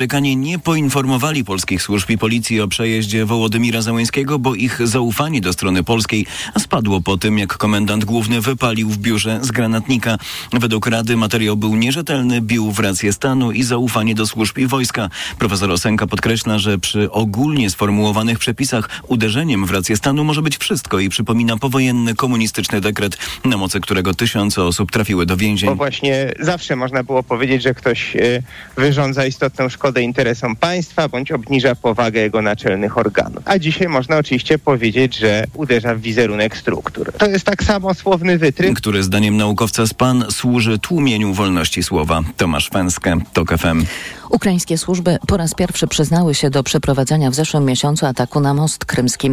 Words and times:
Amerykanie 0.00 0.36
nie 0.36 0.58
poinformowali 0.58 1.44
polskich 1.44 1.82
służb 1.82 2.10
i 2.10 2.18
policji 2.18 2.60
o 2.60 2.68
przejeździe 2.68 3.24
Wołodymira 3.24 3.82
Załęskiego, 3.82 4.38
bo 4.38 4.54
ich 4.54 4.86
zaufanie 4.88 5.40
do 5.40 5.52
strony 5.52 5.84
polskiej 5.84 6.26
spadło 6.58 7.00
po 7.00 7.16
tym, 7.16 7.38
jak 7.38 7.56
komendant 7.56 8.04
główny 8.04 8.40
wypalił 8.40 8.88
w 8.88 8.98
biurze 8.98 9.38
z 9.42 9.50
granatnika. 9.50 10.18
Według 10.52 10.86
Rady 10.86 11.16
materiał 11.16 11.56
był 11.56 11.76
nierzetelny, 11.76 12.40
bił 12.40 12.72
w 12.72 12.78
rację 12.78 13.12
stanu 13.12 13.52
i 13.52 13.62
zaufanie 13.62 14.14
do 14.14 14.26
służb 14.26 14.58
i 14.58 14.66
wojska. 14.66 15.08
Profesor 15.38 15.70
Osenka 15.70 16.06
podkreśla, 16.06 16.58
że 16.58 16.78
przy 16.78 17.10
ogólnie 17.10 17.70
sformułowanych 17.70 18.38
przepisach 18.38 18.88
uderzeniem 19.08 19.66
w 19.66 19.70
rację 19.70 19.96
stanu 19.96 20.24
może 20.24 20.42
być 20.42 20.58
wszystko 20.58 20.98
i 20.98 21.08
przypomina 21.08 21.56
powojenny 21.56 22.14
komunistyczny 22.14 22.80
dekret, 22.80 23.16
na 23.44 23.56
mocy 23.56 23.80
którego 23.80 24.14
tysiące 24.14 24.62
osób 24.62 24.90
trafiły 24.90 25.26
do 25.26 25.36
więzień. 25.36 25.70
Bo 25.70 25.76
właśnie 25.76 26.32
zawsze 26.40 26.76
można 26.76 27.02
było 27.04 27.22
powiedzieć, 27.22 27.62
że 27.62 27.74
ktoś 27.74 28.16
y, 28.16 28.42
wyrządza 28.76 29.26
istotną 29.26 29.68
szkodę 29.68 29.89
interesom 29.98 30.56
państwa 30.56 31.08
bądź 31.08 31.32
obniża 31.32 31.74
powagę 31.74 32.20
jego 32.20 32.42
naczelnych 32.42 32.98
organów. 32.98 33.42
A 33.44 33.58
dzisiaj 33.58 33.88
można 33.88 34.18
oczywiście 34.18 34.58
powiedzieć, 34.58 35.16
że 35.16 35.44
uderza 35.54 35.94
w 35.94 36.00
wizerunek 36.00 36.56
struktur. 36.56 37.12
To 37.18 37.26
jest 37.26 37.46
tak 37.46 37.62
samo 37.62 37.94
słowny 37.94 38.38
wytrych, 38.38 38.74
który 38.74 39.02
zdaniem 39.02 39.36
naukowca 39.36 39.86
z 39.86 39.94
PAN 39.94 40.24
służy 40.30 40.78
tłumieniu 40.78 41.34
wolności 41.34 41.82
słowa. 41.82 42.20
Tomasz 42.36 42.68
Fęskę, 42.68 43.18
TOK 43.32 43.58
FM. 43.58 43.84
Ukraińskie 44.30 44.78
służby 44.78 45.18
po 45.26 45.36
raz 45.36 45.54
pierwszy 45.54 45.86
przyznały 45.86 46.34
się 46.34 46.50
do 46.50 46.62
przeprowadzenia 46.62 47.30
w 47.30 47.34
zeszłym 47.34 47.64
miesiącu 47.64 48.06
ataku 48.06 48.40
na 48.40 48.54
most 48.54 48.84
krymski. 48.84 49.30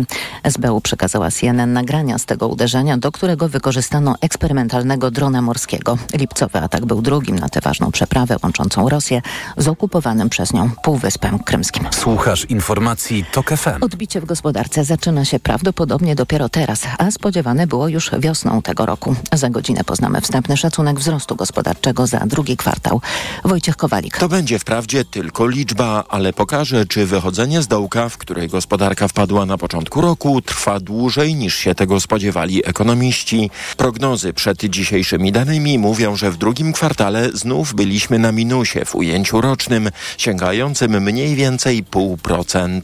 SBU 0.50 0.82
przekazała 0.82 1.32
CNN 1.32 1.74
nagrania 1.74 2.18
z 2.18 2.26
tego 2.26 2.48
uderzenia, 2.48 2.98
do 2.98 3.12
którego 3.12 3.50
wykorzystano 3.50 4.16
eksperymentalnego 4.22 5.12
drona 5.12 5.42
morskiego. 5.42 5.98
Lipcowy 6.14 6.60
atak 6.60 6.86
był 6.86 7.02
drugim 7.02 7.40
na 7.40 7.50
tę 7.50 7.60
ważną 7.62 7.92
przeprawę 7.92 8.36
łączącą 8.44 8.90
Rosję 8.90 9.22
z 9.58 9.68
okupowanym 9.68 10.30
przez 10.30 10.54
nią 10.54 10.70
Półwyspem 10.84 11.40
Krymskim. 11.40 11.88
Słuchasz 11.92 12.46
informacji 12.46 13.26
TOK 13.32 13.50
FM. 13.50 13.84
Odbicie 13.84 14.22
w 14.22 14.26
gospodarce 14.26 14.84
zaczyna 14.84 15.26
się 15.26 15.40
prawdopodobnie 15.40 16.16
dopiero 16.16 16.50
teraz, 16.50 16.82
a 16.98 17.12
spodziewane 17.12 17.68
było 17.68 17.88
już 17.88 18.12
wiosną 18.20 18.62
tego 18.62 18.86
roku. 18.86 19.16
Za 19.34 19.50
godzinę 19.50 19.84
poznamy 19.84 20.22
wstępny 20.22 20.58
szacunek 20.58 21.00
wzrostu 21.00 21.36
gospodarczego 21.36 22.08
za 22.08 22.20
drugi 22.20 22.58
kwartał. 22.58 23.02
Wojciech 23.46 23.78
Kowalik. 23.78 24.18
To 24.18 24.30
będzie 24.30 24.60
wprawdzie 24.60 24.87
tylko 24.96 25.48
liczba, 25.48 26.04
ale 26.10 26.34
pokaże, 26.34 26.86
czy 26.86 27.06
wychodzenie 27.06 27.62
z 27.62 27.68
dołka, 27.68 28.10
w 28.10 28.18
której 28.18 28.48
gospodarka 28.48 29.08
wpadła 29.08 29.46
na 29.46 29.58
początku 29.58 30.02
roku, 30.02 30.42
trwa 30.42 30.80
dłużej 30.80 31.36
niż 31.36 31.56
się 31.56 31.76
tego 31.76 32.00
spodziewali 32.00 32.68
ekonomiści. 32.68 33.50
Prognozy 33.78 34.34
przed 34.34 34.58
dzisiejszymi 34.66 35.32
danymi 35.32 35.80
mówią, 35.80 36.16
że 36.16 36.32
w 36.32 36.38
drugim 36.38 36.74
kwartale 36.74 37.30
znów 37.34 37.74
byliśmy 37.74 38.20
na 38.20 38.32
minusie 38.32 38.86
w 38.86 38.96
ujęciu 38.96 39.42
rocznym, 39.42 39.90
sięgającym 40.18 41.04
mniej 41.04 41.36
więcej 41.36 41.84
0,5%. 41.84 42.82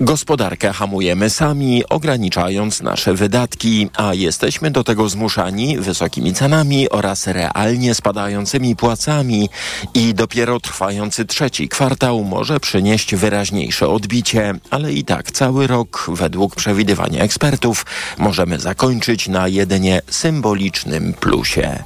Gospodarkę 0.00 0.72
hamujemy 0.72 1.30
sami, 1.30 1.88
ograniczając 1.88 2.82
nasze 2.82 3.14
wydatki, 3.14 3.88
a 3.96 4.14
jesteśmy 4.14 4.70
do 4.70 4.84
tego 4.84 5.08
zmuszani 5.08 5.78
wysokimi 5.78 6.34
cenami 6.34 6.90
oraz 6.90 7.26
realnie 7.26 7.94
spadającymi 7.94 8.76
płacami 8.76 9.48
i 9.94 10.14
dopiero 10.14 10.60
trwający 10.60 11.24
trzeci 11.36 11.68
kwartał 11.68 12.24
może 12.24 12.60
przynieść 12.60 13.14
wyraźniejsze 13.14 13.88
odbicie, 13.88 14.54
ale 14.70 14.92
i 14.92 15.04
tak 15.04 15.30
cały 15.30 15.66
rok, 15.66 16.06
według 16.08 16.54
przewidywania 16.54 17.22
ekspertów, 17.22 17.86
możemy 18.18 18.58
zakończyć 18.58 19.28
na 19.28 19.48
jedynie 19.48 20.00
symbolicznym 20.10 21.14
plusie. 21.14 21.84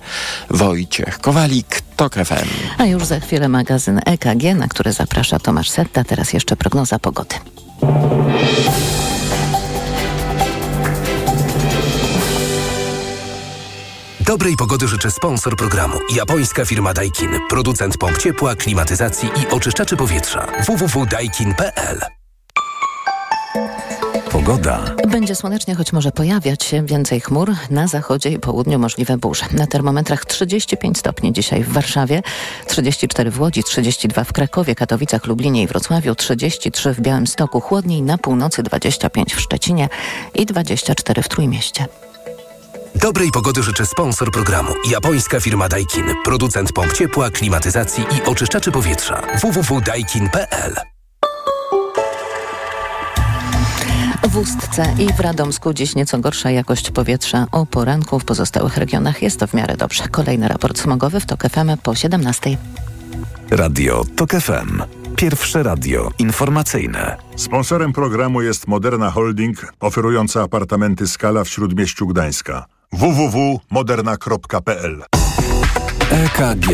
Wojciech 0.51 1.19
Kowalik, 1.19 1.81
TOK 1.97 2.15
FM. 2.15 2.49
A 2.79 2.87
już 2.87 3.05
za 3.05 3.21
chwilę 3.21 3.49
magazyn 3.49 4.01
EKG, 4.07 4.55
na 4.57 4.69
który 4.69 4.93
zaprasza 4.93 5.39
Tomasz 5.39 5.71
Setta. 5.71 6.05
Teraz 6.05 6.33
jeszcze 6.33 6.57
prognoza 6.57 6.99
pogody. 6.99 7.35
Dobrej 14.31 14.57
pogody 14.57 14.89
życzę 14.89 15.11
sponsor 15.11 15.57
programu. 15.57 15.99
Japońska 16.15 16.65
firma 16.65 16.95
Daikin. 16.95 17.31
Producent 17.49 17.99
pomp 17.99 18.19
ciepła, 18.19 18.55
klimatyzacji 18.57 19.29
i 19.29 19.55
oczyszczaczy 19.55 19.97
powietrza. 19.97 20.47
www.daikin.pl 20.67 22.01
Pogoda. 24.33 24.95
Będzie 25.09 25.35
słonecznie, 25.35 25.75
choć 25.75 25.93
może 25.93 26.13
pojawiać 26.13 26.65
się 26.65 26.87
więcej 26.87 27.21
chmur. 27.21 27.53
Na 27.71 27.87
zachodzie 27.87 28.31
i 28.31 28.39
południu 28.39 28.79
możliwe 28.79 29.19
burze. 29.19 29.45
Na 29.53 29.67
termometrach 29.67 30.25
35 30.25 30.99
stopni 30.99 31.33
dzisiaj 31.33 31.65
w 31.65 31.73
Warszawie, 31.73 32.23
34 32.67 33.31
w 33.31 33.41
Łodzi, 33.41 33.65
32 33.65 34.25
w 34.25 34.33
Krakowie, 34.33 34.75
Katowicach, 34.75 35.27
Lublinie 35.27 35.63
i 35.63 35.67
Wrocławiu, 35.67 36.15
33 36.15 36.95
w 36.95 37.01
Białymstoku, 37.01 37.61
chłodniej 37.61 38.03
na 38.03 38.19
północy, 38.19 38.63
25 38.63 39.35
w 39.35 39.41
Szczecinie 39.41 39.89
i 40.35 40.47
24 40.47 41.23
w 41.23 41.29
Trójmieście. 41.29 41.87
Dobrej 42.95 43.31
pogody 43.31 43.63
życzę 43.63 43.87
sponsor 43.87 44.31
programu. 44.31 44.73
Japońska 44.91 45.41
firma 45.41 45.69
Daikin. 45.69 46.05
Producent 46.25 46.73
pomp 46.73 46.93
ciepła, 46.93 47.31
klimatyzacji 47.31 48.05
i 48.19 48.23
oczyszczaczy 48.29 48.73
powietrza. 48.73 49.23
www.daikin.pl 49.43 50.75
W 54.29 54.37
Ustce 54.37 54.95
i 54.99 55.13
w 55.13 55.21
Radomsku 55.21 55.75
dziś 55.75 55.95
nieco 55.95 56.19
gorsza 56.19 56.51
jakość 56.51 56.91
powietrza. 56.91 57.47
O 57.53 57.67
poranku 57.67 58.19
w 58.19 58.25
pozostałych 58.25 58.77
regionach 58.77 59.23
jest 59.23 59.41
to 59.41 59.47
w 59.47 59.55
miarę 59.55 59.77
dobrze. 59.77 60.09
Kolejny 60.09 60.49
raport 60.49 60.79
smogowy 60.79 61.21
w 61.21 61.27
TOK 61.27 61.43
FM 61.43 61.77
po 61.83 61.95
17. 61.95 62.57
Radio 63.51 64.05
TOK 64.17 64.31
FM. 64.31 64.83
Pierwsze 65.17 65.63
radio 65.63 66.11
informacyjne. 66.19 67.17
Sponsorem 67.37 67.93
programu 67.93 68.43
jest 68.43 68.67
Moderna 68.69 69.11
Holding, 69.11 69.73
oferująca 69.81 70.43
apartamenty 70.43 71.09
Skala 71.09 71.45
w 71.45 71.49
Śródmieściu 71.49 72.07
Gdańska. 72.07 72.80
www.moderna.pl 72.93 75.03
EKG. 76.11 76.67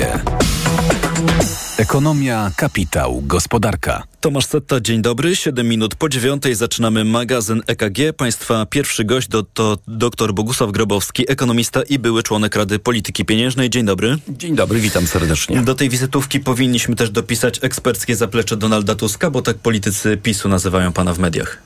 Ekonomia, 1.78 2.50
kapitał, 2.56 3.22
gospodarka. 3.22 4.02
Tomasz 4.20 4.46
Setta, 4.46 4.80
dzień 4.80 5.02
dobry. 5.02 5.36
7 5.36 5.68
minut 5.68 5.94
po 5.94 6.08
dziewiątej 6.08 6.54
zaczynamy 6.54 7.04
magazyn 7.04 7.62
EKG. 7.66 8.12
Państwa 8.16 8.66
pierwszy 8.66 9.04
gość 9.04 9.28
to, 9.28 9.42
to 9.42 9.78
dr 9.88 10.34
Bogusław 10.34 10.72
Grobowski, 10.72 11.30
ekonomista 11.30 11.82
i 11.82 11.98
były 11.98 12.22
członek 12.22 12.56
Rady 12.56 12.78
Polityki 12.78 13.24
Pieniężnej. 13.24 13.70
Dzień 13.70 13.86
dobry. 13.86 14.18
Dzień 14.28 14.54
dobry, 14.54 14.80
witam 14.80 15.06
serdecznie. 15.06 15.62
Do 15.62 15.74
tej 15.74 15.88
wizytówki 15.88 16.40
powinniśmy 16.40 16.96
też 16.96 17.10
dopisać 17.10 17.64
eksperckie 17.64 18.16
zaplecze 18.16 18.56
Donalda 18.56 18.94
Tuska, 18.94 19.30
bo 19.30 19.42
tak 19.42 19.56
politycy 19.56 20.16
PiSu 20.16 20.48
nazywają 20.48 20.92
pana 20.92 21.14
w 21.14 21.18
mediach. 21.18 21.65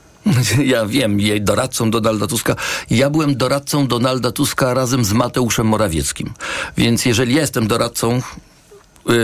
Ja 0.73 0.85
wiem, 0.85 1.19
jej 1.19 1.41
doradcą 1.41 1.91
Donalda 1.91 2.27
Tuska. 2.27 2.55
Ja 2.89 3.09
byłem 3.09 3.37
doradcą 3.37 3.87
Donalda 3.87 4.31
Tuska 4.31 4.73
razem 4.73 5.05
z 5.05 5.13
Mateuszem 5.13 5.67
Morawieckim. 5.67 6.33
Więc 6.77 7.05
jeżeli 7.05 7.35
ja 7.35 7.41
jestem 7.41 7.67
doradcą 7.67 8.21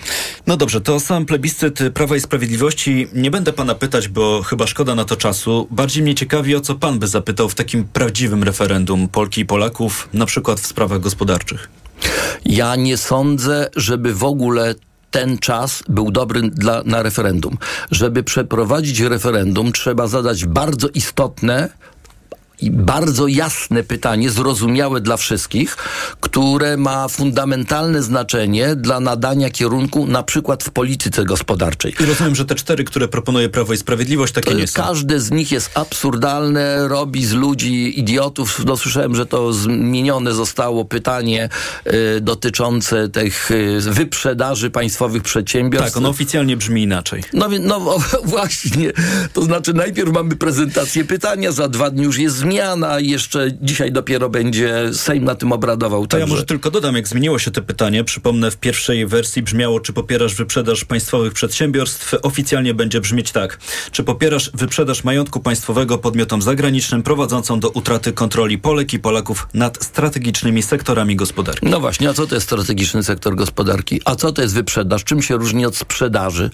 No 0.48 0.57
dobrze, 0.57 0.81
to 0.81 1.00
sam 1.00 1.25
plebiscyt 1.25 1.80
Prawa 1.94 2.15
i 2.15 2.19
Sprawiedliwości. 2.19 3.07
Nie 3.13 3.31
będę 3.31 3.54
pana 3.54 3.75
pytać, 3.75 4.07
bo 4.07 4.44
chyba 4.44 4.68
szkoda 4.68 4.95
na 4.95 5.06
to 5.06 5.15
czasu. 5.15 5.68
Bardziej 5.71 6.04
mnie 6.04 6.15
ciekawi, 6.15 6.56
o 6.56 6.62
co 6.62 6.75
pan 6.75 7.00
by 7.00 7.07
zapytał 7.07 7.50
w 7.50 7.56
takim 7.56 7.83
prawdziwym 7.83 8.44
referendum 8.44 9.07
Polki 9.07 9.42
i 9.42 9.45
Polaków, 9.45 10.10
na 10.13 10.25
przykład 10.25 10.60
w 10.60 10.65
sprawach 10.65 11.00
gospodarczych. 11.00 11.69
Ja 12.45 12.75
nie 12.75 12.98
sądzę, 12.98 13.69
żeby 13.75 14.13
w 14.13 14.24
ogóle 14.24 14.75
ten 15.12 15.38
czas 15.38 15.83
był 15.89 16.12
dobry 16.12 16.42
dla, 16.42 16.83
na 16.86 17.04
referendum. 17.04 17.57
Żeby 17.92 18.24
przeprowadzić 18.24 19.00
referendum, 19.00 19.71
trzeba 19.71 20.07
zadać 20.07 20.45
bardzo 20.45 20.88
istotne 20.89 21.69
i 22.61 22.71
bardzo 22.71 23.27
jasne 23.27 23.83
pytanie, 23.83 24.29
zrozumiałe 24.29 25.01
dla 25.01 25.17
wszystkich, 25.17 25.77
które 26.19 26.77
ma 26.77 27.07
fundamentalne 27.07 28.03
znaczenie 28.03 28.75
dla 28.75 29.00
nadania 29.00 29.50
kierunku 29.50 30.07
na 30.07 30.23
przykład 30.23 30.63
w 30.63 30.69
polityce 30.69 31.25
gospodarczej. 31.25 31.95
I 32.00 32.05
rozumiem, 32.05 32.35
że 32.35 32.45
te 32.45 32.55
cztery, 32.55 32.83
które 32.83 33.07
proponuje 33.07 33.50
Prawo 33.50 33.73
i 33.73 33.77
Sprawiedliwość, 33.77 34.33
takie 34.33 34.55
nie 34.55 34.67
są. 34.67 34.83
Każde 34.83 35.19
z 35.19 35.31
nich 35.31 35.51
jest 35.51 35.71
absurdalne, 35.77 36.88
robi 36.88 37.25
z 37.25 37.33
ludzi 37.33 38.00
idiotów. 38.00 38.65
No, 38.65 38.77
słyszałem, 38.77 39.15
że 39.15 39.25
to 39.25 39.53
zmienione 39.53 40.33
zostało 40.33 40.85
pytanie 40.85 41.50
y, 42.17 42.21
dotyczące 42.21 43.09
tych 43.09 43.51
y, 43.51 43.79
wyprzedaży 43.81 44.69
państwowych 44.69 45.23
przedsiębiorstw. 45.23 45.94
Tak, 45.94 45.97
ono 45.97 46.09
oficjalnie 46.09 46.57
brzmi 46.57 46.83
inaczej. 46.83 47.23
No, 47.33 47.50
no 47.61 47.97
właśnie, 48.23 48.91
to 49.33 49.41
znaczy 49.41 49.73
najpierw 49.73 50.11
mamy 50.11 50.35
prezentację 50.35 51.05
pytania, 51.05 51.51
za 51.51 51.67
dwa 51.67 51.89
dni 51.89 52.03
już 52.03 52.17
jest 52.17 52.44
zmiana 52.53 53.00
jeszcze 53.00 53.47
dzisiaj 53.61 53.91
dopiero 53.91 54.29
będzie 54.29 54.94
Sejm 54.94 55.23
na 55.23 55.35
tym 55.35 55.51
obradował. 55.51 56.07
To 56.07 56.17
ja 56.17 56.25
może 56.25 56.45
tylko 56.45 56.71
dodam, 56.71 56.95
jak 56.95 57.07
zmieniło 57.07 57.39
się 57.39 57.51
to 57.51 57.61
pytanie. 57.61 58.03
Przypomnę, 58.03 58.51
w 58.51 58.57
pierwszej 58.57 59.05
wersji 59.05 59.41
brzmiało, 59.41 59.79
czy 59.79 59.94
popierasz 59.94 60.35
wyprzedaż 60.35 60.85
państwowych 60.85 61.33
przedsiębiorstw. 61.33 62.15
Oficjalnie 62.21 62.73
będzie 62.73 63.01
brzmieć 63.01 63.31
tak. 63.31 63.59
Czy 63.91 64.03
popierasz 64.03 64.51
wyprzedaż 64.53 65.03
majątku 65.03 65.39
państwowego 65.39 65.97
podmiotom 65.97 66.41
zagranicznym 66.41 67.03
prowadzącą 67.03 67.59
do 67.59 67.69
utraty 67.69 68.13
kontroli 68.13 68.57
Polek 68.57 68.94
i 68.94 69.00
Polaków 69.00 69.47
nad 69.53 69.83
strategicznymi 69.83 70.63
sektorami 70.63 71.15
gospodarki? 71.15 71.67
No 71.67 71.79
właśnie, 71.79 72.09
a 72.09 72.13
co 72.13 72.27
to 72.27 72.35
jest 72.35 72.47
strategiczny 72.47 73.03
sektor 73.03 73.35
gospodarki? 73.35 74.01
A 74.05 74.15
co 74.15 74.31
to 74.31 74.41
jest 74.41 74.53
wyprzedaż? 74.53 75.03
Czym 75.03 75.21
się 75.21 75.38
różni 75.38 75.65
od 75.65 75.77
sprzedaży? 75.77 76.50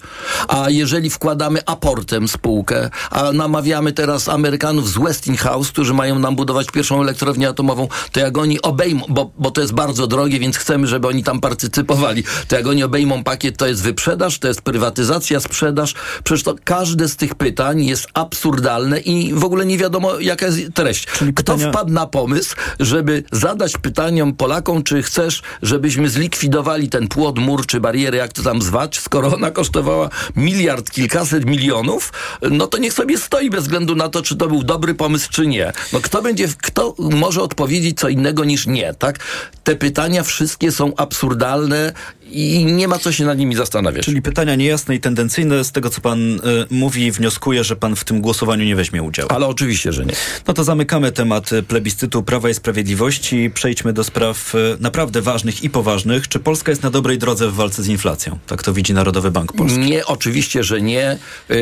A 0.48 0.70
jeżeli 0.70 1.10
wkładamy 1.10 1.60
aportem 1.66 2.28
spółkę, 2.28 2.90
a 3.10 3.32
namawiamy 3.32 3.92
teraz 3.92 4.28
Amerykanów 4.28 4.88
z 4.88 4.98
Westinghouse, 4.98 5.72
którzy 5.80 5.94
mają 5.94 6.18
nam 6.18 6.36
budować 6.36 6.66
pierwszą 6.66 7.02
elektrownię 7.02 7.48
atomową, 7.48 7.88
to 8.12 8.20
jak 8.20 8.38
oni 8.38 8.62
obejmą, 8.62 9.04
bo, 9.08 9.30
bo 9.38 9.50
to 9.50 9.60
jest 9.60 9.72
bardzo 9.72 10.06
drogie, 10.06 10.38
więc 10.38 10.56
chcemy, 10.56 10.86
żeby 10.86 11.08
oni 11.08 11.24
tam 11.24 11.40
partycypowali, 11.40 12.24
to 12.48 12.56
jak 12.56 12.66
oni 12.66 12.82
obejmą 12.82 13.24
pakiet, 13.24 13.56
to 13.56 13.66
jest 13.66 13.82
wyprzedaż, 13.82 14.38
to 14.38 14.48
jest 14.48 14.62
prywatyzacja, 14.62 15.40
sprzedaż. 15.40 15.94
Przecież 16.24 16.42
to 16.42 16.54
każde 16.64 17.08
z 17.08 17.16
tych 17.16 17.34
pytań 17.34 17.84
jest 17.84 18.06
absurdalne 18.14 19.00
i 19.00 19.34
w 19.34 19.44
ogóle 19.44 19.66
nie 19.66 19.78
wiadomo, 19.78 20.18
jaka 20.18 20.46
jest 20.46 20.60
treść. 20.74 21.06
Kto 21.06 21.54
pytania- 21.54 21.70
wpadł 21.70 21.92
na 21.92 22.06
pomysł, 22.06 22.56
żeby 22.80 23.24
zadać 23.32 23.76
pytaniom 23.76 24.34
Polakom, 24.34 24.82
czy 24.82 25.02
chcesz, 25.02 25.42
żebyśmy 25.62 26.10
zlikwidowali 26.10 26.88
ten 26.88 27.08
płot, 27.08 27.38
mur 27.38 27.66
czy 27.66 27.80
barierę, 27.80 28.18
jak 28.18 28.32
to 28.32 28.42
tam 28.42 28.62
zwać, 28.62 28.98
skoro 28.98 29.34
ona 29.34 29.50
kosztowała 29.50 30.08
miliard, 30.36 30.90
kilkaset 30.90 31.44
milionów, 31.44 32.12
no 32.50 32.66
to 32.66 32.78
niech 32.78 32.92
sobie 32.92 33.18
stoi 33.18 33.50
bez 33.50 33.62
względu 33.62 33.94
na 33.96 34.08
to, 34.08 34.22
czy 34.22 34.36
to 34.36 34.48
był 34.48 34.62
dobry 34.62 34.94
pomysł, 34.94 35.28
czy 35.30 35.46
nie. 35.46 35.69
No 35.92 36.00
kto 36.00 36.22
będzie, 36.22 36.48
kto 36.62 36.94
może 36.98 37.42
odpowiedzieć 37.42 37.98
co 37.98 38.08
innego 38.08 38.44
niż 38.44 38.66
nie, 38.66 38.94
tak? 38.94 39.18
Te 39.64 39.76
pytania 39.76 40.22
wszystkie 40.22 40.72
są 40.72 40.92
absurdalne 40.96 41.92
i 42.32 42.64
nie 42.64 42.88
ma 42.88 42.98
co 42.98 43.12
się 43.12 43.24
nad 43.24 43.38
nimi 43.38 43.54
zastanawiać. 43.54 44.04
Czyli 44.04 44.22
pytania 44.22 44.54
niejasne 44.54 44.94
i 44.94 45.00
tendencyjne. 45.00 45.64
Z 45.64 45.72
tego, 45.72 45.90
co 45.90 46.00
pan 46.00 46.34
y, 46.34 46.40
mówi, 46.70 47.12
wnioskuję, 47.12 47.64
że 47.64 47.76
pan 47.76 47.96
w 47.96 48.04
tym 48.04 48.20
głosowaniu 48.20 48.64
nie 48.64 48.76
weźmie 48.76 49.02
udziału. 49.02 49.28
Ale 49.32 49.46
oczywiście, 49.46 49.92
że 49.92 50.06
nie. 50.06 50.12
No 50.46 50.54
to 50.54 50.64
zamykamy 50.64 51.12
temat 51.12 51.52
y, 51.52 51.62
plebiscytu 51.62 52.22
Prawa 52.22 52.50
i 52.50 52.54
Sprawiedliwości. 52.54 53.50
Przejdźmy 53.54 53.92
do 53.92 54.04
spraw 54.04 54.54
y, 54.54 54.76
naprawdę 54.80 55.22
ważnych 55.22 55.64
i 55.64 55.70
poważnych. 55.70 56.28
Czy 56.28 56.38
Polska 56.38 56.72
jest 56.72 56.82
na 56.82 56.90
dobrej 56.90 57.18
drodze 57.18 57.48
w 57.48 57.54
walce 57.54 57.82
z 57.82 57.88
inflacją? 57.88 58.38
Tak 58.46 58.62
to 58.62 58.72
widzi 58.72 58.94
Narodowy 58.94 59.30
Bank 59.30 59.52
Polski. 59.52 59.78
Nie, 59.78 60.06
oczywiście, 60.06 60.64
że 60.64 60.80
nie. 60.80 61.18
Yy, 61.48 61.56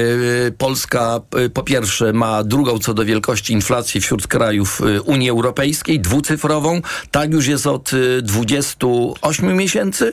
Polska 0.58 1.20
po 1.54 1.62
pierwsze 1.62 2.12
ma 2.12 2.44
drugą 2.44 2.78
co 2.78 2.94
do 2.94 3.04
wielkości 3.04 3.52
inflację 3.52 4.00
wśród 4.00 4.26
krajów 4.26 4.80
Unii 5.04 5.30
Europejskiej, 5.30 6.00
dwucyfrową. 6.00 6.80
Tak 7.10 7.32
już 7.32 7.46
jest 7.46 7.66
od 7.66 7.92
yy, 7.92 8.22
28 8.22 9.56
miesięcy, 9.56 10.12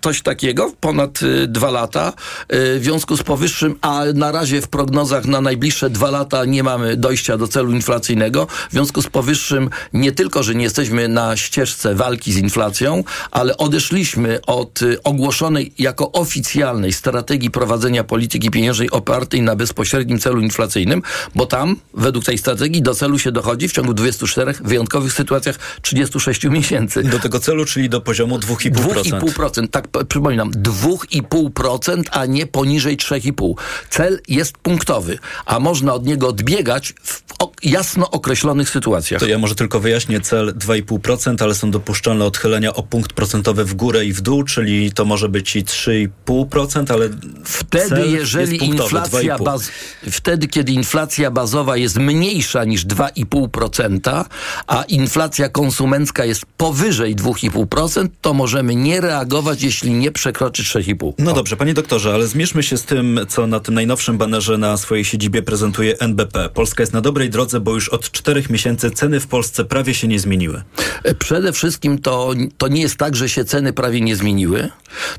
coś 0.00 0.22
takiego, 0.22 0.72
ponad 0.80 1.22
yy, 1.22 1.48
dwa 1.48 1.70
lata. 1.70 2.12
Yy, 2.50 2.80
w 2.80 2.82
związku 2.82 3.16
z 3.16 3.22
powyższym, 3.22 3.74
a 3.80 4.02
na 4.14 4.32
razie 4.32 4.60
w 4.60 4.68
prognozach 4.68 5.24
na 5.24 5.40
najbliższe 5.40 5.90
dwa 5.90 6.10
lata 6.10 6.44
nie 6.44 6.62
mamy 6.62 6.96
dojścia 6.96 7.36
do 7.36 7.48
celu 7.48 7.72
inflacyjnego. 7.72 8.46
W 8.46 8.72
związku 8.72 9.02
z 9.02 9.06
powyższym 9.06 9.70
nie 9.92 10.12
tylko, 10.12 10.42
że 10.42 10.54
nie 10.54 10.64
jesteśmy 10.64 11.08
na 11.08 11.36
ścieżce 11.36 11.94
walki 11.94 12.32
z 12.32 12.36
inflacją, 12.36 13.04
ale 13.30 13.56
odeszliśmy 13.56 14.40
od 14.46 14.82
y, 14.82 15.02
ogłoszonej 15.02 15.72
jako 15.78 16.12
oficjalnej 16.12 16.92
strategii 16.92 17.50
prowadzenia 17.50 18.04
polityki 18.04 18.50
pieniężnej 18.50 18.90
opartej 18.90 19.42
na 19.42 19.56
bezpośrednim 19.56 20.18
celu 20.18 20.40
inflacyjnym, 20.40 21.02
bo 21.34 21.46
tam 21.46 21.76
według 21.94 22.24
tej 22.24 22.38
strategii 22.38 22.82
do 22.82 22.94
celu 22.94 23.18
się 23.18 23.32
dochodzi 23.32 23.68
w 23.68 23.72
ciągu 23.72 23.94
24 23.94 24.54
wyjątkowych 24.64 25.12
sytuacjach 25.12 25.58
36 25.82 26.44
miesięcy. 26.44 27.02
Do 27.02 27.18
tego 27.18 27.40
celu, 27.40 27.64
czyli 27.64 27.88
do 27.88 28.00
poziomu 28.00 28.38
2,5%. 28.38 29.20
2,5%. 29.20 29.55
Tak, 29.70 29.88
p- 29.88 30.04
przypominam, 30.04 30.50
2,5%, 30.50 32.02
a 32.10 32.26
nie 32.26 32.46
poniżej 32.46 32.96
3,5%. 32.96 33.54
Cel 33.90 34.20
jest 34.28 34.58
punktowy, 34.58 35.18
a 35.46 35.60
można 35.60 35.94
od 35.94 36.06
niego 36.06 36.28
odbiegać 36.28 36.94
w 37.02 37.22
jasno 37.62 38.10
określonych 38.10 38.70
sytuacjach. 38.70 39.20
To 39.20 39.26
ja 39.26 39.38
może 39.38 39.54
tylko 39.54 39.80
wyjaśnię 39.80 40.20
cel 40.20 40.54
2,5%, 40.54 41.42
ale 41.42 41.54
są 41.54 41.70
dopuszczalne 41.70 42.24
odchylenia 42.24 42.74
o 42.74 42.82
punkt 42.82 43.12
procentowy 43.12 43.64
w 43.64 43.74
górę 43.74 44.04
i 44.04 44.12
w 44.12 44.20
dół, 44.20 44.42
czyli 44.44 44.92
to 44.92 45.04
może 45.04 45.28
być 45.28 45.56
i 45.56 45.64
3,5%, 45.64 46.92
ale 46.92 47.08
Wtedy, 47.44 48.06
jeżeli 48.06 48.58
punktowy, 48.58 48.82
inflacja 48.84 49.36
2,5. 49.36 49.44
baz, 49.44 49.70
wtedy, 50.10 50.48
kiedy 50.48 50.72
inflacja 50.72 51.30
bazowa 51.30 51.76
jest 51.76 51.96
mniejsza 51.96 52.64
niż 52.64 52.86
2,5%, 52.86 54.24
a 54.66 54.82
inflacja 54.82 55.48
konsumencka 55.48 56.24
jest 56.24 56.46
powyżej 56.56 57.16
2,5%, 57.16 58.08
to 58.20 58.34
możemy 58.34 58.74
nie 58.74 59.00
reagować, 59.00 59.45
jeśli 59.54 59.90
nie 59.92 60.12
przekroczy 60.12 60.62
3,5%. 60.62 61.12
No 61.18 61.32
dobrze, 61.32 61.56
panie 61.56 61.74
doktorze, 61.74 62.14
ale 62.14 62.26
zmierzmy 62.26 62.62
się 62.62 62.76
z 62.76 62.84
tym, 62.84 63.20
co 63.28 63.46
na 63.46 63.60
tym 63.60 63.74
najnowszym 63.74 64.18
banerze 64.18 64.58
na 64.58 64.76
swojej 64.76 65.04
siedzibie 65.04 65.42
prezentuje 65.42 65.98
NBP. 65.98 66.48
Polska 66.54 66.82
jest 66.82 66.92
na 66.92 67.00
dobrej 67.00 67.30
drodze, 67.30 67.60
bo 67.60 67.74
już 67.74 67.88
od 67.88 68.10
czterech 68.10 68.50
miesięcy 68.50 68.90
ceny 68.90 69.20
w 69.20 69.26
Polsce 69.26 69.64
prawie 69.64 69.94
się 69.94 70.08
nie 70.08 70.20
zmieniły. 70.20 70.62
E, 71.04 71.14
Przede 71.14 71.52
wszystkim 71.52 71.98
to, 71.98 72.30
to 72.58 72.68
nie 72.68 72.80
jest 72.80 72.96
tak, 72.96 73.16
że 73.16 73.28
się 73.28 73.44
ceny 73.44 73.72
prawie 73.72 74.00
nie 74.00 74.16
zmieniły, 74.16 74.68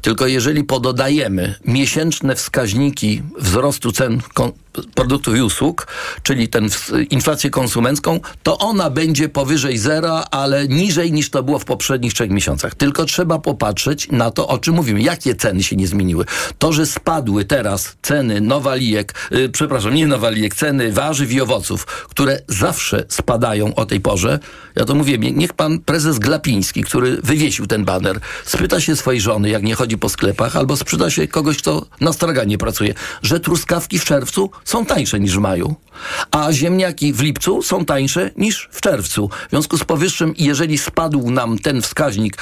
tylko 0.01 0.27
jeżeli 0.27 0.63
pododajemy 0.63 1.55
miesięczne 1.65 2.35
wskaźniki 2.35 3.21
wzrostu 3.39 3.91
cen 3.91 4.21
produktów 4.95 5.35
i 5.37 5.41
usług, 5.41 5.87
czyli 6.23 6.47
ten 6.47 6.69
inflację 7.09 7.49
konsumencką, 7.49 8.19
to 8.43 8.57
ona 8.57 8.89
będzie 8.89 9.29
powyżej 9.29 9.77
zera, 9.77 10.23
ale 10.31 10.67
niżej 10.67 11.11
niż 11.11 11.29
to 11.29 11.43
było 11.43 11.59
w 11.59 11.65
poprzednich 11.65 12.13
trzech 12.13 12.29
miesiącach. 12.29 12.75
Tylko 12.75 13.05
trzeba 13.05 13.39
popatrzeć 13.39 14.07
na 14.17 14.31
to, 14.31 14.47
o 14.47 14.57
czym 14.57 14.75
mówimy. 14.75 15.01
Jakie 15.01 15.35
ceny 15.35 15.63
się 15.63 15.75
nie 15.75 15.87
zmieniły? 15.87 16.25
To, 16.59 16.73
że 16.73 16.85
spadły 16.85 17.45
teraz 17.45 17.95
ceny 18.01 18.41
nowalijek, 18.41 19.13
yy, 19.31 19.49
przepraszam, 19.49 19.93
nie 19.93 20.07
nowalijek, 20.07 20.55
ceny 20.55 20.91
warzyw 20.91 21.31
i 21.31 21.41
owoców, 21.41 21.85
które 21.85 22.39
zawsze 22.47 23.05
spadają 23.09 23.75
o 23.75 23.85
tej 23.85 23.99
porze. 23.99 24.39
Ja 24.75 24.85
to 24.85 24.95
mówię, 24.95 25.17
niech 25.17 25.53
pan 25.53 25.79
prezes 25.79 26.19
Glapiński, 26.19 26.83
który 26.83 27.21
wywiesił 27.23 27.67
ten 27.67 27.85
baner, 27.85 28.19
spyta 28.45 28.81
się 28.81 28.95
swojej 28.95 29.21
żony, 29.21 29.49
jak 29.49 29.63
nie 29.63 29.75
chodzi 29.75 29.97
po 29.97 30.09
sklepach, 30.09 30.55
albo 30.55 30.77
spyta 30.77 31.09
się 31.09 31.27
kogoś, 31.27 31.57
kto 31.57 31.85
na 32.01 32.13
straganie 32.13 32.57
pracuje, 32.57 32.93
że 33.21 33.39
truskawki 33.39 33.99
w 33.99 34.05
czerwcu 34.05 34.49
są 34.65 34.85
tańsze 34.85 35.19
niż 35.19 35.35
w 35.35 35.39
maju, 35.39 35.75
a 36.31 36.51
ziemniaki 36.51 37.13
w 37.13 37.21
lipcu 37.21 37.63
są 37.63 37.85
tańsze 37.85 38.31
niż 38.37 38.69
w 38.71 38.81
czerwcu. 38.81 39.29
W 39.47 39.49
związku 39.49 39.77
z 39.77 39.83
powyższym, 39.83 40.33
jeżeli 40.37 40.77
spadł 40.77 41.31
nam 41.31 41.59
ten 41.59 41.81
wskaźnik 41.81 42.37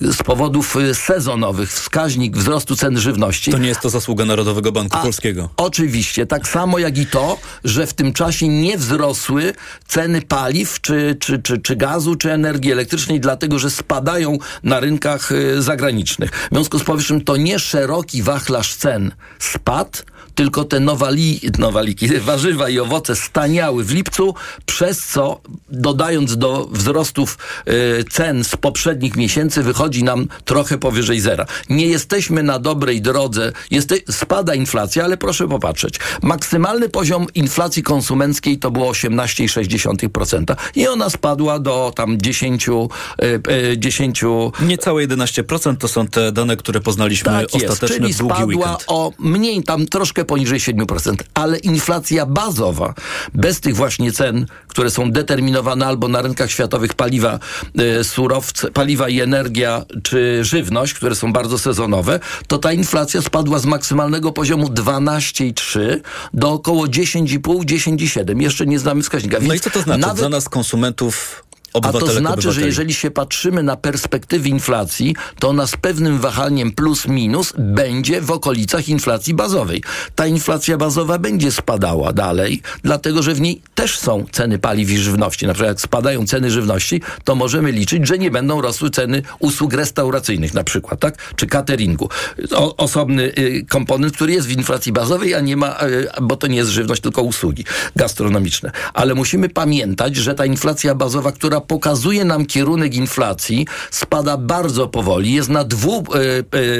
z 0.00 0.22
powodów 0.22 0.76
y, 0.76 0.94
sezonowych, 1.14 1.72
wskaźnik 1.72 2.36
wzrostu 2.36 2.76
cen 2.76 2.98
żywności, 2.98 3.50
To 3.50 3.58
nie 3.58 3.68
jest 3.68 3.80
to 3.80 3.90
zasługa 3.90 4.24
Narodowego 4.24 4.72
Banku 4.72 4.96
a, 4.96 5.02
Polskiego. 5.02 5.48
Oczywiście, 5.56 6.26
tak 6.26 6.48
samo 6.48 6.78
jak 6.78 6.98
i 6.98 7.06
to, 7.06 7.38
że 7.64 7.86
w 7.86 7.94
tym 7.94 8.12
czasie 8.12 8.48
nie 8.48 8.78
wzrosły 8.78 9.52
ceny 9.88 10.22
paliw, 10.22 10.80
czy, 10.80 11.16
czy, 11.20 11.38
czy, 11.38 11.58
czy 11.58 11.76
gazu, 11.76 12.16
czy 12.16 12.32
energii 12.32 12.72
elektrycznej, 12.72 13.20
dlatego 13.20 13.58
że 13.58 13.70
spadają 13.70 14.38
na 14.62 14.80
rynkach 14.80 15.32
y, 15.32 15.62
zagranicznych. 15.62 16.30
W 16.30 16.54
związku 16.54 16.78
z 16.78 16.84
powyższym 16.84 17.24
to 17.24 17.36
nie 17.36 17.58
szeroki 17.58 18.22
wachlarz 18.22 18.74
cen 18.74 19.12
spadł, 19.38 19.98
tylko 20.34 20.64
te 20.64 20.80
nowali, 20.80 21.40
nowaliki, 21.58 22.08
warzywa 22.20 22.68
i 22.68 22.78
owoce 22.78 23.16
staniały 23.16 23.84
w 23.84 23.92
lipcu, 23.92 24.34
przez 24.66 25.06
co 25.06 25.40
dodając 25.68 26.36
do 26.36 26.68
wzrostów 26.70 27.38
y, 27.68 28.04
cen 28.10 28.44
z 28.44 28.56
poprzednich 28.56 29.16
miesięcy 29.16 29.62
wychodzi 29.62 30.04
nam 30.04 30.28
trochę 30.44 30.78
powyżej 30.78 31.20
zera. 31.20 31.46
Nie 31.68 31.86
jesteśmy 31.86 32.42
na 32.42 32.58
dobrej 32.58 33.02
drodze, 33.02 33.52
Jeste, 33.70 33.94
spada 34.10 34.54
inflacja, 34.54 35.04
ale 35.04 35.16
proszę 35.16 35.48
popatrzeć. 35.48 35.94
Maksymalny 36.22 36.88
poziom 36.88 37.26
inflacji 37.34 37.82
konsumenckiej 37.82 38.58
to 38.58 38.70
było 38.70 38.92
18,6% 38.92 40.56
i 40.74 40.88
ona 40.88 41.10
spadła 41.10 41.58
do 41.58 41.92
tam 41.96 42.18
10, 42.18 42.68
y, 42.68 42.72
y, 43.72 43.78
10 43.78 44.24
Niecałe 44.62 45.06
11% 45.06 45.76
to 45.76 45.88
są 45.88 46.06
te 46.06 46.32
dane, 46.32 46.56
które 46.56 46.80
poznaliśmy 46.80 47.32
tak 47.32 47.44
ostatecznie 47.44 47.66
jest, 47.86 47.94
czyli 47.94 48.14
w 48.14 48.16
długi 48.16 48.34
spadła 48.34 48.46
weekend. 48.46 48.84
o 48.86 49.12
mniej, 49.18 49.62
tam 49.62 49.86
troszkę 49.86 50.23
poniżej 50.24 50.58
7%, 50.58 51.14
ale 51.34 51.58
inflacja 51.58 52.26
bazowa, 52.26 52.94
bez 53.34 53.60
tych 53.60 53.76
właśnie 53.76 54.12
cen, 54.12 54.46
które 54.68 54.90
są 54.90 55.10
determinowane 55.10 55.86
albo 55.86 56.08
na 56.08 56.22
rynkach 56.22 56.50
światowych 56.50 56.94
paliwa, 56.94 57.38
y, 58.00 58.04
surowce, 58.04 58.70
paliwa 58.70 59.08
i 59.08 59.20
energia, 59.20 59.84
czy 60.02 60.44
żywność, 60.44 60.94
które 60.94 61.14
są 61.14 61.32
bardzo 61.32 61.58
sezonowe, 61.58 62.20
to 62.46 62.58
ta 62.58 62.72
inflacja 62.72 63.22
spadła 63.22 63.58
z 63.58 63.66
maksymalnego 63.66 64.32
poziomu 64.32 64.66
12,3 64.66 66.00
do 66.34 66.52
około 66.52 66.86
10,5-10,7. 66.86 68.40
Jeszcze 68.40 68.66
nie 68.66 68.78
znamy 68.78 69.02
wskaźnika. 69.02 69.36
No 69.36 69.42
Więc 69.42 69.54
i 69.54 69.60
co 69.60 69.70
to 69.70 69.82
znaczy 69.82 70.00
nawet 70.00 70.18
dla 70.18 70.28
nas 70.28 70.48
konsumentów, 70.48 71.43
a 71.82 71.92
to 71.92 72.06
znaczy, 72.06 72.52
że 72.52 72.60
jeżeli 72.60 72.94
się 72.94 73.10
patrzymy 73.10 73.62
na 73.62 73.76
perspektywy 73.76 74.48
inflacji, 74.48 75.16
to 75.38 75.48
ona 75.48 75.66
z 75.66 75.76
pewnym 75.76 76.18
wahaniem 76.18 76.72
plus 76.72 77.06
minus 77.06 77.52
będzie 77.58 78.20
w 78.20 78.30
okolicach 78.30 78.88
inflacji 78.88 79.34
bazowej. 79.34 79.82
Ta 80.14 80.26
inflacja 80.26 80.76
bazowa 80.76 81.18
będzie 81.18 81.52
spadała 81.52 82.12
dalej, 82.12 82.62
dlatego 82.82 83.22
że 83.22 83.34
w 83.34 83.40
niej 83.40 83.62
też 83.74 83.98
są 83.98 84.24
ceny 84.32 84.58
paliw 84.58 84.90
i 84.90 84.98
żywności. 84.98 85.46
Na 85.46 85.52
przykład 85.52 85.70
jak 85.70 85.80
spadają 85.80 86.26
ceny 86.26 86.50
żywności, 86.50 87.02
to 87.24 87.34
możemy 87.34 87.72
liczyć, 87.72 88.06
że 88.06 88.18
nie 88.18 88.30
będą 88.30 88.60
rosły 88.60 88.90
ceny 88.90 89.22
usług 89.38 89.72
restauracyjnych 89.72 90.54
na 90.54 90.64
przykład, 90.64 91.00
tak? 91.00 91.34
Czy 91.36 91.46
cateringu. 91.46 92.08
O, 92.54 92.76
osobny 92.76 93.32
y, 93.38 93.66
komponent, 93.68 94.14
który 94.14 94.32
jest 94.32 94.46
w 94.46 94.52
inflacji 94.52 94.92
bazowej, 94.92 95.34
a 95.34 95.40
nie 95.40 95.56
ma, 95.56 95.82
y, 95.82 96.08
bo 96.22 96.36
to 96.36 96.46
nie 96.46 96.56
jest 96.56 96.70
żywność, 96.70 97.02
tylko 97.02 97.22
usługi 97.22 97.64
gastronomiczne. 97.96 98.70
Ale 98.94 99.14
musimy 99.14 99.48
pamiętać, 99.48 100.16
że 100.16 100.34
ta 100.34 100.46
inflacja 100.46 100.94
bazowa, 100.94 101.32
która 101.32 101.60
pokazuje 101.66 102.24
nam 102.24 102.46
kierunek 102.46 102.94
inflacji, 102.94 103.66
spada 103.90 104.36
bardzo 104.36 104.88
powoli, 104.88 105.32
jest 105.32 105.48
na, 105.48 105.64
dwu, 105.64 105.98
e, 105.98 106.20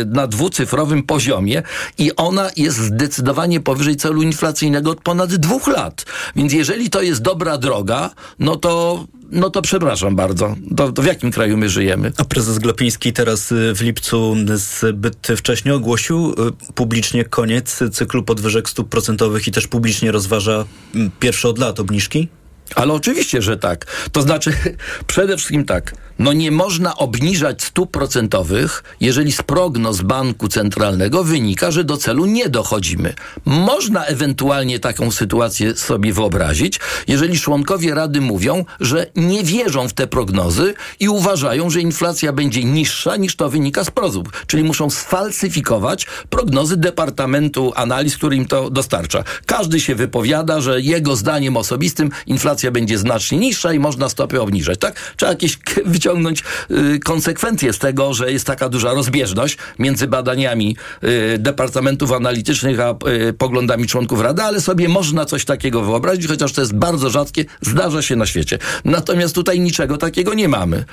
e, 0.00 0.05
na 0.05 0.26
dwucyfrowym 0.26 1.03
poziomie 1.03 1.62
i 1.99 2.17
ona 2.17 2.50
jest 2.57 2.79
zdecydowanie 2.79 3.61
powyżej 3.61 3.97
celu 3.97 4.23
inflacyjnego 4.23 4.91
od 4.91 5.00
ponad 5.00 5.35
dwóch 5.35 5.67
lat. 5.67 6.05
Więc 6.37 6.53
jeżeli 6.53 6.91
to 6.91 7.03
jest 7.03 7.23
dobra 7.23 7.59
droga, 7.59 8.11
no 8.38 8.57
to 8.57 9.05
no 9.35 9.50
to 9.50 9.62
przepraszam 9.62 10.17
bardzo. 10.17 10.57
To, 10.76 10.93
to 10.93 11.03
w 11.03 11.07
jakim 11.07 11.31
kraju 11.31 11.57
my 11.57 11.69
żyjemy? 11.69 12.12
A 12.17 12.25
prezes 12.25 12.59
Glapiński 12.59 13.12
teraz 13.12 13.53
y, 13.53 13.75
w 13.75 13.81
lipcu 13.81 14.37
zbyt 14.55 15.29
wcześnie 15.37 15.75
ogłosił 15.75 16.31
y, 16.31 16.35
publicznie 16.75 17.25
koniec 17.25 17.83
cyklu 17.93 18.23
podwyżek 18.23 18.69
stóp 18.69 18.88
procentowych 18.88 19.49
i 19.49 19.53
też 19.53 19.67
publicznie 19.67 20.12
rozważa 20.12 20.64
mm, 20.95 21.11
pierwsze 21.21 21.49
od 21.49 21.59
lat 21.59 21.81
obniżki? 21.81 22.29
Ale 22.75 22.92
oczywiście, 22.92 23.42
że 23.42 23.56
tak. 23.56 24.09
To 24.12 24.23
znaczy, 24.23 24.52
przede 25.06 25.37
wszystkim 25.37 25.64
tak. 25.64 25.94
No 26.18 26.33
nie 26.33 26.50
można 26.50 26.97
obniżać 26.97 27.62
stóp 27.62 27.90
procentowych, 27.90 28.85
jeżeli 29.00 29.33
z 29.33 29.42
prognoz 29.42 30.00
banku 30.00 30.49
centralnego 30.49 31.25
wynika, 31.25 31.71
że 31.71 31.85
do 31.85 31.97
celu 31.97 32.26
nie 32.26 32.49
dochodzimy. 32.49 33.14
Można 33.44 34.04
ewentualnie 34.04 34.78
taką 34.78 35.11
sytuację 35.11 35.76
sobie 35.76 36.12
wyobrazić, 36.12 36.80
jeżeli 37.09 37.38
członkowie 37.38 37.94
Rady 37.94 38.21
mówią, 38.21 38.64
że 38.80 39.06
nie 39.16 39.44
wierzą 39.44 39.88
w 39.88 39.92
te 39.92 40.06
prognozy 40.06 40.75
i 41.00 41.09
uważają, 41.09 41.71
że 41.71 41.80
inflacja 41.80 42.33
będzie 42.33 42.64
niższa 42.64 43.16
niż 43.16 43.37
to 43.37 43.50
wynika 43.50 43.85
z 43.85 43.90
prognoz. 43.90 44.04
Czyli 44.47 44.64
muszą 44.64 44.90
sfalsyfikować 44.90 46.06
prognozy 46.30 46.76
Departamentu 46.76 47.73
Analiz, 47.76 48.16
który 48.16 48.37
im 48.37 48.47
to 48.47 48.71
dostarcza. 48.71 49.25
Każdy 49.47 49.80
się 49.80 49.94
wypowiada, 49.94 50.61
że 50.61 50.80
jego 50.80 51.16
zdaniem 51.16 51.56
osobistym 51.56 52.11
inflacja 52.26 52.71
będzie 52.71 52.99
znacznie 52.99 53.38
niższa 53.38 53.73
i 53.73 53.78
można 53.78 54.09
stopy 54.09 54.40
obniżać. 54.40 54.78
Tak? 54.78 55.14
Trzeba 55.16 55.33
jakieś 55.33 55.59
wyciągnąć 56.04 56.42
y, 56.70 56.99
konsekwencje 56.99 57.73
z 57.73 57.78
tego, 57.78 58.14
że 58.14 58.32
jest 58.32 58.46
taka 58.46 58.68
duża 58.68 58.92
rozbieżność 58.92 59.58
między 59.78 60.06
badaniami 60.06 60.76
y, 61.04 61.38
departamentów 61.38 62.12
analitycznych 62.12 62.80
a 62.80 62.94
y, 63.08 63.32
poglądami 63.32 63.87
członków 63.87 64.20
Rady, 64.20 64.42
ale 64.42 64.61
sobie 64.61 64.88
można 64.88 65.25
coś 65.25 65.44
takiego 65.44 65.82
wyobrazić, 65.82 66.26
chociaż 66.26 66.52
to 66.52 66.61
jest 66.61 66.75
bardzo 66.75 67.11
rzadkie, 67.11 67.44
zdarza 67.61 68.02
się 68.02 68.16
na 68.16 68.26
świecie. 68.26 68.58
Natomiast 68.84 69.34
tutaj 69.34 69.61
niczego 69.61 69.96
takiego 69.96 70.34
nie 70.34 70.49
mamy. 70.49 70.84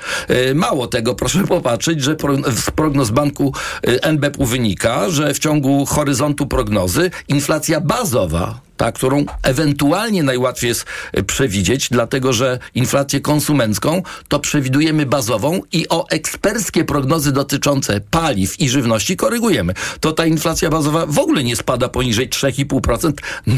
Mało 0.54 0.86
tego, 0.86 1.14
proszę 1.14 1.44
popatrzeć, 1.56 2.02
że 2.02 2.16
z 2.56 2.70
prognoz 2.70 3.10
banku 3.10 3.54
NBP 3.82 4.46
wynika, 4.46 5.10
że 5.10 5.34
w 5.34 5.38
ciągu 5.38 5.86
horyzontu 5.86 6.46
prognozy 6.46 7.10
inflacja 7.28 7.80
bazowa 7.80 8.71
ta, 8.82 8.92
którą 8.92 9.24
ewentualnie 9.42 10.22
najłatwiej 10.22 10.68
jest 10.68 10.84
y, 11.18 11.22
przewidzieć, 11.22 11.88
dlatego 11.90 12.32
że 12.32 12.58
inflację 12.74 13.20
konsumencką 13.20 14.02
to 14.28 14.40
przewidujemy 14.40 15.06
bazową 15.06 15.60
i 15.72 15.88
o 15.88 16.08
eksperckie 16.08 16.84
prognozy 16.84 17.32
dotyczące 17.32 18.00
paliw 18.00 18.60
i 18.60 18.68
żywności 18.68 19.16
korygujemy. 19.16 19.74
To 20.00 20.12
ta 20.12 20.26
inflacja 20.26 20.70
bazowa 20.70 21.06
w 21.06 21.18
ogóle 21.18 21.44
nie 21.44 21.56
spada 21.56 21.88
poniżej 21.88 22.28
3,5%, 22.28 23.12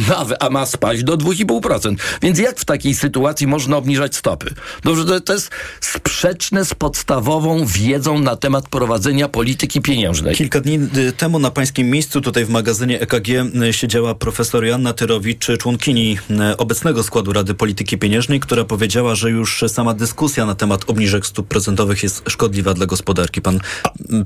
nawet, 0.08 0.42
a 0.42 0.50
ma 0.50 0.66
spaść 0.66 1.04
do 1.04 1.16
2,5%. 1.16 1.94
Więc 2.22 2.38
jak 2.38 2.60
w 2.60 2.64
takiej 2.64 2.94
sytuacji 2.94 3.46
można 3.46 3.76
obniżać 3.76 4.16
stopy? 4.16 4.54
Dobrze, 4.82 5.20
to, 5.20 5.32
jest 5.32 5.50
sprzeczne 5.80 6.64
z 6.64 6.74
podstawową 6.74 7.66
wiedzą 7.66 8.18
na 8.18 8.36
temat 8.36 8.68
prowadzenia 8.68 9.28
polityki 9.28 9.80
pieniężnej. 9.80 10.34
Kilka 10.34 10.60
dni 10.60 10.78
y, 10.96 11.12
temu 11.12 11.38
na 11.38 11.50
pańskim 11.50 11.90
miejscu 11.90 12.20
tutaj 12.20 12.44
w 12.44 12.50
magazynie 12.50 13.00
EKG 13.00 13.28
y, 13.28 13.72
siedziała 13.72 14.14
profesor 14.14 14.64
Joanna 14.64 14.92
Tyrowicz, 15.14 15.46
członkini 15.58 16.18
y, 16.52 16.56
obecnego 16.56 17.02
składu 17.02 17.32
Rady 17.32 17.54
Polityki 17.54 17.98
Pieniężnej, 17.98 18.40
która 18.40 18.64
powiedziała, 18.64 19.14
że 19.14 19.30
już 19.30 19.64
sama 19.68 19.94
dyskusja 19.94 20.46
na 20.46 20.54
temat 20.54 20.84
obniżek 20.86 21.26
stóp 21.26 21.48
procentowych 21.48 22.02
jest 22.02 22.22
szkodliwa 22.28 22.74
dla 22.74 22.86
gospodarki. 22.86 23.42
Pan 23.42 23.60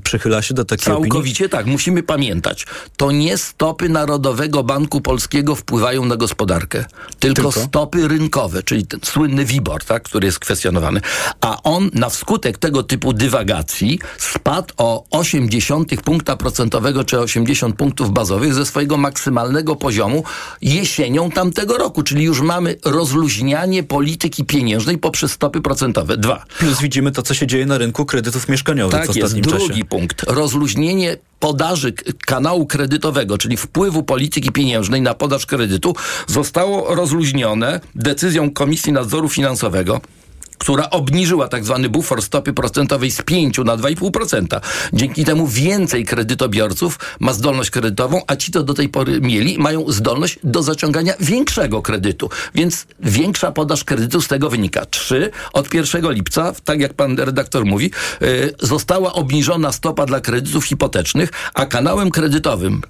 przychyla 0.03 0.41
się 0.41 0.53
do 0.53 0.65
takiej 0.65 0.85
Całkowicie 0.85 1.45
opinii? 1.45 1.49
tak. 1.49 1.65
Musimy 1.65 2.03
pamiętać. 2.03 2.65
To 2.97 3.11
nie 3.11 3.37
stopy 3.37 3.89
Narodowego 3.89 4.63
Banku 4.63 5.01
Polskiego 5.01 5.55
wpływają 5.55 6.05
na 6.05 6.15
gospodarkę, 6.15 6.85
tylko, 7.19 7.41
Tylko? 7.41 7.67
stopy 7.67 8.07
rynkowe, 8.07 8.63
czyli 8.63 8.87
ten 8.87 8.99
słynny 9.03 9.45
WIBOR, 9.45 9.83
tak, 9.83 10.03
który 10.03 10.25
jest 10.25 10.39
kwestionowany. 10.39 11.01
A 11.41 11.63
on 11.63 11.89
na 11.93 12.09
wskutek 12.09 12.57
tego 12.57 12.83
typu 12.83 13.13
dywagacji 13.13 13.99
spadł 14.17 14.73
o 14.77 15.03
0,8 15.11 16.01
punkta 16.01 16.37
procentowego 16.37 17.03
czy 17.03 17.19
80 17.19 17.75
punktów 17.75 18.11
bazowych 18.11 18.53
ze 18.53 18.65
swojego 18.65 18.97
maksymalnego 18.97 19.75
poziomu 19.75 20.23
jesienią 20.69 21.31
tamtego 21.31 21.77
roku, 21.77 22.03
czyli 22.03 22.23
już 22.23 22.41
mamy 22.41 22.75
rozluźnianie 22.85 23.83
polityki 23.83 24.45
pieniężnej 24.45 24.97
poprzez 24.97 25.31
stopy 25.31 25.61
procentowe. 25.61 26.17
Dwa. 26.17 26.45
Plus 26.59 26.81
widzimy 26.81 27.11
to, 27.11 27.21
co 27.21 27.33
się 27.33 27.47
dzieje 27.47 27.65
na 27.65 27.77
rynku 27.77 28.05
kredytów 28.05 28.49
mieszkaniowych 28.49 28.95
w 29.03 29.07
Tak 29.07 29.15
jest. 29.15 29.25
ostatnim 29.25 29.43
Drugi 29.43 29.67
czasie. 29.67 29.85
punkt. 29.85 30.23
Rozluźnienie 30.27 31.17
podaży 31.39 31.93
kanału 32.25 32.65
kredytowego, 32.65 33.37
czyli 33.37 33.57
wpływu 33.57 34.03
polityki 34.03 34.51
pieniężnej 34.51 35.01
na 35.01 35.13
podaż 35.13 35.45
kredytu, 35.45 35.95
zostało 36.27 36.95
rozluźnione 36.95 37.79
decyzją 37.95 38.51
Komisji 38.51 38.93
Nadzoru 38.93 39.29
Finansowego 39.29 40.01
która 40.59 40.89
obniżyła 40.89 41.47
tak 41.47 41.65
zwany 41.65 41.89
bufor 41.89 42.21
stopy 42.21 42.53
procentowej 42.53 43.11
z 43.11 43.21
5 43.21 43.57
na 43.57 43.77
2,5%. 43.77 44.61
Dzięki 44.93 45.25
temu 45.25 45.47
więcej 45.47 46.05
kredytobiorców 46.05 46.99
ma 47.19 47.33
zdolność 47.33 47.69
kredytową, 47.69 48.21
a 48.27 48.35
ci, 48.35 48.51
co 48.51 48.63
do 48.63 48.73
tej 48.73 48.89
pory 48.89 49.21
mieli, 49.21 49.59
mają 49.59 49.91
zdolność 49.91 50.39
do 50.43 50.63
zaciągania 50.63 51.13
większego 51.19 51.81
kredytu. 51.81 52.29
Więc 52.55 52.87
większa 52.99 53.51
podaż 53.51 53.83
kredytu 53.83 54.21
z 54.21 54.27
tego 54.27 54.49
wynika. 54.49 54.85
Trzy, 54.85 55.31
od 55.53 55.73
1 55.73 56.11
lipca, 56.11 56.53
tak 56.63 56.79
jak 56.79 56.93
pan 56.93 57.17
redaktor 57.17 57.65
mówi, 57.65 57.91
y, 58.21 58.53
została 58.59 59.13
obniżona 59.13 59.71
stopa 59.71 60.05
dla 60.05 60.19
kredytów 60.19 60.65
hipotecznych, 60.65 61.29
a 61.53 61.65
kanałem 61.65 62.11
kredytowym 62.11 62.81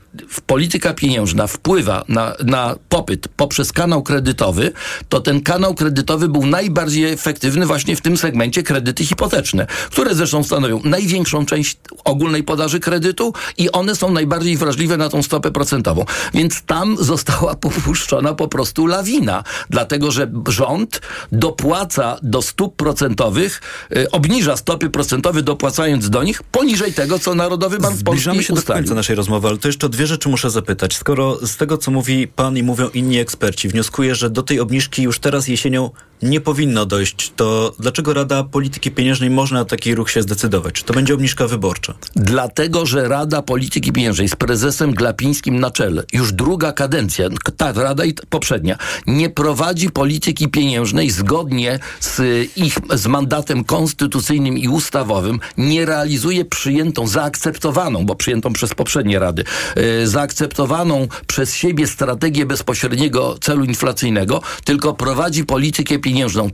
polityka 0.46 0.94
pieniężna 0.94 1.48
wpływa 1.48 2.04
na, 2.08 2.36
na 2.46 2.76
popyt 2.90 3.28
poprzez 3.28 3.72
kanał 3.74 4.04
kredytowy, 4.04 4.72
to 5.10 5.22
ten 5.22 5.42
kanał 5.42 5.76
kredytowy 5.76 6.28
był 6.28 6.46
najbardziej 6.46 7.14
efektywny 7.14 7.59
właśnie 7.66 7.96
w 7.96 8.02
tym 8.02 8.18
segmencie 8.18 8.64
kredyty 8.64 9.06
hipoteczne, 9.06 9.68
które 9.92 10.16
zresztą 10.16 10.44
stanowią 10.44 10.82
największą 10.84 11.46
część 11.46 11.78
ogólnej 12.06 12.44
podaży 12.44 12.80
kredytu 12.80 13.34
i 13.58 13.72
one 13.72 13.96
są 13.96 14.12
najbardziej 14.12 14.58
wrażliwe 14.58 14.98
na 14.98 15.10
tą 15.10 15.24
stopę 15.24 15.52
procentową. 15.52 16.06
Więc 16.34 16.62
tam 16.62 16.98
została 17.00 17.56
popuszczona 17.70 18.34
po 18.34 18.48
prostu 18.48 18.88
lawina, 18.88 19.44
dlatego 19.70 20.12
że 20.12 20.32
rząd 20.48 21.02
dopłaca 21.32 22.18
do 22.22 22.42
stóp 22.42 22.76
procentowych, 22.76 23.62
y, 23.96 24.12
obniża 24.12 24.58
stopy 24.58 24.90
procentowe 24.90 25.42
dopłacając 25.42 26.10
do 26.10 26.24
nich 26.24 26.44
poniżej 26.44 26.94
tego, 26.94 27.20
co 27.20 27.36
Narodowy 27.36 27.80
Bank 27.80 27.96
Zbliżamy 27.96 28.36
Polski 28.36 28.48
się 28.48 28.54
do 28.54 28.60
ustalił. 28.60 28.84
końca 28.84 28.96
naszej 28.96 29.16
rozmowy, 29.16 29.48
ale 29.48 29.58
to 29.58 29.68
jeszcze 29.68 29.86
o 29.86 29.90
dwie 29.90 30.08
rzeczy 30.08 30.30
muszę 30.30 30.50
zapytać. 30.50 30.98
Skoro 30.98 31.48
z 31.48 31.58
tego, 31.58 31.78
co 31.78 31.92
mówi 31.92 32.28
pan 32.28 32.58
i 32.58 32.64
mówią 32.64 32.90
inni 32.94 33.20
eksperci, 33.20 33.70
wnioskuję, 33.70 34.16
że 34.16 34.30
do 34.30 34.44
tej 34.44 34.60
obniżki 34.60 35.04
już 35.04 35.20
teraz 35.20 35.48
jesienią 35.48 35.90
nie 36.22 36.42
powinno 36.42 36.86
dojść, 36.86 37.32
to 37.36 37.74
dlaczego 37.80 38.14
Rada 38.14 38.44
Polityki 38.44 38.92
Pieniężnej 38.92 39.30
może 39.30 39.56
na 39.56 39.66
taki 39.66 39.96
ruch 39.96 40.12
się 40.12 40.22
zdecydować? 40.22 40.74
Czy 40.74 40.84
to 40.84 40.94
będzie 40.94 41.14
obniżka 41.14 41.48
wyborcza? 41.48 41.94
Dlatego, 42.16 42.86
że 42.86 43.08
Rada 43.08 43.42
Polityki 43.42 43.92
Pieniężnej 43.92 44.30
z 44.30 44.36
prezesem 44.36 44.94
Glapińskim 44.94 45.60
na 45.60 45.72
czele, 45.72 46.04
już 46.14 46.34
druga 46.34 46.72
kadencja, 46.72 47.30
ta 47.58 47.72
Rada 47.72 48.06
i 48.06 48.14
poprzednia, 48.30 48.78
nie 49.08 49.30
prowadzi 49.30 49.90
polityki 49.90 50.48
pieniężnej 50.48 51.10
zgodnie 51.10 51.80
z 52.00 52.22
ich, 52.58 52.78
z 52.94 53.08
mandatem 53.08 53.64
konstytucyjnym 53.64 54.58
i 54.58 54.68
ustawowym, 54.68 55.40
nie 55.58 55.86
realizuje 55.86 56.46
przyjętą, 56.46 57.08
zaakceptowaną, 57.08 58.06
bo 58.06 58.16
przyjętą 58.16 58.54
przez 58.54 58.74
poprzednie 58.74 59.20
Rady, 59.20 59.44
yy, 59.76 60.08
zaakceptowaną 60.08 61.08
przez 61.28 61.54
siebie 61.54 61.88
strategię 61.88 62.46
bezpośredniego 62.46 63.38
celu 63.42 63.64
inflacyjnego, 63.64 64.42
tylko 64.64 64.94
prowadzi 64.94 65.46
politykę 65.46 66.00
pieniężną 66.00 66.09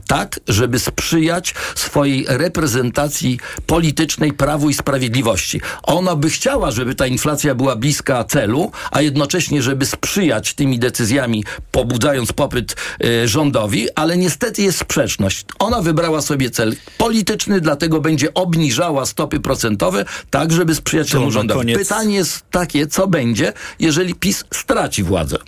tak, 0.06 0.40
żeby 0.48 0.78
sprzyjać 0.78 1.54
swojej 1.74 2.26
reprezentacji 2.28 3.38
politycznej 3.66 4.32
Prawu 4.32 4.70
i 4.70 4.74
Sprawiedliwości. 4.74 5.60
Ona 5.82 6.16
by 6.16 6.30
chciała, 6.30 6.70
żeby 6.70 6.94
ta 6.94 7.06
inflacja 7.06 7.54
była 7.54 7.76
bliska 7.76 8.24
celu, 8.24 8.70
a 8.90 9.00
jednocześnie, 9.00 9.62
żeby 9.62 9.86
sprzyjać 9.86 10.54
tymi 10.54 10.78
decyzjami, 10.78 11.44
pobudzając 11.72 12.32
popyt 12.32 12.76
y, 13.04 13.28
rządowi, 13.28 13.88
ale 13.94 14.16
niestety 14.16 14.62
jest 14.62 14.78
sprzeczność. 14.78 15.44
Ona 15.58 15.82
wybrała 15.82 16.22
sobie 16.22 16.50
cel 16.50 16.76
polityczny, 16.98 17.60
dlatego 17.60 18.00
będzie 18.00 18.34
obniżała 18.34 19.06
stopy 19.06 19.40
procentowe, 19.40 20.04
tak, 20.30 20.52
żeby 20.52 20.74
sprzyjać 20.74 21.10
temu 21.10 21.30
rządowi. 21.30 21.74
Pytanie 21.74 22.14
jest 22.16 22.44
takie, 22.50 22.86
co 22.86 23.06
będzie, 23.06 23.52
jeżeli 23.78 24.14
PiS 24.14 24.44
straci 24.54 25.02
władzę? 25.02 25.38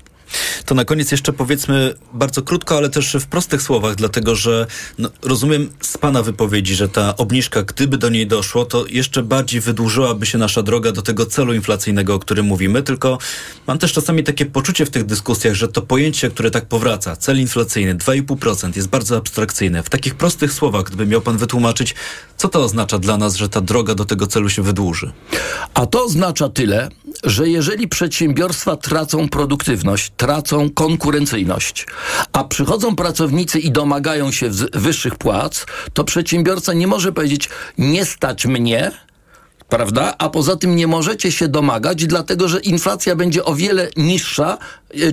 To 0.66 0.74
na 0.74 0.84
koniec 0.84 1.10
jeszcze 1.10 1.32
powiedzmy 1.32 1.94
bardzo 2.12 2.42
krótko, 2.42 2.76
ale 2.76 2.88
też 2.88 3.16
w 3.20 3.26
prostych 3.26 3.62
słowach, 3.62 3.94
dlatego 3.94 4.36
że 4.36 4.66
no, 4.98 5.10
rozumiem 5.22 5.70
z 5.80 5.98
Pana 5.98 6.22
wypowiedzi, 6.22 6.74
że 6.74 6.88
ta 6.88 7.16
obniżka, 7.16 7.62
gdyby 7.62 7.98
do 7.98 8.08
niej 8.08 8.26
doszło, 8.26 8.64
to 8.64 8.86
jeszcze 8.86 9.22
bardziej 9.22 9.60
wydłużyłaby 9.60 10.26
się 10.26 10.38
nasza 10.38 10.62
droga 10.62 10.92
do 10.92 11.02
tego 11.02 11.26
celu 11.26 11.54
inflacyjnego, 11.54 12.14
o 12.14 12.18
którym 12.18 12.46
mówimy. 12.46 12.82
Tylko 12.82 13.18
mam 13.66 13.78
też 13.78 13.92
czasami 13.92 14.24
takie 14.24 14.46
poczucie 14.46 14.86
w 14.86 14.90
tych 14.90 15.06
dyskusjach, 15.06 15.54
że 15.54 15.68
to 15.68 15.82
pojęcie, 15.82 16.30
które 16.30 16.50
tak 16.50 16.66
powraca, 16.66 17.16
cel 17.16 17.40
inflacyjny 17.40 17.94
2,5% 17.94 18.76
jest 18.76 18.88
bardzo 18.88 19.16
abstrakcyjne. 19.16 19.82
W 19.82 19.90
takich 19.90 20.14
prostych 20.14 20.52
słowach, 20.52 20.84
gdyby 20.84 21.06
miał 21.06 21.20
Pan 21.20 21.38
wytłumaczyć, 21.38 21.94
co 22.36 22.48
to 22.48 22.62
oznacza 22.62 22.98
dla 22.98 23.16
nas, 23.16 23.36
że 23.36 23.48
ta 23.48 23.60
droga 23.60 23.94
do 23.94 24.04
tego 24.04 24.26
celu 24.26 24.48
się 24.48 24.62
wydłuży? 24.62 25.12
A 25.74 25.86
to 25.86 26.04
oznacza 26.04 26.48
tyle, 26.48 26.88
że 27.24 27.48
jeżeli 27.48 27.88
przedsiębiorstwa 27.88 28.76
tracą 28.76 29.28
produktywność, 29.28 30.12
tracą 30.16 30.70
konkurencyjność, 30.70 31.86
a 32.32 32.44
przychodzą 32.44 32.96
pracownicy 32.96 33.58
i 33.58 33.70
domagają 33.70 34.30
się 34.30 34.50
wyższych 34.74 35.14
płac, 35.14 35.66
to 35.92 36.04
przedsiębiorca 36.04 36.72
nie 36.72 36.86
może 36.86 37.12
powiedzieć: 37.12 37.48
Nie 37.78 38.04
stać 38.04 38.46
mnie. 38.46 38.90
Prawda? 39.68 40.14
A 40.18 40.28
poza 40.28 40.56
tym 40.56 40.76
nie 40.76 40.86
możecie 40.86 41.32
się 41.32 41.48
domagać, 41.48 42.06
dlatego 42.06 42.48
że 42.48 42.60
inflacja 42.60 43.16
będzie 43.16 43.44
o 43.44 43.54
wiele 43.54 43.88
niższa, 43.96 44.58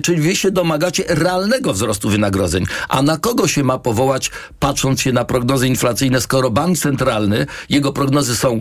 czyli 0.02 0.20
wy 0.20 0.36
się 0.36 0.50
domagacie 0.50 1.04
realnego 1.08 1.72
wzrostu 1.72 2.08
wynagrodzeń. 2.08 2.64
A 2.88 3.02
na 3.02 3.16
kogo 3.16 3.48
się 3.48 3.64
ma 3.64 3.78
powołać, 3.78 4.30
patrząc 4.60 5.00
się 5.00 5.12
na 5.12 5.24
prognozy 5.24 5.68
inflacyjne, 5.68 6.20
skoro 6.20 6.50
bank 6.50 6.78
centralny, 6.78 7.46
jego 7.68 7.92
prognozy 7.92 8.36
są 8.36 8.54
e, 8.54 8.60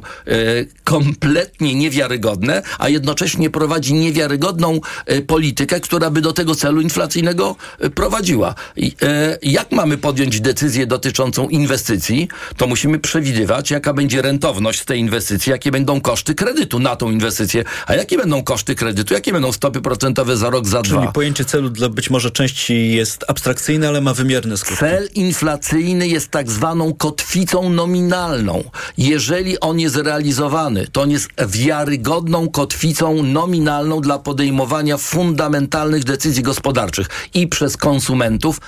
kompletnie 0.83 1.75
niewiarygodne, 1.75 2.61
a 2.79 2.89
jednocześnie 2.89 3.49
prowadzi 3.49 3.93
niewiarygodną 3.93 4.79
e, 5.05 5.21
politykę, 5.21 5.79
która 5.79 6.09
by 6.09 6.21
do 6.21 6.33
tego 6.33 6.55
celu 6.55 6.81
inflacyjnego 6.81 7.55
e, 7.79 7.89
prowadziła. 7.89 8.55
E, 9.01 9.37
jak 9.41 9.71
mamy 9.71 9.97
podjąć 9.97 10.41
decyzję 10.41 10.87
dotyczącą 10.87 11.49
inwestycji, 11.49 12.27
to 12.57 12.67
musimy 12.67 12.99
przewidywać, 12.99 13.71
jaka 13.71 13.93
będzie 13.93 14.21
rentowność 14.21 14.85
tej 14.85 14.99
inwestycji, 14.99 15.49
jakie 15.51 15.71
będą 15.71 16.01
koszty 16.01 16.35
kredytu 16.35 16.79
na 16.79 16.95
tą 16.95 17.11
inwestycję. 17.11 17.63
A 17.87 17.95
jakie 17.95 18.17
będą 18.17 18.43
koszty 18.43 18.75
kredytu, 18.75 19.13
jakie 19.13 19.33
będą 19.33 19.51
stopy 19.51 19.81
procentowe 19.81 20.37
za 20.37 20.49
rok, 20.49 20.67
za 20.67 20.81
Czyli 21.05 21.13
pojęcie 21.13 21.45
celu 21.45 21.69
dla 21.69 21.89
być 21.89 22.09
może 22.09 22.31
części 22.31 22.91
jest 22.91 23.25
abstrakcyjne, 23.27 23.87
ale 23.87 24.01
ma 24.01 24.13
wymierne 24.13 24.57
skutki. 24.57 24.79
Cel 24.79 25.09
inflacyjny 25.15 26.07
jest 26.07 26.31
tak 26.31 26.51
zwaną 26.51 26.93
kotwicą 26.93 27.69
nominalną. 27.69 28.63
Jeżeli 28.97 29.59
on 29.59 29.79
jest 29.79 29.95
realizowany, 29.95 30.87
to 30.91 31.01
on 31.01 31.11
jest 31.11 31.29
wiarygodną 31.47 32.49
kotwicą 32.49 33.23
nominalną 33.23 34.01
dla 34.01 34.19
podejmowania 34.19 34.97
fundamentalnych 34.97 36.03
decyzji 36.03 36.43
gospodarczych 36.43 37.07
i 37.33 37.47
przez 37.47 37.77
konsumentów 37.77 38.61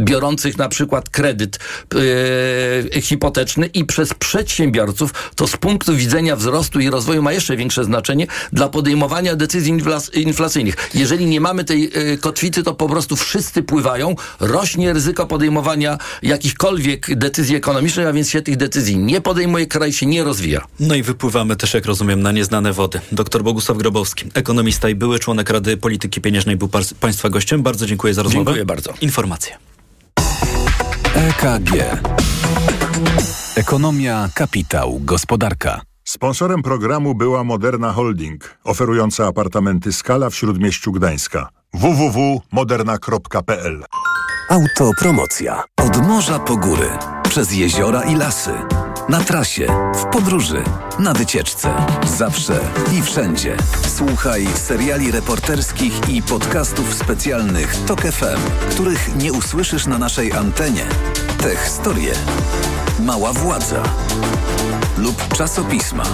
biorących 0.00 0.58
na 0.58 0.68
przykład 0.68 1.10
kredyt 1.10 1.58
yy, 2.94 3.02
hipoteczny 3.02 3.66
i 3.66 3.84
przez 3.84 4.14
przedsiębiorców. 4.14 5.14
To 5.34 5.46
z 5.46 5.56
punktu 5.56 5.96
widzenia 5.96 6.36
wzrostu 6.36 6.80
i 6.80 6.90
rozwoju 6.90 7.22
ma 7.22 7.32
jeszcze 7.32 7.56
większe 7.56 7.84
znaczenie 7.84 8.26
dla 8.52 8.68
podejmowania 8.68 9.36
decyzji 9.36 9.74
infla- 9.74 10.18
inflacyjnych. 10.18 10.76
Jeżeli 10.94 11.26
nie 11.26 11.40
mamy 11.40 11.64
tej 11.64 11.83
yy, 11.94 12.18
kotwicy, 12.18 12.62
to 12.62 12.74
po 12.74 12.88
prostu 12.88 13.16
wszyscy 13.16 13.62
pływają, 13.62 14.14
rośnie 14.40 14.92
ryzyko 14.92 15.26
podejmowania 15.26 15.98
jakichkolwiek 16.22 17.14
decyzji 17.16 17.56
ekonomicznych, 17.56 18.06
a 18.06 18.12
więc 18.12 18.30
się 18.30 18.42
tych 18.42 18.56
decyzji 18.56 18.96
nie 18.98 19.20
podejmuje, 19.20 19.66
kraj 19.66 19.92
się 19.92 20.06
nie 20.06 20.24
rozwija. 20.24 20.66
No 20.80 20.94
i 20.94 21.02
wypływamy 21.02 21.56
też, 21.56 21.74
jak 21.74 21.86
rozumiem, 21.86 22.22
na 22.22 22.32
nieznane 22.32 22.72
wody. 22.72 23.00
Doktor 23.12 23.42
Bogusław 23.42 23.78
Grobowski, 23.78 24.24
ekonomista 24.34 24.88
i 24.88 24.94
były 24.94 25.18
członek 25.18 25.50
Rady 25.50 25.76
Polityki 25.76 26.20
Pieniężnej, 26.20 26.56
był 26.56 26.68
Państwa 27.00 27.30
gościem. 27.30 27.62
Bardzo 27.62 27.86
dziękuję 27.86 28.14
za 28.14 28.22
rozmowę. 28.22 28.44
Dziękuję 28.44 28.64
bardzo. 28.64 28.94
Informacje. 29.00 29.56
EKG. 31.14 31.70
Ekonomia, 33.56 34.28
kapitał, 34.34 35.00
gospodarka. 35.00 35.80
Sponsorem 36.04 36.62
programu 36.62 37.14
była 37.14 37.44
Moderna 37.44 37.92
Holding, 37.92 38.58
oferująca 38.64 39.26
apartamenty 39.26 39.92
Skala 39.92 40.30
w 40.30 40.34
Śródmieściu 40.34 40.92
Gdańska. 40.92 41.48
www.moderna.pl 41.74 43.84
Autopromocja. 44.50 45.64
Od 45.76 46.06
morza 46.06 46.38
po 46.38 46.56
góry, 46.56 46.88
przez 47.22 47.52
jeziora 47.52 48.02
i 48.02 48.16
lasy. 48.16 48.50
Na 49.08 49.20
trasie, 49.20 49.66
w 49.94 50.04
podróży, 50.04 50.62
na 50.98 51.12
wycieczce. 51.12 51.74
Zawsze 52.16 52.60
i 52.98 53.02
wszędzie. 53.02 53.56
Słuchaj 53.96 54.46
seriali 54.54 55.10
reporterskich 55.10 56.08
i 56.08 56.22
podcastów 56.22 56.94
specjalnych 56.94 57.76
TOK 57.86 58.00
FM, 58.00 58.40
których 58.70 59.16
nie 59.16 59.32
usłyszysz 59.32 59.86
na 59.86 59.98
naszej 59.98 60.32
antenie. 60.32 60.86
Te 61.42 61.56
historie. 61.56 62.12
Mała 63.00 63.32
władza. 63.32 63.82
Lub 64.98 65.28
czasopisma. 65.36 66.04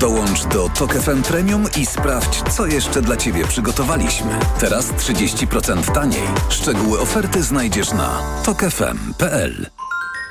Dołącz 0.00 0.44
do 0.44 0.68
TOK 0.68 0.94
FM 0.94 1.22
Premium 1.22 1.64
i 1.76 1.86
sprawdź, 1.86 2.42
co 2.52 2.66
jeszcze 2.66 3.02
dla 3.02 3.16
Ciebie 3.16 3.44
przygotowaliśmy. 3.44 4.30
Teraz 4.60 4.92
30% 4.92 5.92
taniej. 5.92 6.22
Szczegóły 6.48 7.00
oferty 7.00 7.42
znajdziesz 7.42 7.92
na 7.92 8.22
tokefm.pl. 8.44 9.66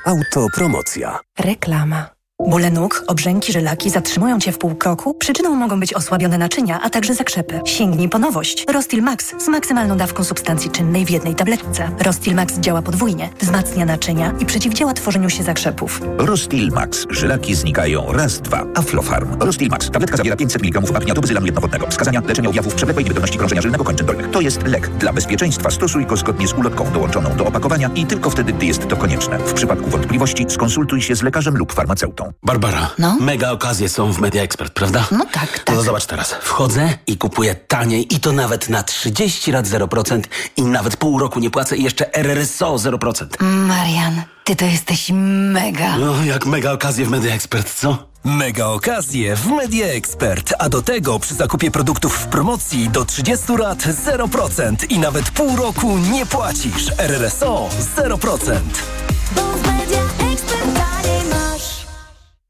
Autopromocja. 0.06 1.18
Reklama. 1.38 2.19
Bóle 2.48 2.70
nóg, 2.70 3.04
obrzęki, 3.06 3.52
żylaki 3.52 3.90
zatrzymują 3.90 4.38
Cię 4.38 4.52
w 4.52 4.58
pół 4.58 4.74
kroku? 4.74 5.14
Przyczyną 5.14 5.54
mogą 5.54 5.80
być 5.80 5.94
osłabione 5.94 6.38
naczynia, 6.38 6.80
a 6.82 6.90
także 6.90 7.14
zakrzepy. 7.14 7.60
Sięgnij 7.64 8.08
po 8.08 8.18
nowość. 8.18 8.64
Rostil 8.72 9.02
Max 9.02 9.34
z 9.38 9.48
maksymalną 9.48 9.96
dawką 9.96 10.24
substancji 10.24 10.70
czynnej 10.70 11.06
w 11.06 11.10
jednej 11.10 11.34
tabletce. 11.34 11.90
Rostil 11.98 12.34
Max 12.34 12.58
działa 12.58 12.82
podwójnie, 12.82 13.28
wzmacnia 13.40 13.86
naczynia 13.86 14.34
i 14.40 14.46
przeciwdziała 14.46 14.92
tworzeniu 14.92 15.30
się 15.30 15.42
zakrzepów. 15.42 16.00
Rostil 16.18 16.70
Max. 16.70 17.06
Żylaki 17.10 17.54
znikają 17.54 18.12
raz, 18.12 18.40
dwa. 18.40 18.66
Aflofarm. 18.74 19.36
Rostil 19.40 19.68
Max. 19.68 19.90
Tabletka 19.90 20.16
zawiera 20.16 20.36
500 20.36 20.62
mg 20.62 20.96
apniatu 20.96 21.20
bezylanu 21.20 21.46
jednowodnego. 21.46 21.86
Wskazania 21.86 22.22
leczenia 22.26 22.48
objawów 22.48 22.74
przewlekłej 22.74 23.04
niewydolności 23.04 23.38
krążenia 23.38 23.62
żylnego 23.62 23.84
kończyn 23.84 24.06
dolnych. 24.06 24.30
To 24.30 24.40
jest 24.40 24.66
lek. 24.66 24.88
Dla 24.88 25.12
bezpieczeństwa 25.12 25.70
stosuj 25.70 26.06
go 26.06 26.16
zgodnie 26.16 26.48
z 26.48 26.52
ulotką 26.52 26.92
dołączoną 26.92 27.36
do 27.36 27.46
opakowania 27.46 27.90
i 27.94 28.06
tylko 28.06 28.30
wtedy, 28.30 28.52
gdy 28.52 28.66
jest 28.66 28.88
to 28.88 28.96
konieczne. 28.96 29.38
W 29.38 29.52
przypadku 29.52 29.90
wątpliwości 29.90 30.46
skonsultuj 30.48 31.02
się 31.02 31.14
z 31.14 31.22
lekarzem 31.22 31.56
lub 31.56 31.72
farmaceutą. 31.72 32.29
Barbara, 32.42 32.90
No? 32.98 33.16
mega 33.20 33.50
okazje 33.50 33.88
są 33.88 34.12
w 34.12 34.20
Media 34.20 34.42
Expert, 34.42 34.72
prawda? 34.72 35.06
No 35.10 35.24
tak, 35.32 35.58
tak. 35.58 35.68
No 35.68 35.74
to 35.74 35.82
zobacz 35.82 36.06
teraz. 36.06 36.34
Wchodzę 36.42 36.98
i 37.06 37.18
kupuję 37.18 37.54
taniej 37.54 38.14
i 38.14 38.20
to 38.20 38.32
nawet 38.32 38.68
na 38.68 38.82
30 38.82 39.52
lat 39.52 39.66
0% 39.66 40.20
i 40.56 40.62
nawet 40.62 40.96
pół 40.96 41.18
roku 41.18 41.40
nie 41.40 41.50
płacę 41.50 41.76
i 41.76 41.82
jeszcze 41.82 42.14
RRSO 42.14 42.74
0%. 42.74 43.26
Marian, 43.40 44.22
ty 44.44 44.56
to 44.56 44.64
jesteś 44.64 45.10
mega. 45.52 45.96
No, 45.98 46.24
jak 46.24 46.46
mega 46.46 46.72
okazje 46.72 47.06
w 47.06 47.10
Media 47.10 47.34
Expert, 47.34 47.74
co? 47.74 48.10
Mega 48.24 48.66
okazje 48.66 49.36
w 49.36 49.46
Media 49.46 49.86
Expert, 49.86 50.54
a 50.58 50.68
do 50.68 50.82
tego 50.82 51.18
przy 51.18 51.34
zakupie 51.34 51.70
produktów 51.70 52.14
w 52.18 52.26
promocji 52.26 52.88
do 52.88 53.04
30 53.04 53.52
lat 53.56 53.78
0% 53.78 54.74
i 54.88 54.98
nawet 54.98 55.30
pół 55.30 55.56
roku 55.56 55.98
nie 55.98 56.26
płacisz. 56.26 56.86
RRSO 56.98 57.68
0%. 57.96 58.54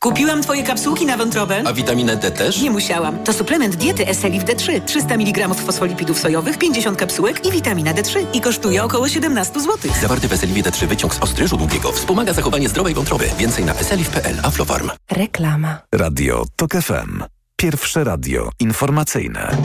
Kupiłam 0.04 0.42
twoje 0.42 0.62
kapsułki 0.62 1.06
na 1.06 1.16
wątrobę. 1.16 1.62
A 1.66 1.72
witaminę 1.72 2.16
D 2.16 2.30
też? 2.30 2.62
Nie 2.62 2.70
musiałam. 2.70 3.24
To 3.24 3.32
suplement 3.32 3.76
diety 3.76 4.08
Eselif 4.08 4.44
D3. 4.44 4.80
300 4.84 5.14
mg 5.14 5.48
fosfolipidów 5.54 6.18
sojowych, 6.18 6.58
50 6.58 6.98
kapsułek 6.98 7.46
i 7.46 7.52
witamina 7.52 7.94
D3. 7.94 8.26
I 8.32 8.40
kosztuje 8.40 8.84
około 8.84 9.08
17 9.08 9.60
zł. 9.60 9.76
Zawarty 10.00 10.28
w 10.28 10.32
Eseliwie 10.32 10.62
D3 10.62 10.86
wyciąg 10.86 11.14
z 11.14 11.18
ostryżu 11.18 11.56
długiego 11.56 11.92
wspomaga 11.92 12.32
zachowanie 12.32 12.68
zdrowej 12.68 12.94
wątroby. 12.94 13.24
Więcej 13.38 13.64
na 13.64 13.74
eselif.pl. 13.74 14.36
Aflofarm. 14.42 14.90
Reklama. 15.10 15.78
Radio 15.94 16.44
TOK 16.56 16.72
FM. 16.72 17.22
Pierwsze 17.56 18.04
radio 18.04 18.50
informacyjne. 18.60 19.56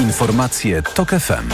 Informacje 0.00 0.82
TOK 0.82 1.10
FM. 1.10 1.48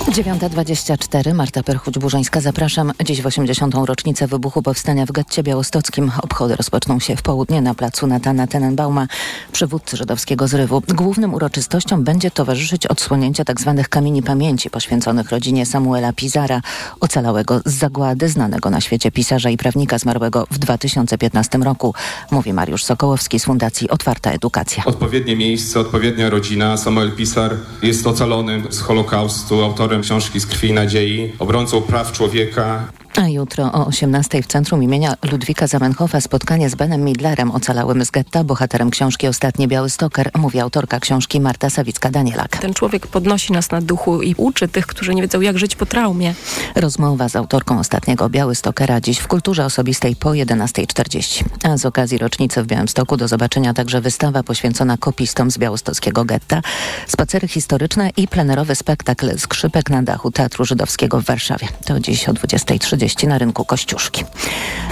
9.24, 0.00 1.34
Marta 1.34 1.62
Perchuć-Burzyńska, 1.62 2.40
zapraszam. 2.40 2.92
Dziś 3.04 3.22
w 3.22 3.26
80. 3.26 3.74
rocznicę 3.74 4.26
wybuchu 4.26 4.62
powstania 4.62 5.06
w 5.06 5.12
getcie 5.12 5.42
białostockim. 5.42 6.12
Obchody 6.22 6.56
rozpoczną 6.56 7.00
się 7.00 7.16
w 7.16 7.22
południe 7.22 7.62
na 7.62 7.74
placu 7.74 8.06
Natana 8.06 8.46
Tenenbauma, 8.46 9.06
przywódcy 9.52 9.96
żydowskiego 9.96 10.48
zrywu. 10.48 10.82
Głównym 10.88 11.34
uroczystościom 11.34 12.04
będzie 12.04 12.30
towarzyszyć 12.30 12.86
odsłonięcie 12.86 13.44
tzw. 13.44 13.74
Tak 13.76 13.88
kamieni 13.88 14.22
pamięci 14.22 14.70
poświęconych 14.70 15.30
rodzinie 15.30 15.66
Samuela 15.66 16.12
Pizara, 16.12 16.60
ocalałego 17.00 17.60
z 17.64 17.74
zagłady, 17.74 18.28
znanego 18.28 18.70
na 18.70 18.80
świecie 18.80 19.10
pisarza 19.10 19.50
i 19.50 19.56
prawnika 19.56 19.98
zmarłego 19.98 20.46
w 20.50 20.58
2015 20.58 21.58
roku, 21.58 21.94
mówi 22.30 22.52
Mariusz 22.52 22.84
Sokołowski 22.84 23.40
z 23.40 23.44
Fundacji 23.44 23.90
Otwarta 23.90 24.30
Edukacja. 24.30 24.84
Odpowiednie 24.84 25.36
miejsce, 25.36 25.80
odpowiednia 25.80 26.30
rodzina. 26.30 26.76
Samuel 26.76 27.12
Pisar 27.12 27.56
jest 27.82 28.06
ocalony 28.06 28.62
z 28.70 28.80
Holokaustu, 28.80 29.64
autorem 29.64 29.89
książki 29.98 30.40
Z 30.40 30.46
krwi 30.46 30.68
i 30.68 30.72
nadziei, 30.72 31.32
obrońcą 31.38 31.82
praw 31.82 32.12
człowieka. 32.12 32.88
A 33.16 33.28
jutro 33.28 33.72
o 33.72 33.86
18 33.86 34.42
w 34.42 34.46
centrum 34.46 34.82
imienia 34.82 35.14
Ludwika 35.32 35.66
Zamenhofa 35.66 36.20
spotkanie 36.20 36.70
z 36.70 36.74
Benem 36.74 37.04
Midlerem, 37.04 37.50
ocalałym 37.50 38.04
z 38.04 38.10
getta, 38.10 38.44
bohaterem 38.44 38.90
książki 38.90 39.28
Ostatni 39.28 39.68
Biały 39.68 39.90
Stoker, 39.90 40.30
mówi 40.38 40.60
autorka 40.60 41.00
książki 41.00 41.40
Marta 41.40 41.68
Sawicka-Danielak. 41.68 42.48
Ten 42.60 42.74
człowiek 42.74 43.06
podnosi 43.06 43.52
nas 43.52 43.70
na 43.70 43.80
duchu 43.80 44.22
i 44.22 44.34
uczy 44.36 44.68
tych, 44.68 44.86
którzy 44.86 45.14
nie 45.14 45.22
wiedzą 45.22 45.40
jak 45.40 45.58
żyć 45.58 45.76
po 45.76 45.86
traumie. 45.86 46.34
Rozmowa 46.74 47.28
z 47.28 47.36
autorką 47.36 47.78
Ostatniego 47.78 48.28
Biały 48.28 48.54
Stokera 48.54 49.00
dziś 49.00 49.18
w 49.18 49.28
Kulturze 49.28 49.64
Osobistej 49.64 50.16
po 50.16 50.30
11.40. 50.30 51.44
A 51.62 51.76
z 51.76 51.86
okazji 51.86 52.18
rocznicy 52.18 52.62
w 52.62 52.66
Białymstoku 52.66 53.16
do 53.16 53.28
zobaczenia 53.28 53.74
także 53.74 54.00
wystawa 54.00 54.42
poświęcona 54.42 54.96
kopistom 54.96 55.50
z 55.50 55.58
białostockiego 55.58 56.24
getta, 56.24 56.62
spacery 57.06 57.48
historyczne 57.48 58.10
i 58.16 58.28
plenerowy 58.28 58.74
spektakl 58.74 59.38
Skrzypek 59.38 59.90
na 59.90 60.02
dachu 60.02 60.30
Teatru 60.30 60.64
Żydowskiego 60.64 61.20
w 61.20 61.24
Warszawie. 61.24 61.68
To 61.84 62.00
dziś 62.00 62.28
o 62.28 62.32
20.30 62.32 62.99
na 63.26 63.38
rynku 63.38 63.64
Kościuszki. 63.64 64.24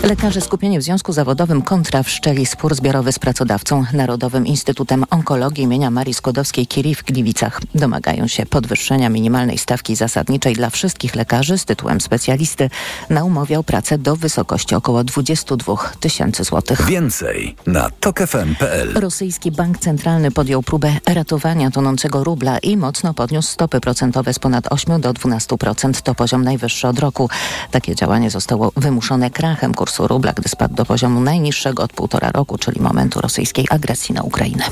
Lekarze 0.03 0.41
skupieni 0.41 0.79
w 0.79 0.83
związku 0.83 1.13
zawodowym 1.13 1.63
kontra 1.63 2.03
wszczeli 2.03 2.47
spór 2.47 2.75
zbiorowy 2.75 3.13
z 3.13 3.19
pracodawcą 3.19 3.85
Narodowym 3.93 4.47
Instytutem 4.47 5.05
Onkologii 5.11 5.65
imienia 5.65 5.91
Marii 5.91 6.15
Skłodowskiej-Curie 6.15 6.95
w 6.95 7.05
Gliwicach. 7.05 7.61
Domagają 7.75 8.27
się 8.27 8.47
podwyższenia 8.47 9.09
minimalnej 9.09 9.59
stawki 9.59 9.97
zasadniczej 9.97 10.55
dla 10.55 10.71
wszystkich 10.71 11.15
lekarzy 11.15 11.59
z 11.59 11.65
tytułem 11.65 12.01
specjalisty 12.01 12.71
na 13.11 13.25
umowie 13.25 13.59
o 13.59 13.63
pracę 13.63 13.99
do 13.99 14.17
wysokości 14.17 14.75
około 14.75 15.05
22 15.05 15.75
tysięcy 16.01 16.45
złotych. 16.45 16.87
Więcej 16.87 17.57
na 17.67 17.91
tokefm.pl. 18.01 18.93
Rosyjski 18.95 19.53
Bank 19.53 19.79
Centralny 19.79 20.31
podjął 20.31 20.63
próbę 20.63 20.93
ratowania 21.07 21.71
tonącego 21.71 22.25
rubla 22.25 22.59
i 22.59 22.77
mocno 22.77 23.15
podniósł 23.15 23.49
stopy 23.49 23.81
procentowe 23.81 24.35
z 24.35 24.39
ponad 24.39 24.73
8 24.73 25.01
do 25.01 25.13
12%. 25.13 26.03
To 26.03 26.15
poziom 26.15 26.45
najwyższy 26.45 26.89
od 26.89 26.99
roku. 26.99 27.31
Takie 27.71 27.95
działanie 27.99 28.31
zostało 28.31 28.73
wymuszone 28.77 29.31
krachem 29.31 29.75
kursu 29.75 30.09
rubla, 30.09 30.33
gdy 30.33 30.49
spadł 30.49 30.75
do 30.75 30.85
poziomu 30.85 31.21
najniższego 31.21 31.83
od 31.83 31.93
półtora 31.93 32.31
roku, 32.31 32.59
czyli 32.59 32.81
momentu 32.81 33.21
rosyjskiej 33.21 33.67
agresji 33.71 34.15
na 34.15 34.23
Ukrainę. 34.23 34.65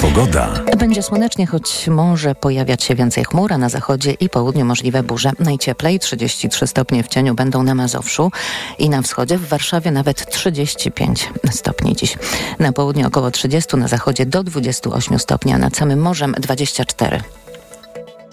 Pogoda. 0.00 0.48
Będzie 0.78 1.02
słonecznie, 1.02 1.46
choć 1.46 1.88
może 1.88 2.34
pojawiać 2.34 2.82
się 2.82 2.94
więcej 2.94 3.24
chmur, 3.24 3.52
a 3.52 3.58
na 3.58 3.68
zachodzie 3.68 4.12
i 4.12 4.28
południu 4.28 4.64
możliwe 4.64 5.02
burze. 5.02 5.32
Najcieplej 5.38 5.98
33 5.98 6.66
stopnie 6.66 7.02
w 7.02 7.08
cieniu 7.08 7.34
będą 7.34 7.62
na 7.62 7.74
Mazowszu 7.74 8.30
i 8.78 8.90
na 8.90 9.02
wschodzie 9.02 9.38
w 9.38 9.48
Warszawie 9.48 9.90
nawet 9.90 10.30
35 10.30 11.28
stopni 11.50 11.96
dziś. 11.96 12.18
Na 12.58 12.72
południu 12.72 13.06
około 13.06 13.30
30, 13.30 13.76
na 13.76 13.88
zachodzie 13.88 14.26
do 14.26 14.44
28 14.44 15.18
stopni, 15.18 15.52
a 15.52 15.58
nad 15.58 15.76
samym 15.76 16.00
morzem 16.00 16.34
24. 16.38 17.22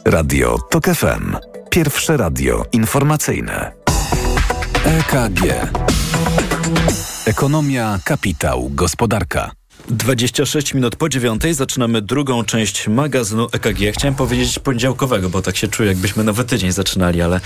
Radio 0.06 0.58
TOK 0.70 0.86
FM. 0.86 1.36
Pierwsze 1.70 2.18
radio 2.18 2.66
informacyjne. 2.72 3.72
EKG. 4.86 5.42
Ekonomia, 7.26 8.00
kapitał, 8.04 8.70
gospodarka. 8.74 9.59
26 9.90 10.74
minut 10.74 10.96
po 10.96 11.10
dziewiątej 11.10 11.54
zaczynamy 11.54 12.02
drugą 12.02 12.44
część 12.44 12.88
magazynu 12.88 13.48
EKG. 13.52 13.80
Chciałem 13.94 14.16
powiedzieć 14.16 14.60
poniedziałkowego, 14.60 15.30
bo 15.30 15.42
tak 15.42 15.58
się 15.58 15.68
czuję, 15.68 15.90
jakbyśmy 15.90 16.24
nowy 16.24 16.46
tydzień 16.46 16.72
zaczynali, 16.72 17.22
ale 17.22 17.38
y, 17.38 17.40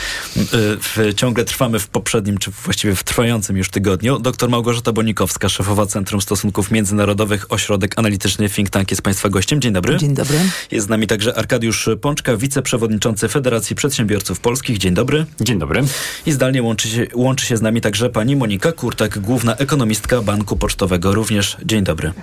w, 0.79 1.13
ciągle 1.15 1.45
trwamy 1.45 1.79
w 1.79 1.87
poprzednim, 1.87 2.37
czy 2.37 2.51
właściwie 2.51 2.95
w 2.95 3.03
trwającym 3.03 3.57
już 3.57 3.69
tygodniu. 3.69 4.19
Doktor 4.19 4.49
Małgorzata 4.49 4.91
Bonikowska, 4.91 5.49
szefowa 5.49 5.85
Centrum 5.85 6.21
Stosunków 6.21 6.71
Międzynarodowych, 6.71 7.51
Ośrodek 7.51 7.99
Analityczny 7.99 8.49
Think 8.49 8.69
Tank 8.69 8.91
jest 8.91 9.01
Państwa 9.01 9.29
gościem. 9.29 9.61
Dzień 9.61 9.73
dobry. 9.73 9.97
Dzień 9.97 10.13
dobry. 10.13 10.39
Jest 10.71 10.87
z 10.87 10.89
nami 10.89 11.07
także 11.07 11.37
Arkadiusz 11.37 11.89
Pączka, 12.01 12.37
wiceprzewodniczący 12.37 13.27
Federacji 13.27 13.75
Przedsiębiorców 13.75 14.39
Polskich. 14.39 14.77
Dzień 14.77 14.93
dobry. 14.93 15.25
Dzień 15.41 15.59
dobry. 15.59 15.83
I 16.25 16.31
zdalnie 16.31 16.63
łączy 16.63 16.87
się, 16.87 17.07
łączy 17.13 17.45
się 17.45 17.57
z 17.57 17.61
nami 17.61 17.81
także 17.81 18.09
pani 18.09 18.35
Monika 18.35 18.71
Kurtak, 18.71 19.19
główna 19.19 19.55
ekonomistka 19.55 20.21
Banku 20.21 20.57
Pocztowego. 20.57 21.13
Również 21.15 21.57
dzień 21.65 21.83
dobry. 21.83 22.13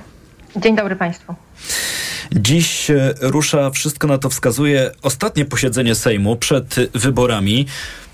Dzień 0.56 0.76
dobry 0.76 0.96
Państwu. 0.96 1.34
Dziś 2.32 2.90
e, 2.90 3.14
rusza, 3.20 3.70
wszystko 3.70 4.06
na 4.06 4.18
to 4.18 4.30
wskazuje, 4.30 4.90
ostatnie 5.02 5.44
posiedzenie 5.44 5.94
Sejmu 5.94 6.36
przed 6.36 6.74
wyborami. 6.94 7.66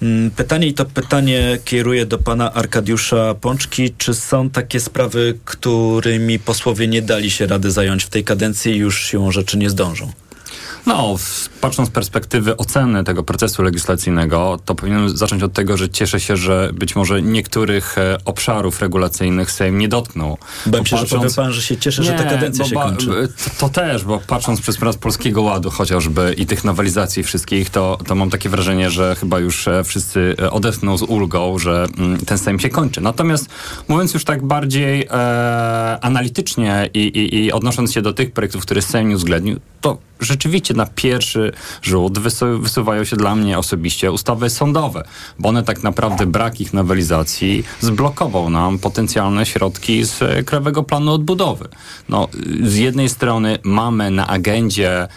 Mm, 0.02 0.30
Pytanie 0.30 0.66
i 0.66 0.74
to 0.74 0.84
pytanie 0.84 1.58
kieruję 1.64 2.06
do 2.06 2.18
pana 2.18 2.52
Arkadiusza 2.52 3.34
Pączki. 3.34 3.94
Czy 3.98 4.14
są 4.14 4.50
takie 4.50 4.80
sprawy, 4.80 5.38
którymi 5.44 6.38
posłowie 6.38 6.88
nie 6.88 7.02
dali 7.02 7.30
się 7.30 7.46
rady 7.46 7.70
zająć 7.70 8.04
w 8.04 8.08
tej 8.08 8.24
kadencji 8.24 8.72
i 8.72 8.76
już 8.76 9.06
siłą 9.06 9.30
rzeczy 9.32 9.58
nie 9.58 9.70
zdążą? 9.70 10.12
No, 10.86 11.16
patrząc 11.60 11.88
z 11.88 11.92
perspektywy 11.92 12.56
oceny 12.56 13.04
tego 13.04 13.22
procesu 13.22 13.62
legislacyjnego, 13.62 14.58
to 14.64 14.74
powinienem 14.74 15.16
zacząć 15.16 15.42
od 15.42 15.52
tego, 15.52 15.76
że 15.76 15.88
cieszę 15.88 16.20
się, 16.20 16.36
że 16.36 16.70
być 16.74 16.96
może 16.96 17.22
niektórych 17.22 17.98
e, 17.98 18.18
obszarów 18.24 18.80
regulacyjnych 18.80 19.50
Sejm 19.50 19.78
nie 19.78 19.88
dotknął. 19.88 20.38
Bałem 20.66 20.86
się, 20.86 20.96
że 20.96 21.06
powie 21.06 21.30
pan, 21.36 21.52
że 21.52 21.62
się 21.62 21.76
cieszy, 21.76 22.02
że 22.02 22.12
ta 22.12 22.24
kadencja 22.24 22.64
bo 22.64 22.68
się 22.68 22.74
kończy. 22.76 23.28
To, 23.44 23.50
to 23.58 23.68
też, 23.68 24.04
bo 24.04 24.20
patrząc 24.26 24.60
przez 24.60 24.76
pryzmat 24.76 24.96
Polskiego 24.96 25.42
Ładu 25.42 25.70
chociażby 25.70 26.34
i 26.38 26.46
tych 26.46 26.64
nowelizacji 26.64 27.22
wszystkich, 27.22 27.70
to, 27.70 27.98
to 28.06 28.14
mam 28.14 28.30
takie 28.30 28.48
wrażenie, 28.48 28.90
że 28.90 29.16
chyba 29.20 29.38
już 29.38 29.68
e, 29.68 29.84
wszyscy 29.84 30.36
e, 30.42 30.50
odetchną 30.50 30.98
z 30.98 31.02
ulgą, 31.02 31.58
że 31.58 31.86
mm, 31.98 32.18
ten 32.18 32.38
Sejm 32.38 32.60
się 32.60 32.68
kończy. 32.68 33.00
Natomiast 33.00 33.46
mówiąc 33.88 34.14
już 34.14 34.24
tak 34.24 34.46
bardziej 34.46 35.06
e, 35.10 35.98
analitycznie 36.00 36.90
i, 36.94 36.98
i, 36.98 37.44
i 37.44 37.52
odnosząc 37.52 37.92
się 37.92 38.02
do 38.02 38.12
tych 38.12 38.32
projektów, 38.32 38.62
które 38.62 38.82
Sejm 38.82 39.08
nie 39.08 39.14
uwzględnił, 39.14 39.60
to 39.80 39.98
rzeczywiście 40.20 40.74
na 40.74 40.86
pierwszy 40.86 41.52
rzut 41.82 42.18
wysu- 42.18 42.60
wysuwają 42.60 43.04
się 43.04 43.16
dla 43.16 43.34
mnie 43.34 43.58
osobiście 43.58 44.12
ustawy 44.12 44.50
sądowe, 44.50 45.04
bo 45.38 45.48
one 45.48 45.62
tak 45.62 45.82
naprawdę 45.82 46.26
brak 46.26 46.60
ich 46.60 46.72
nowelizacji 46.72 47.64
zblokował 47.80 48.50
nam 48.50 48.78
potencjalne 48.78 49.46
środki 49.46 50.04
z 50.04 50.46
Krajowego 50.46 50.82
Planu 50.82 51.12
Odbudowy. 51.12 51.68
No, 52.08 52.28
z 52.62 52.76
jednej 52.76 53.08
strony 53.08 53.58
mamy 53.62 54.10
na 54.10 54.26
agendzie 54.26 55.08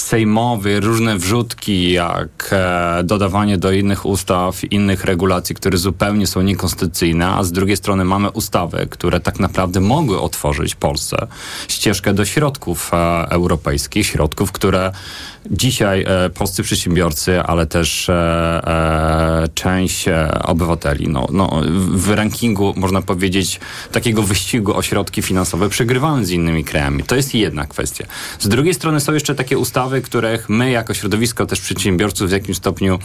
sejmowy, 0.00 0.80
różne 0.80 1.18
wrzutki, 1.18 1.92
jak 1.92 2.50
e, 2.52 3.00
dodawanie 3.04 3.58
do 3.58 3.72
innych 3.72 4.06
ustaw, 4.06 4.72
innych 4.72 5.04
regulacji, 5.04 5.54
które 5.54 5.78
zupełnie 5.78 6.26
są 6.26 6.42
niekonstytucyjne, 6.42 7.28
a 7.28 7.44
z 7.44 7.52
drugiej 7.52 7.76
strony 7.76 8.04
mamy 8.04 8.30
ustawy, 8.30 8.86
które 8.90 9.20
tak 9.20 9.40
naprawdę 9.40 9.80
mogły 9.80 10.20
otworzyć 10.20 10.74
Polsce 10.74 11.26
ścieżkę 11.68 12.14
do 12.14 12.24
środków 12.24 12.90
e, 12.94 12.96
europejskich, 13.30 14.06
środków, 14.06 14.52
które 14.52 14.92
dzisiaj 15.50 16.04
e, 16.08 16.30
polscy 16.30 16.62
przedsiębiorcy, 16.62 17.42
ale 17.42 17.66
też 17.66 18.08
e, 18.08 18.14
e, 18.14 19.48
część 19.54 20.04
obywateli, 20.44 21.08
no, 21.08 21.28
no, 21.32 21.60
w 21.90 22.10
rankingu, 22.10 22.74
można 22.76 23.02
powiedzieć, 23.02 23.60
takiego 23.92 24.22
wyścigu 24.22 24.76
o 24.76 24.82
środki 24.82 25.22
finansowe 25.22 25.68
przegrywają 25.68 26.24
z 26.24 26.30
innymi 26.30 26.64
krajami. 26.64 27.02
To 27.02 27.16
jest 27.16 27.34
jedna 27.34 27.66
kwestia. 27.66 28.06
Z 28.38 28.48
drugiej 28.48 28.74
strony 28.74 29.00
są 29.00 29.12
jeszcze 29.12 29.34
takie 29.34 29.58
ustawy, 29.58 30.02
których 30.02 30.48
my 30.48 30.70
jako 30.70 30.94
środowisko 30.94 31.46
też 31.46 31.60
przedsiębiorców 31.60 32.28
w 32.28 32.32
jakimś 32.32 32.56
stopniu 32.56 32.98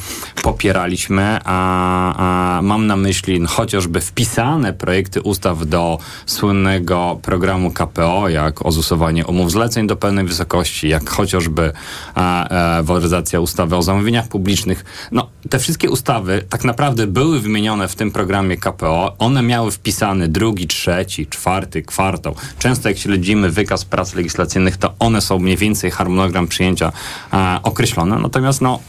popieraliśmy, 0.43 1.39
a, 1.45 2.57
a 2.57 2.61
mam 2.61 2.87
na 2.87 2.95
myśli 2.95 3.39
no, 3.39 3.47
chociażby 3.47 4.01
wpisane 4.01 4.73
projekty 4.73 5.21
ustaw 5.21 5.67
do 5.67 5.99
słynnego 6.25 7.19
programu 7.21 7.71
KPO, 7.71 8.29
jak 8.29 8.65
ozusowanie 8.65 9.25
umów 9.25 9.51
zleceń 9.51 9.87
do 9.87 9.95
pełnej 9.95 10.25
wysokości, 10.25 10.89
jak 10.89 11.09
chociażby 11.09 11.71
a, 12.15 12.32
e, 12.41 12.83
waloryzacja 12.83 13.39
ustawy 13.39 13.75
o 13.75 13.81
zamówieniach 13.81 14.27
publicznych. 14.27 14.85
No, 15.11 15.29
te 15.49 15.59
wszystkie 15.59 15.89
ustawy 15.89 16.45
tak 16.49 16.63
naprawdę 16.63 17.07
były 17.07 17.39
wymienione 17.39 17.87
w 17.87 17.95
tym 17.95 18.11
programie 18.11 18.57
KPO. 18.57 19.15
One 19.19 19.41
miały 19.41 19.71
wpisany 19.71 20.27
drugi, 20.27 20.67
trzeci, 20.67 21.27
czwarty 21.27 21.81
kwartał. 21.81 22.35
Często 22.59 22.89
jak 22.89 22.97
śledzimy 22.97 23.49
wykaz 23.49 23.85
prac 23.85 24.15
legislacyjnych, 24.15 24.77
to 24.77 24.93
one 24.99 25.21
są 25.21 25.39
mniej 25.39 25.57
więcej 25.57 25.91
harmonogram 25.91 26.47
przyjęcia 26.47 26.91
e, 27.33 27.59
określone. 27.63 28.19
Natomiast 28.19 28.61
no, 28.61 28.79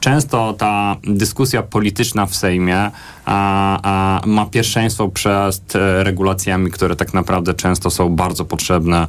często 0.00 0.52
ta 0.58 0.96
dyskusja 1.04 1.62
polityczna 1.62 2.26
w 2.26 2.36
Sejmie 2.36 2.90
a, 3.24 3.78
a 3.82 4.26
ma 4.26 4.46
pierwszeństwo 4.46 5.08
przed 5.08 5.76
e, 5.76 6.04
regulacjami, 6.04 6.70
które 6.70 6.96
tak 6.96 7.14
naprawdę 7.14 7.54
często 7.54 7.90
są 7.90 8.08
bardzo 8.08 8.44
potrzebne 8.44 9.06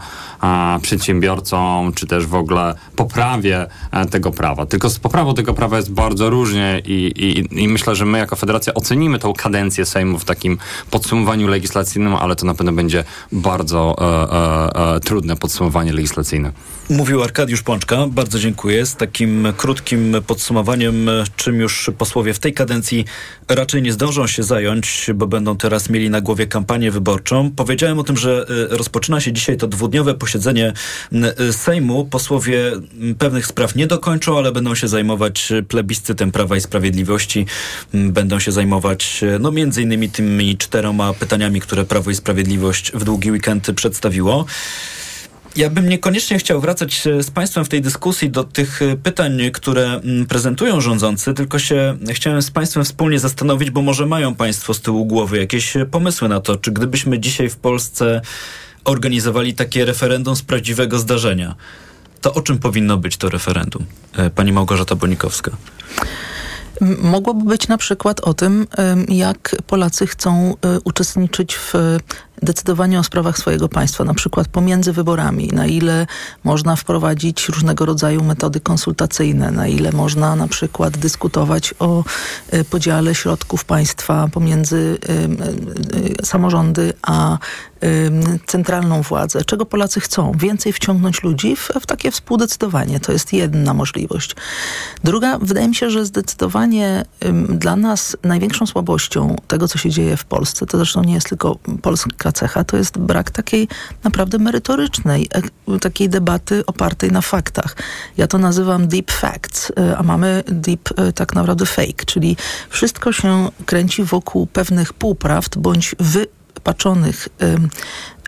przedsiębiorcom, 0.81 1.93
czy 1.93 2.07
też 2.07 2.27
w 2.27 2.35
ogóle 2.35 2.75
poprawie 2.95 3.67
e, 3.91 4.05
tego 4.05 4.31
prawa. 4.31 4.65
Tylko 4.65 4.89
z 4.89 4.99
poprawą 4.99 5.33
tego 5.33 5.53
prawa 5.53 5.77
jest 5.77 5.91
bardzo 5.91 6.29
różnie 6.29 6.81
i, 6.85 7.11
i, 7.15 7.63
i 7.63 7.67
myślę, 7.67 7.95
że 7.95 8.05
my 8.05 8.17
jako 8.17 8.35
Federacja 8.35 8.73
ocenimy 8.73 9.19
tą 9.19 9.33
kadencję 9.33 9.85
Sejmu 9.85 10.19
w 10.19 10.25
takim 10.25 10.57
podsumowaniu 10.91 11.47
legislacyjnym, 11.47 12.15
ale 12.15 12.35
to 12.35 12.45
na 12.45 12.53
pewno 12.53 12.71
będzie 12.71 13.03
bardzo 13.31 13.95
e, 13.97 14.85
e, 14.91 14.95
e, 14.95 14.99
trudne 14.99 15.35
podsumowanie 15.35 15.93
legislacyjne. 15.93 16.51
Mówił 16.89 17.23
Arkadiusz 17.23 17.61
Pączka, 17.61 18.07
bardzo 18.07 18.39
dziękuję. 18.39 18.85
Z 18.85 18.95
takim 18.95 19.47
krótkim 19.57 20.15
podsumowaniem, 20.27 21.09
czym 21.35 21.59
już 21.59 21.91
posłowie 21.97 22.33
w 22.33 22.39
tej 22.39 22.53
kadencji 22.53 23.05
raczej 23.49 23.81
nie 23.81 23.93
zdążą 24.03 24.27
się 24.27 24.43
zająć, 24.43 25.09
bo 25.15 25.27
będą 25.27 25.57
teraz 25.57 25.89
mieli 25.89 26.09
na 26.09 26.21
głowie 26.21 26.47
kampanię 26.47 26.91
wyborczą. 26.91 27.51
Powiedziałem 27.51 27.99
o 27.99 28.03
tym, 28.03 28.17
że 28.17 28.45
y, 28.71 28.77
rozpoczyna 28.77 29.21
się 29.21 29.33
dzisiaj 29.33 29.57
to 29.57 29.67
dwudniowe 29.67 30.13
posiedzenie 30.13 30.73
y, 31.49 31.53
Sejmu. 31.53 32.05
Posłowie 32.05 32.71
pewnych 33.19 33.45
spraw 33.45 33.75
nie 33.75 33.87
dokończą, 33.87 34.37
ale 34.37 34.51
będą 34.51 34.75
się 34.75 34.87
zajmować 34.87 35.53
plebiscytem 35.67 36.31
Prawa 36.31 36.55
i 36.55 36.61
Sprawiedliwości. 36.61 37.45
Będą 37.93 38.39
się 38.39 38.51
zajmować 38.51 39.21
no 39.39 39.51
między 39.51 39.81
innymi 39.81 40.09
tymi 40.09 40.57
czteroma 40.57 41.13
pytaniami, 41.13 41.61
które 41.61 41.85
Prawo 41.85 42.11
i 42.11 42.15
Sprawiedliwość 42.15 42.91
w 42.91 43.03
długi 43.03 43.31
weekend 43.31 43.71
przedstawiło. 43.75 44.45
Ja 45.55 45.69
bym 45.69 45.89
niekoniecznie 45.89 46.39
chciał 46.39 46.61
wracać 46.61 47.03
z 47.21 47.31
Państwem 47.31 47.65
w 47.65 47.69
tej 47.69 47.81
dyskusji 47.81 48.29
do 48.29 48.43
tych 48.43 48.79
pytań, 49.03 49.39
które 49.53 50.01
prezentują 50.29 50.81
rządzący, 50.81 51.33
tylko 51.33 51.59
się 51.59 51.97
chciałem 52.09 52.41
z 52.41 52.51
Państwem 52.51 52.83
wspólnie 52.83 53.19
zastanowić, 53.19 53.71
bo 53.71 53.81
może 53.81 54.05
mają 54.05 54.35
Państwo 54.35 54.73
z 54.73 54.81
tyłu 54.81 55.05
głowy 55.05 55.37
jakieś 55.37 55.73
pomysły 55.91 56.29
na 56.29 56.39
to, 56.39 56.57
czy 56.57 56.71
gdybyśmy 56.71 57.19
dzisiaj 57.19 57.49
w 57.49 57.55
Polsce 57.55 58.21
organizowali 58.85 59.53
takie 59.53 59.85
referendum 59.85 60.35
z 60.35 60.41
prawdziwego 60.41 60.99
zdarzenia, 60.99 61.55
to 62.21 62.33
o 62.33 62.41
czym 62.41 62.57
powinno 62.57 62.97
być 62.97 63.17
to 63.17 63.29
referendum? 63.29 63.85
Pani 64.35 64.53
Małgorzata 64.53 64.95
Bonikowska. 64.95 65.51
Mogłoby 67.01 67.45
być 67.45 67.67
na 67.67 67.77
przykład 67.77 68.19
o 68.19 68.33
tym, 68.33 68.67
jak 69.07 69.55
Polacy 69.67 70.07
chcą 70.07 70.55
uczestniczyć 70.83 71.55
w 71.55 71.73
decydowaniu 72.43 72.99
o 72.99 73.03
sprawach 73.03 73.37
swojego 73.37 73.69
państwa, 73.69 74.03
na 74.03 74.13
przykład 74.13 74.47
pomiędzy 74.47 74.93
wyborami, 74.93 75.49
na 75.53 75.65
ile 75.65 76.07
można 76.43 76.75
wprowadzić 76.75 77.49
różnego 77.49 77.85
rodzaju 77.85 78.23
metody 78.23 78.59
konsultacyjne, 78.59 79.51
na 79.51 79.67
ile 79.67 79.91
można 79.91 80.35
na 80.35 80.47
przykład 80.47 80.97
dyskutować 80.97 81.73
o 81.79 82.03
podziale 82.69 83.15
środków 83.15 83.65
państwa 83.65 84.27
pomiędzy 84.31 84.97
samorządy 86.23 86.93
a 87.01 87.37
centralną 88.47 89.01
władzę. 89.01 89.45
Czego 89.45 89.65
Polacy 89.65 89.99
chcą? 89.99 90.31
Więcej 90.35 90.73
wciągnąć 90.73 91.23
ludzi 91.23 91.55
w, 91.55 91.71
w 91.81 91.85
takie 91.85 92.11
współdecydowanie. 92.11 92.99
To 92.99 93.11
jest 93.11 93.33
jedna 93.33 93.73
możliwość. 93.73 94.35
Druga, 95.03 95.37
wydaje 95.39 95.67
mi 95.67 95.75
się, 95.75 95.89
że 95.89 96.05
zdecydowanie 96.05 97.05
dla 97.49 97.75
nas 97.75 98.17
największą 98.23 98.65
słabością 98.65 99.35
tego, 99.47 99.67
co 99.67 99.77
się 99.77 99.89
dzieje 99.89 100.17
w 100.17 100.25
Polsce, 100.25 100.65
to 100.65 100.77
zresztą 100.77 101.03
nie 101.03 101.13
jest 101.13 101.29
tylko 101.29 101.55
polska 101.81 102.31
cecha, 102.33 102.63
to 102.63 102.77
jest 102.77 102.97
brak 102.97 103.31
takiej 103.31 103.67
naprawdę 104.03 104.37
merytorycznej, 104.37 105.29
takiej 105.81 106.09
debaty 106.09 106.65
opartej 106.65 107.11
na 107.11 107.21
faktach. 107.21 107.75
Ja 108.17 108.27
to 108.27 108.37
nazywam 108.37 108.87
deep 108.87 109.11
facts, 109.11 109.71
a 109.97 110.03
mamy 110.03 110.43
deep 110.47 110.89
tak 111.15 111.35
naprawdę 111.35 111.65
fake, 111.65 112.05
czyli 112.05 112.37
wszystko 112.69 113.11
się 113.11 113.49
kręci 113.65 114.03
wokół 114.03 114.45
pewnych 114.45 114.93
półprawd 114.93 115.57
bądź 115.57 115.95
wy 115.99 116.27
paczonych 116.63 117.29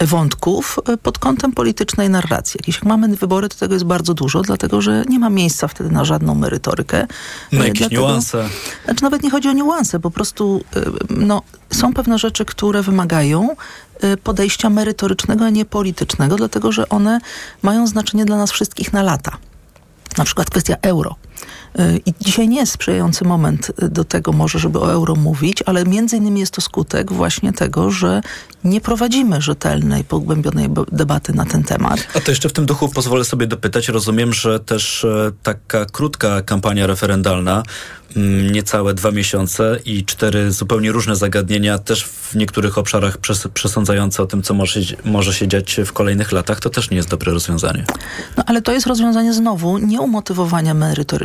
wątków 0.02 0.80
pod 1.04 1.20
kątem 1.20 1.52
politycznej 1.52 2.10
narracji. 2.10 2.60
Jak 2.68 2.84
mamy 2.84 3.08
wybory, 3.08 3.50
to 3.50 3.56
tego 3.56 3.74
jest 3.74 3.86
bardzo 3.86 4.14
dużo, 4.14 4.42
dlatego 4.42 4.82
że 4.82 5.04
nie 5.10 5.20
ma 5.20 5.30
miejsca 5.30 5.68
wtedy 5.68 5.90
na 5.90 6.06
żadną 6.06 6.36
merytorykę. 6.36 7.08
Na 7.52 7.64
jakieś 7.64 7.80
dlatego, 7.80 8.02
niuanse. 8.02 8.50
Znaczy 8.86 9.04
nawet 9.04 9.24
nie 9.24 9.32
chodzi 9.32 9.50
o 9.50 9.54
niuanse, 9.54 10.00
po 10.00 10.12
prostu 10.12 10.64
no, 11.10 11.42
są 11.74 11.94
pewne 11.94 12.20
rzeczy, 12.20 12.46
które 12.46 12.82
wymagają 12.82 13.56
podejścia 14.24 14.70
merytorycznego, 14.70 15.46
a 15.46 15.50
nie 15.50 15.66
politycznego, 15.66 16.36
dlatego 16.36 16.72
że 16.72 16.90
one 16.90 17.20
mają 17.62 17.88
znaczenie 17.88 18.26
dla 18.26 18.38
nas 18.38 18.52
wszystkich 18.52 18.94
na 18.94 19.04
lata. 19.04 19.38
Na 20.18 20.26
przykład 20.26 20.50
kwestia 20.50 20.76
euro. 20.82 21.16
I 22.06 22.14
dzisiaj 22.22 22.48
nie 22.48 22.58
jest 22.58 22.72
sprzyjający 22.72 23.26
moment 23.26 23.72
do 23.78 24.04
tego 24.04 24.32
może, 24.32 24.60
żeby 24.60 24.80
o 24.80 24.92
euro 24.92 25.16
mówić, 25.16 25.64
ale 25.66 25.86
między 25.86 26.18
innymi 26.18 26.40
jest 26.40 26.54
to 26.54 26.62
skutek 26.62 27.12
właśnie 27.12 27.54
tego, 27.54 27.92
że 27.92 28.22
nie 28.64 28.82
prowadzimy 28.82 29.42
rzetelnej, 29.42 30.04
pogłębionej 30.04 30.70
debaty 30.92 31.34
na 31.34 31.46
ten 31.46 31.64
temat. 31.64 32.08
A 32.16 32.20
to 32.20 32.32
jeszcze 32.32 32.50
w 32.50 32.54
tym 32.54 32.66
duchu 32.66 32.90
pozwolę 32.90 33.26
sobie 33.26 33.48
dopytać. 33.48 33.88
Rozumiem, 33.88 34.34
że 34.34 34.60
też 34.60 35.06
taka 35.44 35.86
krótka 35.86 36.42
kampania 36.42 36.88
referendalna, 36.88 37.64
niecałe 38.52 38.94
dwa 38.94 39.12
miesiące 39.12 39.80
i 39.86 40.06
cztery 40.06 40.52
zupełnie 40.52 40.92
różne 40.92 41.16
zagadnienia, 41.16 41.80
też 41.80 42.04
w 42.04 42.36
niektórych 42.36 42.78
obszarach 42.78 43.18
przes 43.18 43.48
przesądzające 43.54 44.24
o 44.24 44.26
tym, 44.26 44.42
co 44.42 44.54
może, 44.54 44.80
może 45.06 45.34
się 45.34 45.48
dziać 45.48 45.80
w 45.86 45.94
kolejnych 45.94 46.32
latach, 46.32 46.60
to 46.60 46.70
też 46.70 46.90
nie 46.90 46.98
jest 46.98 47.10
dobre 47.10 47.32
rozwiązanie. 47.32 47.86
No 48.38 48.44
ale 48.46 48.62
to 48.62 48.72
jest 48.72 48.88
rozwiązanie 48.88 49.34
znowu 49.34 49.78
nie 49.78 50.02
umotywowania 50.02 50.74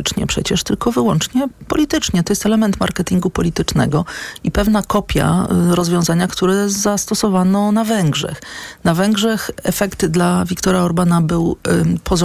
merytorycznie 0.01 0.27
przecież, 0.27 0.63
tylko 0.63 0.91
wyłącznie 0.91 1.47
politycznie. 1.67 2.23
To 2.23 2.31
jest 2.31 2.45
element 2.45 2.79
marketingu 2.79 3.29
politycznego 3.29 4.05
i 4.43 4.51
pewna 4.51 4.83
kopia 4.83 5.47
rozwiązania, 5.69 6.27
które 6.27 6.69
zastosowano 6.69 7.71
na 7.71 7.83
Węgrzech. 7.83 8.41
Na 8.83 8.93
Węgrzech 8.93 9.51
efekt 9.63 10.05
dla 10.05 10.45
Viktora 10.45 10.79
Orbana 10.79 11.21
był 11.21 11.57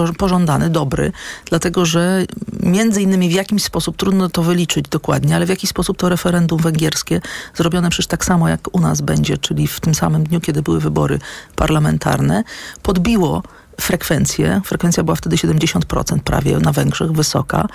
y, 0.09 0.13
pożądany, 0.17 0.69
dobry, 0.69 1.11
dlatego 1.45 1.85
że 1.85 2.25
między 2.63 3.01
innymi 3.01 3.29
w 3.29 3.33
jakimś 3.33 3.63
sposób, 3.63 3.97
trudno 3.97 4.29
to 4.29 4.43
wyliczyć 4.43 4.85
dokładnie, 4.89 5.35
ale 5.35 5.45
w 5.45 5.49
jaki 5.49 5.67
sposób 5.67 5.97
to 5.97 6.09
referendum 6.09 6.61
węgierskie, 6.61 7.21
zrobione 7.55 7.89
przecież 7.89 8.07
tak 8.07 8.25
samo 8.25 8.49
jak 8.49 8.59
u 8.71 8.79
nas 8.79 9.01
będzie, 9.01 9.37
czyli 9.37 9.67
w 9.67 9.79
tym 9.79 9.95
samym 9.95 10.23
dniu, 10.23 10.39
kiedy 10.41 10.61
były 10.61 10.79
wybory 10.79 11.19
parlamentarne, 11.55 12.43
podbiło 12.83 13.43
frekwencję. 13.81 14.61
Frekwencja 14.65 15.03
była 15.03 15.15
wtedy 15.15 15.35
70% 15.35 16.19
prawie 16.19 16.57
na 16.57 16.71
Węgrzech, 16.71 17.11
wysoka 17.11 17.67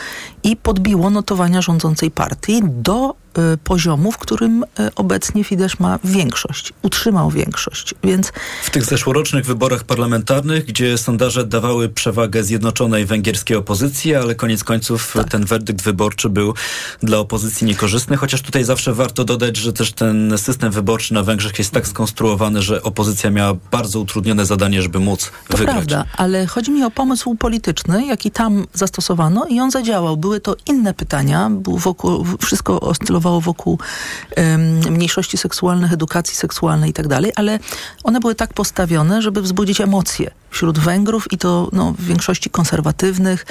i 0.43 0.57
podbiło 0.57 1.11
notowania 1.11 1.63
rządzącej 1.63 2.11
partii 2.11 2.63
do 2.65 3.22
poziomu, 3.65 4.13
w 4.13 4.19
którym 4.19 4.63
y, 4.63 4.67
obecnie 4.95 5.45
Fidesz 5.45 5.79
ma 5.79 5.99
większość, 6.05 6.73
utrzymał 6.83 7.31
większość, 7.31 7.95
więc... 8.05 8.33
W 8.63 8.71
tych 8.71 8.85
zeszłorocznych 8.85 9.47
wyborach 9.47 9.85
parlamentarnych, 9.85 10.65
gdzie 10.65 10.99
sondaże 10.99 11.47
dawały 11.47 11.89
przewagę 11.89 12.45
zjednoczonej 12.45 13.07
węgierskiej 13.07 13.57
opozycji, 13.57 14.15
ale 14.15 14.35
koniec 14.35 14.65
końców 14.65 15.13
tak. 15.15 15.29
ten 15.29 15.45
werdykt 15.45 15.83
wyborczy 15.83 16.29
był 16.29 16.55
dla 17.03 17.19
opozycji 17.19 17.67
niekorzystny, 17.67 18.17
chociaż 18.17 18.43
tutaj 18.43 18.65
zawsze 18.65 18.95
warto 18.95 19.25
dodać, 19.25 19.57
że 19.57 19.73
też 19.73 19.93
ten 19.93 20.39
system 20.39 20.73
wyborczy 20.73 21.15
na 21.15 21.23
Węgrzech 21.23 21.59
jest 21.59 21.71
tak 21.71 21.89
skonstruowany, 21.89 22.63
że 22.63 22.83
opozycja 22.83 23.31
miała 23.31 23.55
bardzo 23.71 24.01
utrudnione 24.01 24.47
zadanie, 24.47 24.83
żeby 24.83 25.01
móc 25.01 25.31
to 25.49 25.57
wygrać. 25.57 25.75
prawda, 25.75 26.05
ale 26.17 26.47
chodzi 26.47 26.71
mi 26.71 26.85
o 26.85 26.91
pomysł 26.91 27.35
polityczny, 27.35 28.07
jaki 28.07 28.31
tam 28.31 28.67
zastosowano 28.75 29.47
i 29.49 29.61
on 29.61 29.71
zadziałał. 29.71 30.17
Były 30.17 30.41
to 30.41 30.57
inne 30.67 30.95
pytania, 30.95 31.51
wokół, 31.63 32.27
wszystko 32.41 32.81
oscylowało 32.81 33.22
wokół 33.23 33.79
um, 34.37 34.93
mniejszości 34.93 35.39
seksualnych, 35.39 35.93
edukacji 35.93 36.37
seksualnej 36.37 36.91
i 36.91 36.93
tak 36.93 37.09
dalej, 37.09 37.33
ale 37.37 37.59
one 38.05 38.21
były 38.21 38.35
tak 38.35 38.55
postawione, 38.55 39.23
żeby 39.23 39.43
wzbudzić 39.43 39.81
emocje 39.81 40.31
wśród 40.53 40.79
Węgrów 40.79 41.33
i 41.33 41.39
to 41.39 41.69
no, 41.73 41.93
w 41.93 42.05
większości 42.05 42.51
konserwatywnych, 42.51 43.47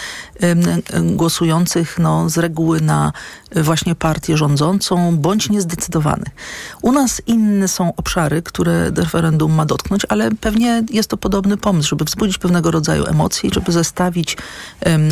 głosujących 1.02 2.00
no, 2.00 2.30
z 2.30 2.38
reguły 2.38 2.82
na 2.82 3.14
właśnie 3.56 3.96
partię 3.96 4.38
rządzącą, 4.38 5.18
bądź 5.18 5.50
niezdecydowanych. 5.50 6.30
U 6.82 6.92
nas 6.92 7.22
inne 7.28 7.68
są 7.68 7.96
obszary, 7.96 8.42
które 8.42 8.92
referendum 8.96 9.54
ma 9.54 9.66
dotknąć, 9.66 10.06
ale 10.10 10.32
pewnie 10.32 10.84
jest 10.90 11.10
to 11.10 11.18
podobny 11.18 11.58
pomysł, 11.58 11.90
żeby 11.90 12.06
wzbudzić 12.06 12.38
pewnego 12.38 12.72
rodzaju 12.72 13.06
emocje 13.06 13.50
i 13.50 13.54
żeby 13.54 13.72
zestawić 13.72 14.38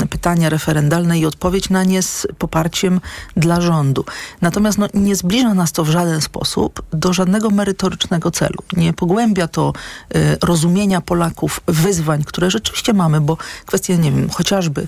pytania 0.10 0.50
referendalne 0.50 1.20
i 1.20 1.26
odpowiedź 1.26 1.70
na 1.70 1.84
nie 1.84 2.02
z 2.02 2.28
poparciem 2.38 3.02
dla 3.38 3.62
rządu. 3.62 4.06
Natomiast 4.50 4.78
no, 4.78 4.88
nie 4.94 5.16
zbliża 5.16 5.54
nas 5.54 5.72
to 5.72 5.84
w 5.84 5.90
żaden 5.90 6.22
sposób 6.22 6.82
do 6.94 7.14
żadnego 7.14 7.50
merytorycznego 7.50 8.32
celu. 8.32 8.58
Nie 8.78 8.94
pogłębia 8.94 9.48
to 9.48 9.74
y, 10.16 10.38
rozumienia 10.44 11.02
Polaków 11.02 11.62
wyzwań, 11.68 12.24
które 12.24 12.52
rzeczywiście 12.52 12.94
mamy, 12.94 13.22
bo 13.22 13.38
kwestie, 13.66 13.98
nie 13.98 14.12
wiem, 14.12 14.30
chociażby 14.30 14.88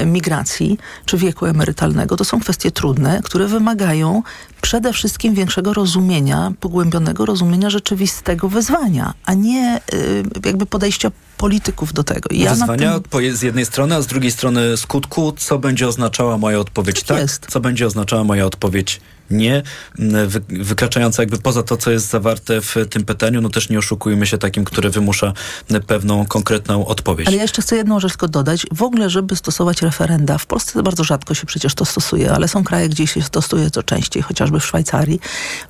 y, 0.00 0.06
migracji 0.06 0.78
czy 1.06 1.16
wieku 1.16 1.46
emerytalnego, 1.46 2.16
to 2.16 2.24
są 2.24 2.40
kwestie 2.40 2.70
trudne, 2.70 3.20
które 3.24 3.46
wymagają 3.46 4.22
przede 4.60 4.92
wszystkim 4.92 5.34
większego 5.34 5.74
rozumienia, 5.74 6.52
pogłębionego 6.60 7.26
rozumienia 7.26 7.70
rzeczywistego 7.70 8.48
wyzwania, 8.48 9.14
a 9.24 9.34
nie 9.34 9.80
y, 9.94 10.22
jakby 10.44 10.66
podejścia 10.66 11.10
polityków 11.38 11.92
do 11.92 12.04
tego. 12.04 12.28
Ja 12.32 12.50
Wyzwania 12.50 13.00
tym... 13.10 13.36
z 13.36 13.42
jednej 13.42 13.66
strony, 13.66 13.94
a 13.94 14.02
z 14.02 14.06
drugiej 14.06 14.30
strony 14.30 14.76
skutku, 14.76 15.32
co 15.36 15.58
będzie 15.58 15.88
oznaczała 15.88 16.38
moja 16.38 16.58
odpowiedź 16.58 17.02
tak, 17.02 17.18
jest. 17.18 17.46
co 17.50 17.60
będzie 17.60 17.86
oznaczała 17.86 18.24
moja 18.24 18.46
odpowiedź 18.46 18.67
odpowiedź 18.68 19.00
nie, 19.30 19.62
wy, 20.26 20.40
wykraczająca 20.48 21.22
jakby 21.22 21.38
poza 21.38 21.62
to, 21.62 21.76
co 21.76 21.90
jest 21.90 22.10
zawarte 22.10 22.60
w 22.60 22.74
tym 22.90 23.04
pytaniu, 23.04 23.40
no 23.40 23.48
też 23.48 23.68
nie 23.68 23.78
oszukujmy 23.78 24.26
się 24.26 24.38
takim, 24.38 24.64
które 24.64 24.90
wymusza 24.90 25.32
pewną 25.86 26.26
konkretną 26.26 26.86
odpowiedź. 26.86 27.28
Ale 27.28 27.36
ja 27.36 27.42
jeszcze 27.42 27.62
chcę 27.62 27.76
jedną 27.76 28.00
rzecz 28.00 28.12
tylko 28.12 28.28
dodać. 28.28 28.66
W 28.72 28.82
ogóle, 28.82 29.10
żeby 29.10 29.36
stosować 29.36 29.82
referenda, 29.82 30.38
w 30.38 30.46
Polsce 30.46 30.82
bardzo 30.82 31.04
rzadko 31.04 31.34
się 31.34 31.46
przecież 31.46 31.74
to 31.74 31.84
stosuje, 31.84 32.32
ale 32.32 32.48
są 32.48 32.64
kraje, 32.64 32.88
gdzie 32.88 33.06
się 33.06 33.22
stosuje 33.22 33.70
to 33.70 33.82
częściej, 33.82 34.22
chociażby 34.22 34.60
w 34.60 34.66
Szwajcarii. 34.66 35.20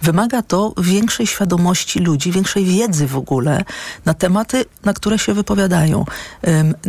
Wymaga 0.03 0.43
to 0.43 0.73
większej 0.79 1.27
świadomości 1.27 1.99
ludzi, 1.99 2.33
większej 2.33 2.65
wiedzy 2.65 3.07
w 3.07 3.17
ogóle 3.17 3.65
na 4.05 4.15
tematy, 4.15 4.65
na 4.85 4.93
które 4.93 5.19
się 5.19 5.35
wypowiadają. 5.35 6.05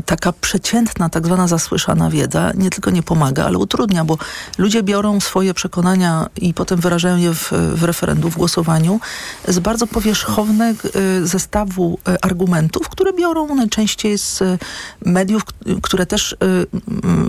Taka 0.06 0.34
przeciętna, 0.34 1.10
tak 1.10 1.26
zwana 1.26 1.48
zasłyszana 1.48 2.10
wiedza 2.10 2.52
nie 2.56 2.70
tylko 2.70 2.92
nie 2.92 3.04
pomaga, 3.04 3.46
ale 3.46 3.58
utrudnia, 3.58 4.06
bo 4.06 4.18
ludzie 4.58 4.84
biorą 4.84 5.20
swoje 5.20 5.54
przekonania 5.54 6.30
i 6.38 6.54
potem 6.60 6.80
wyrażają 6.80 7.18
je 7.18 7.34
w, 7.34 7.52
w 7.76 7.84
referendum, 7.84 8.32
w 8.32 8.38
głosowaniu, 8.38 9.00
z 9.48 9.60
bardzo 9.60 9.88
powierzchownego 9.88 10.90
y, 10.96 11.28
zestawu 11.28 12.00
y, 12.10 12.22
argumentów, 12.22 12.90
które 12.90 13.14
biorą 13.14 13.56
najczęściej 13.56 14.18
z 14.18 14.42
y, 14.42 14.58
mediów, 15.06 15.42
które 15.82 16.06
też, 16.06 16.36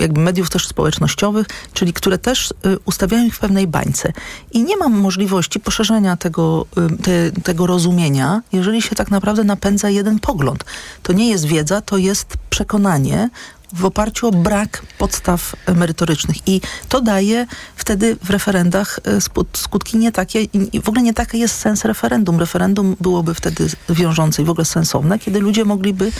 jakby 0.00 0.20
mediów 0.20 0.50
też 0.50 0.66
społecznościowych, 0.66 1.46
czyli 1.72 1.92
które 1.92 2.18
też 2.18 2.54
ustawiają 2.84 3.26
ich 3.26 3.36
w 3.36 3.38
pewnej 3.38 3.66
bańce. 3.66 4.12
I 4.52 4.62
nie 4.62 4.76
mam 4.76 4.92
możliwości 4.92 5.60
poszerzenia 5.60 6.16
tego, 6.16 6.66
te, 7.02 7.42
tego 7.42 7.66
rozumienia, 7.66 8.42
jeżeli 8.52 8.82
się 8.82 8.96
tak 8.96 9.10
naprawdę 9.10 9.44
napędza 9.44 9.90
jeden 9.90 10.18
pogląd. 10.18 10.64
To 11.02 11.12
nie 11.12 11.30
jest 11.30 11.44
wiedza, 11.44 11.80
to 11.80 11.96
jest 11.96 12.36
przekonanie, 12.50 13.30
w 13.72 13.84
oparciu 13.84 14.28
o 14.28 14.30
brak 14.30 14.82
podstaw 14.98 15.56
merytorycznych. 15.74 16.36
I 16.48 16.60
to 16.88 17.00
daje 17.00 17.46
wtedy 17.76 18.16
w 18.24 18.30
referendach 18.30 19.00
e, 19.04 19.20
skutki 19.52 19.98
nie 19.98 20.12
takie, 20.12 20.46
w 20.82 20.88
ogóle 20.88 21.02
nie 21.02 21.14
taki 21.14 21.38
jest 21.38 21.54
sens 21.54 21.84
referendum. 21.84 22.40
Referendum 22.40 22.96
byłoby 23.00 23.34
wtedy 23.34 23.68
wiążące 23.88 24.42
i 24.42 24.44
w 24.44 24.50
ogóle 24.50 24.64
sensowne, 24.64 25.18
kiedy 25.18 25.40
ludzie 25.40 25.64
mogliby 25.64 26.12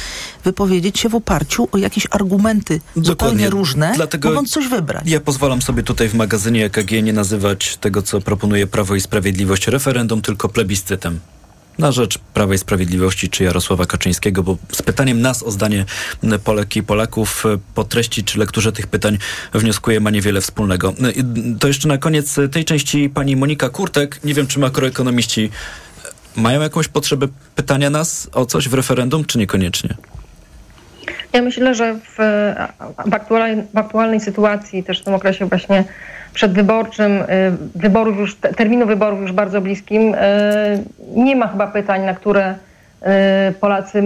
wypowiedzieć 0.45 0.99
się 0.99 1.09
w 1.09 1.15
oparciu 1.15 1.69
o 1.73 1.79
jakieś 1.79 2.07
argumenty 2.11 2.81
Dokładnie. 2.81 3.11
zupełnie 3.11 3.51
różne, 3.51 3.93
Dlatego 3.97 4.29
mogąc 4.29 4.51
coś 4.51 4.69
wybrać. 4.69 5.03
Ja 5.07 5.21
pozwalam 5.21 5.63
sobie 5.63 5.83
tutaj 5.83 6.09
w 6.09 6.15
magazynie 6.15 6.65
EKG 6.65 7.03
nie 7.03 7.13
nazywać 7.13 7.77
tego, 7.77 8.03
co 8.03 8.21
proponuje 8.21 8.67
Prawo 8.67 8.95
i 8.95 9.01
Sprawiedliwość 9.01 9.67
referendum, 9.67 10.23
tylko 10.23 10.49
plebiscytem 10.49 11.21
na 11.81 11.93
rzecz 11.93 12.19
Prawa 12.19 12.55
i 12.55 12.59
Sprawiedliwości 12.59 13.29
czy 13.29 13.45
Jarosława 13.45 13.87
Kaczyńskiego, 13.87 14.43
bo 14.43 14.57
z 14.73 14.83
pytaniem 14.83 15.21
nas 15.21 15.43
o 15.43 15.51
zdanie 15.51 15.85
Polek 16.45 16.77
i 16.77 16.83
Polaków 16.83 17.45
po 17.75 17.85
treści 17.85 18.25
czy 18.25 18.39
lekturze 18.39 18.73
tych 18.73 18.87
pytań 18.87 19.19
wnioskuję 19.55 20.01
ma 20.01 20.11
niewiele 20.11 20.41
wspólnego. 20.41 20.95
To 21.61 21.69
jeszcze 21.69 21.89
na 21.89 21.99
koniec 21.99 22.37
tej 22.53 22.65
części 22.65 23.09
pani 23.09 23.37
Monika 23.37 23.69
Kurtek. 23.69 24.21
Nie 24.25 24.35
wiem, 24.35 24.47
czy 24.47 24.59
makroekonomiści 24.59 25.51
mają 26.37 26.61
jakąś 26.61 26.89
potrzebę 26.89 27.29
pytania 27.55 27.91
nas 27.91 28.29
o 28.33 28.47
coś 28.47 28.69
w 28.69 28.75
referendum, 28.75 29.25
czy 29.25 29.39
niekoniecznie? 29.39 29.95
Ja 31.33 31.43
myślę, 31.43 31.75
że 31.75 31.95
w, 31.95 32.17
w, 33.07 33.15
aktualnej, 33.15 33.63
w 33.75 33.79
aktualnej 33.79 34.21
sytuacji, 34.21 34.85
też 34.85 35.01
w 35.01 35.05
tym 35.05 35.15
okresie 35.15 35.47
właśnie 35.47 35.85
przedwyborczym, 36.35 37.13
y, 37.13 37.27
wyborów 37.75 38.19
już, 38.19 38.35
terminu 38.35 38.87
wyborów 38.87 39.21
już 39.21 39.33
bardzo 39.33 39.61
bliskim, 39.61 40.15
y, 40.15 40.19
nie 41.17 41.37
ma 41.37 41.49
chyba 41.49 41.67
pytań, 41.67 42.05
na 42.05 42.15
które 42.15 42.55
y, 42.55 43.53
Polacy 43.53 44.03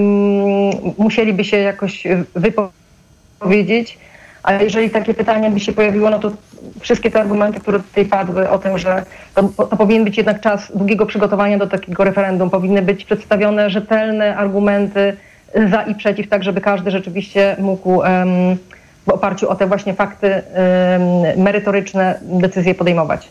musieliby 0.99 1.45
się 1.45 1.57
jakoś 1.57 2.07
wypowiedzieć. 2.35 3.99
Ale 4.43 4.65
jeżeli 4.65 4.91
takie 4.91 5.15
pytanie 5.15 5.51
by 5.51 5.61
się 5.61 5.73
pojawiło, 5.73 6.11
no 6.11 6.19
to 6.19 6.33
wszystkie 6.81 7.11
te 7.11 7.21
argumenty, 7.21 7.61
które 7.61 7.81
tutaj 7.81 8.05
padły 8.05 8.51
o 8.51 8.59
tym, 8.59 8.79
że 8.79 9.05
to, 9.35 9.43
to, 9.43 9.77
powinien 9.77 10.05
być 10.05 10.17
jednak 10.17 10.41
czas 10.41 10.73
długiego 10.75 11.07
przygotowania 11.07 11.59
do 11.59 11.67
takiego 11.67 12.05
referendum, 12.05 12.51
powinny 12.51 12.83
być 12.83 13.05
przedstawione 13.05 13.71
rzetelne 13.71 14.37
argumenty 14.37 15.17
za 15.71 15.83
i 15.83 15.95
przeciw, 15.95 16.29
tak 16.29 16.45
żeby 16.45 16.61
każdy 16.61 16.91
rzeczywiście 16.91 17.57
mógł 17.59 18.03
w 19.07 19.09
oparciu 19.09 19.51
o 19.51 19.55
te 19.55 19.67
właśnie 19.67 19.95
fakty 19.95 20.43
merytoryczne 21.37 22.19
decyzje 22.23 22.75
podejmować. 22.75 23.29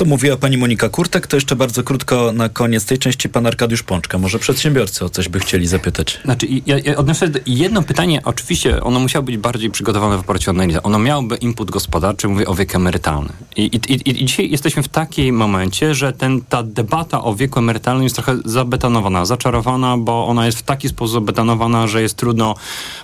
To 0.00 0.04
mówiła 0.04 0.36
pani 0.36 0.56
Monika 0.56 0.88
Kurtek. 0.88 1.26
To 1.26 1.36
jeszcze 1.36 1.56
bardzo 1.56 1.82
krótko 1.82 2.32
na 2.32 2.48
koniec 2.48 2.86
tej 2.86 2.98
części 2.98 3.28
pan 3.28 3.46
Arkadiusz 3.46 3.82
Pączka. 3.82 4.18
Może 4.18 4.38
przedsiębiorcy 4.38 5.04
o 5.04 5.08
coś 5.08 5.28
by 5.28 5.40
chcieli 5.40 5.66
zapytać. 5.66 6.20
Znaczy, 6.24 6.46
ja, 6.66 6.78
ja 6.78 6.96
odniosę 6.96 7.30
jedno 7.46 7.82
pytanie. 7.82 8.20
Oczywiście 8.24 8.82
ono 8.82 9.00
musiało 9.00 9.22
być 9.22 9.36
bardziej 9.36 9.70
przygotowane 9.70 10.16
w 10.16 10.20
oparciu 10.20 10.50
o 10.50 10.54
analizę. 10.54 10.82
Ono 10.82 10.98
miałoby 10.98 11.36
input 11.36 11.70
gospodarczy, 11.70 12.28
mówię 12.28 12.46
o 12.46 12.54
wiek 12.54 12.74
emerytalny. 12.74 13.28
I, 13.56 13.62
i, 13.62 13.92
i, 13.92 14.10
I, 14.10 14.24
dzisiaj 14.24 14.50
jesteśmy 14.50 14.82
w 14.82 14.88
takim 14.88 15.36
momencie, 15.36 15.94
że 15.94 16.12
ten, 16.12 16.40
ta 16.40 16.62
debata 16.62 17.24
o 17.24 17.34
wieku 17.34 17.58
emerytalnym 17.58 18.04
jest 18.04 18.16
trochę 18.16 18.36
zabetonowana, 18.44 19.24
zaczarowana, 19.24 19.96
bo 19.96 20.26
ona 20.26 20.46
jest 20.46 20.58
w 20.58 20.62
taki 20.62 20.88
sposób 20.88 21.24
betonowana, 21.24 21.86
że 21.86 22.02
jest 22.02 22.16
trudno 22.16 22.54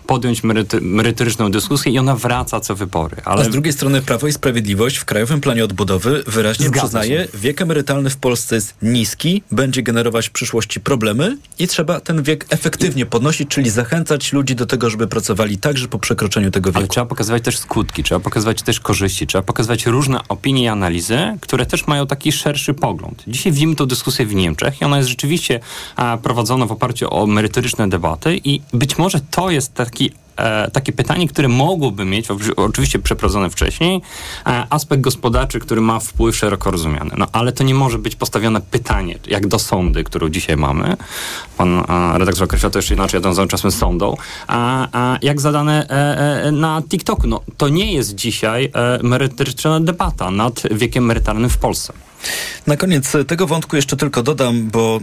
podjąć 0.07 0.45
meryty, 0.45 0.81
merytoryczną 0.81 1.51
dyskusję 1.51 1.93
i 1.93 1.99
ona 1.99 2.17
wraca 2.17 2.61
co 2.61 2.75
wybory. 2.75 3.17
Ale... 3.25 3.43
A 3.43 3.45
z 3.45 3.49
drugiej 3.49 3.73
strony 3.73 4.03
Prawo 4.03 4.27
i 4.27 4.33
Sprawiedliwość 4.33 4.97
w 4.97 5.05
Krajowym 5.05 5.41
Planie 5.41 5.65
Odbudowy 5.65 6.25
wyraźnie 6.27 6.67
Zgadza 6.67 6.86
przyznaje, 6.87 7.29
wiek 7.35 7.63
emerytalny 7.63 8.11
w 8.11 8.17
Polsce 8.17 8.55
jest 8.55 8.75
niski, 8.83 9.43
będzie 9.53 9.83
generować 9.83 10.29
w 10.29 10.31
przyszłości 10.31 10.81
problemy 10.81 11.37
i 11.59 11.69
trzeba 11.69 12.01
ten 12.01 12.23
wiek 12.23 12.47
efektywnie 12.49 13.07
podnosić, 13.07 13.49
czyli 13.49 13.71
zachęcać 13.71 14.33
ludzi 14.33 14.55
do 14.55 14.67
tego, 14.67 14.91
żeby 14.91 15.07
pracowali 15.07 15.59
także 15.59 15.89
po 15.89 15.99
przekroczeniu 15.99 16.51
tego 16.51 16.71
wieku. 16.71 16.79
Ale 16.79 16.89
trzeba 16.89 17.07
pokazywać 17.07 17.43
też 17.43 17.59
skutki, 17.59 18.03
trzeba 18.03 18.21
pokazywać 18.21 18.63
też 18.63 18.81
korzyści, 18.81 19.27
trzeba 19.27 19.43
pokazywać 19.43 19.87
różne 19.87 20.21
opinie 20.29 20.63
i 20.63 20.69
analizy, 20.69 21.19
które 21.41 21.67
też 21.67 21.87
mają 21.87 22.07
taki 22.07 22.33
szerszy 22.33 22.75
pogląd. 22.75 23.25
Dzisiaj 23.29 23.53
widzimy 23.53 23.77
tę 23.77 23.87
dyskusję 23.87 24.27
w 24.27 24.35
Niemczech 24.35 24.81
i 24.81 24.85
ona 24.85 24.97
jest 24.97 25.09
rzeczywiście 25.09 25.61
prowadzona 26.23 26.67
w 26.67 26.73
oparciu 26.73 27.15
o 27.15 27.27
merytoryczne 27.27 27.89
debaty 27.89 28.41
i 28.45 28.61
być 28.73 28.99
może 28.99 29.21
to 29.31 29.51
jest 29.51 29.75
taki 29.75 30.11
e, 30.37 30.71
takie 30.71 30.93
pytanie, 30.93 31.29
które 31.29 31.49
mogłoby 31.49 32.05
mieć, 32.05 32.29
oczywiście 32.57 32.99
przeprowadzone 32.99 33.51
wcześniej, 33.51 34.03
e, 34.47 34.67
aspekt 34.71 35.03
gospodarczy, 35.03 35.61
który 35.61 35.81
ma 35.81 36.01
wpływ 36.01 36.37
szeroko 36.37 36.71
rozumiany. 36.71 37.11
No 37.17 37.27
ale 37.33 37.53
to 37.53 37.65
nie 37.65 37.75
może 37.75 37.99
być 37.99 38.17
postawione 38.17 38.61
pytanie, 38.61 39.19
jak 39.27 39.47
do 39.47 39.59
sądy, 39.59 40.05
którą 40.05 40.29
dzisiaj 40.29 40.57
mamy. 40.57 40.97
Pan 41.57 41.79
e, 41.79 42.19
redaktor 42.19 42.45
określa 42.45 42.71
to 42.71 42.79
jeszcze 42.79 42.95
inaczej, 42.95 43.21
ja 43.25 43.35
to 43.35 43.47
czasem 43.47 43.71
sądą. 43.71 44.17
A, 44.47 44.89
a 44.93 45.19
jak 45.23 45.41
zadane 45.41 45.87
na 46.53 46.83
TikToku, 46.89 47.27
no 47.27 47.41
to 47.57 47.69
nie 47.69 47.93
jest 47.93 48.15
dzisiaj 48.15 48.73
merytoryczna 49.03 49.81
debata 49.81 50.31
nad 50.31 50.63
wiekiem 50.71 51.05
emerytalnym 51.05 51.51
w 51.51 51.59
Polsce. 51.59 51.93
Na 52.67 52.77
koniec 52.77 53.13
tego 53.27 53.47
wątku 53.47 53.77
jeszcze 53.77 53.97
tylko 53.97 54.23
dodam, 54.23 54.71
bo 54.71 55.01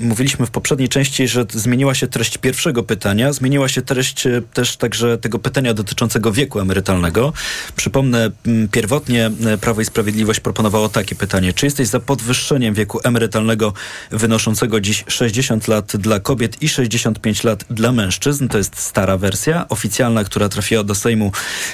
y, 0.00 0.04
mówiliśmy 0.04 0.46
w 0.46 0.50
poprzedniej 0.50 0.88
części, 0.88 1.28
że 1.28 1.46
zmieniła 1.50 1.94
się 1.94 2.06
treść 2.06 2.38
pierwszego 2.38 2.82
pytania, 2.82 3.32
zmieniła 3.32 3.68
się 3.68 3.82
treść 3.82 4.26
y, 4.26 4.42
też 4.52 4.76
także 4.76 5.18
tego 5.18 5.38
pytania 5.38 5.74
dotyczącego 5.74 6.32
wieku 6.32 6.60
emerytalnego. 6.60 7.32
Przypomnę, 7.76 8.30
y, 8.46 8.68
pierwotnie 8.72 9.30
Prawo 9.60 9.80
i 9.80 9.84
Sprawiedliwość 9.84 10.40
proponowało 10.40 10.88
takie 10.88 11.14
pytanie. 11.14 11.52
Czy 11.52 11.66
jesteś 11.66 11.88
za 11.88 12.00
podwyższeniem 12.00 12.74
wieku 12.74 13.00
emerytalnego 13.04 13.72
wynoszącego 14.10 14.80
dziś 14.80 15.04
60 15.08 15.68
lat 15.68 15.96
dla 15.96 16.20
kobiet 16.20 16.62
i 16.62 16.68
65 16.68 17.44
lat 17.44 17.64
dla 17.70 17.92
mężczyzn? 17.92 18.48
To 18.48 18.58
jest 18.58 18.78
stara 18.78 19.16
wersja, 19.16 19.68
oficjalna, 19.68 20.24
która 20.24 20.48
trafiła 20.48 20.84
do 20.84 20.94
Sejmu 20.94 21.32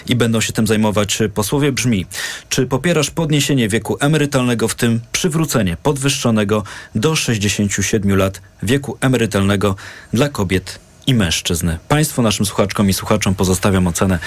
i 0.08 0.16
będą 0.16 0.40
się 0.40 0.52
tym 0.52 0.66
zajmować 0.66 1.18
posłowie. 1.34 1.72
Brzmi, 1.72 2.06
czy 2.48 2.66
popierasz 2.66 3.10
podniesienie 3.10 3.68
wieku 3.68 3.96
emerytalnego 4.00 4.68
w 4.68 4.74
tym 4.74 5.00
tym 5.25 5.25
przywrócenie 5.26 5.76
podwyższonego 5.82 6.62
do 6.94 7.16
67 7.16 8.16
lat 8.16 8.40
wieku 8.62 8.98
emerytalnego 9.00 9.76
dla 10.12 10.28
kobiet 10.28 10.78
i 11.06 11.14
mężczyzn. 11.14 11.70
Państwu, 11.88 12.22
naszym 12.22 12.46
słuchaczkom 12.46 12.88
i 12.88 12.92
słuchaczom 12.92 13.34
pozostawiam 13.34 13.86
ocenę 13.86 14.18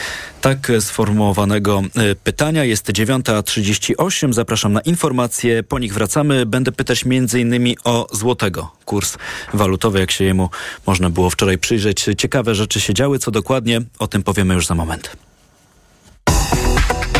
tak 0.41 0.71
sformułowanego 0.79 1.81
e, 1.95 2.15
pytania. 2.15 2.63
Jest 2.63 2.91
9.38. 2.91 4.33
Zapraszam 4.33 4.73
na 4.73 4.81
informacje. 4.81 5.63
Po 5.63 5.79
nich 5.79 5.93
wracamy. 5.93 6.45
Będę 6.45 6.71
pytać 6.71 7.03
m.in. 7.05 7.75
o 7.83 8.07
złotego. 8.11 8.71
Kurs 8.85 9.17
walutowy, 9.53 9.99
jak 9.99 10.11
się 10.11 10.23
jemu 10.23 10.49
można 10.87 11.09
było 11.09 11.29
wczoraj 11.29 11.57
przyjrzeć. 11.57 12.05
Ciekawe 12.17 12.55
rzeczy 12.55 12.79
się 12.79 12.93
działy. 12.93 13.19
Co 13.19 13.31
dokładnie? 13.31 13.81
O 13.99 14.07
tym 14.07 14.23
powiemy 14.23 14.53
już 14.53 14.67
za 14.67 14.75
moment. 14.75 15.15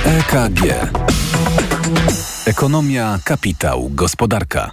EKG 0.06 0.62
Ekonomia, 2.50 3.20
kapitał, 3.26 3.90
gospodarka. 3.94 4.72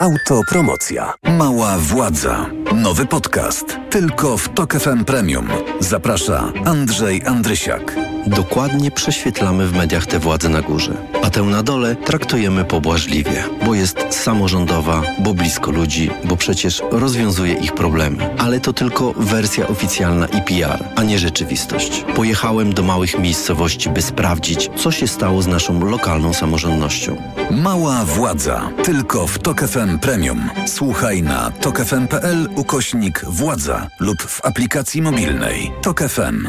Autopromocja. 0.00 1.14
Mała 1.38 1.78
władza. 1.78 2.46
Nowy 2.74 3.06
podcast. 3.06 3.64
Tylko 3.90 4.36
w 4.36 4.48
Tok 4.48 4.74
FM 4.74 5.04
Premium. 5.04 5.48
Zaprasza 5.80 6.52
Andrzej 6.64 7.22
Andrysiak. 7.26 7.96
Dokładnie 8.26 8.90
prześwietlamy 8.90 9.66
w 9.66 9.72
mediach 9.72 10.06
tę 10.06 10.18
władzę 10.18 10.48
na 10.48 10.62
górze, 10.62 10.94
a 11.22 11.30
tę 11.30 11.42
na 11.42 11.62
dole 11.62 11.96
traktujemy 11.96 12.64
pobłażliwie, 12.64 13.44
bo 13.66 13.74
jest 13.74 13.96
samorządowa, 14.10 15.02
bo 15.18 15.34
blisko 15.34 15.70
ludzi, 15.70 16.10
bo 16.24 16.36
przecież 16.36 16.82
rozwiązuje 16.90 17.54
ich 17.54 17.72
problemy. 17.72 18.34
Ale 18.38 18.60
to 18.60 18.72
tylko 18.72 19.12
wersja 19.16 19.68
oficjalna 19.68 20.26
i 20.26 20.42
PR, 20.42 20.84
a 20.96 21.02
nie 21.02 21.18
rzeczywistość. 21.18 22.04
Pojechałem 22.16 22.74
do 22.74 22.82
małych 22.82 23.18
miejscowości, 23.18 23.90
by 23.90 24.02
sprawdzić, 24.02 24.70
co 24.76 24.90
się 24.90 25.08
stało 25.08 25.42
z 25.42 25.46
naszą 25.46 25.84
lokalną 25.84 26.32
samorządnością. 26.32 27.16
Mała 27.50 28.04
władza. 28.04 28.70
Tylko 28.84 29.26
w 29.26 29.38
Tok 29.38 29.60
FM 29.60 29.98
Premium. 29.98 30.50
Słuchaj 30.66 31.22
na 31.22 31.50
tokefm.pl 31.50 32.48
ukośnik 32.56 33.24
władza 33.24 33.88
lub 34.00 34.22
w 34.22 34.44
aplikacji 34.44 35.02
mobilnej. 35.02 35.72
Tok 35.82 36.02
FM. 36.02 36.48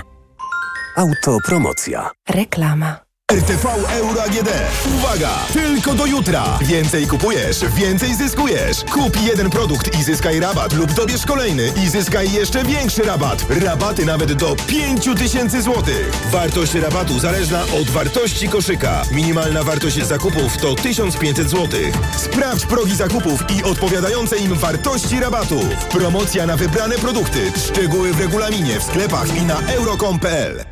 Autopromocja. 0.96 2.12
Reklama. 2.30 3.00
RTV 3.32 3.70
Euro 4.00 4.24
AGD. 4.24 4.50
Uwaga! 4.96 5.30
Tylko 5.54 5.94
do 5.94 6.06
jutra. 6.06 6.44
Więcej 6.62 7.08
kupujesz, 7.08 7.66
więcej 7.76 8.16
zyskujesz. 8.16 8.84
Kup 8.84 9.22
jeden 9.22 9.50
produkt 9.50 10.00
i 10.00 10.04
zyskaj 10.04 10.40
rabat 10.40 10.74
lub 10.74 10.92
dobierz 10.94 11.26
kolejny 11.26 11.74
i 11.84 11.90
zyskaj 11.90 12.32
jeszcze 12.32 12.64
większy 12.64 13.04
rabat. 13.04 13.46
Rabaty 13.50 14.06
nawet 14.06 14.34
do 14.34 14.56
5000 14.68 15.62
zł. 15.62 15.84
Wartość 16.32 16.74
rabatu 16.74 17.20
zależna 17.20 17.64
od 17.82 17.90
wartości 17.90 18.50
koszyka. 18.50 19.02
Minimalna 19.12 19.64
wartość 19.64 20.06
zakupów 20.06 20.58
to 20.58 20.76
1500 20.76 21.50
zł. 21.50 21.80
Sprawdź 22.18 22.66
progi 22.66 22.96
zakupów 22.96 23.44
i 23.60 23.64
odpowiadające 23.64 24.38
im 24.38 24.54
wartości 24.54 25.20
rabatów. 25.20 25.66
Promocja 25.90 26.46
na 26.46 26.58
wybrane 26.58 26.96
produkty. 26.96 27.52
Szczegóły 27.58 28.14
w 28.14 28.20
regulaminie, 28.20 28.80
w 28.80 28.84
sklepach 28.84 29.38
i 29.38 29.42
na 29.42 29.62
euro.com.pl. 29.62 30.71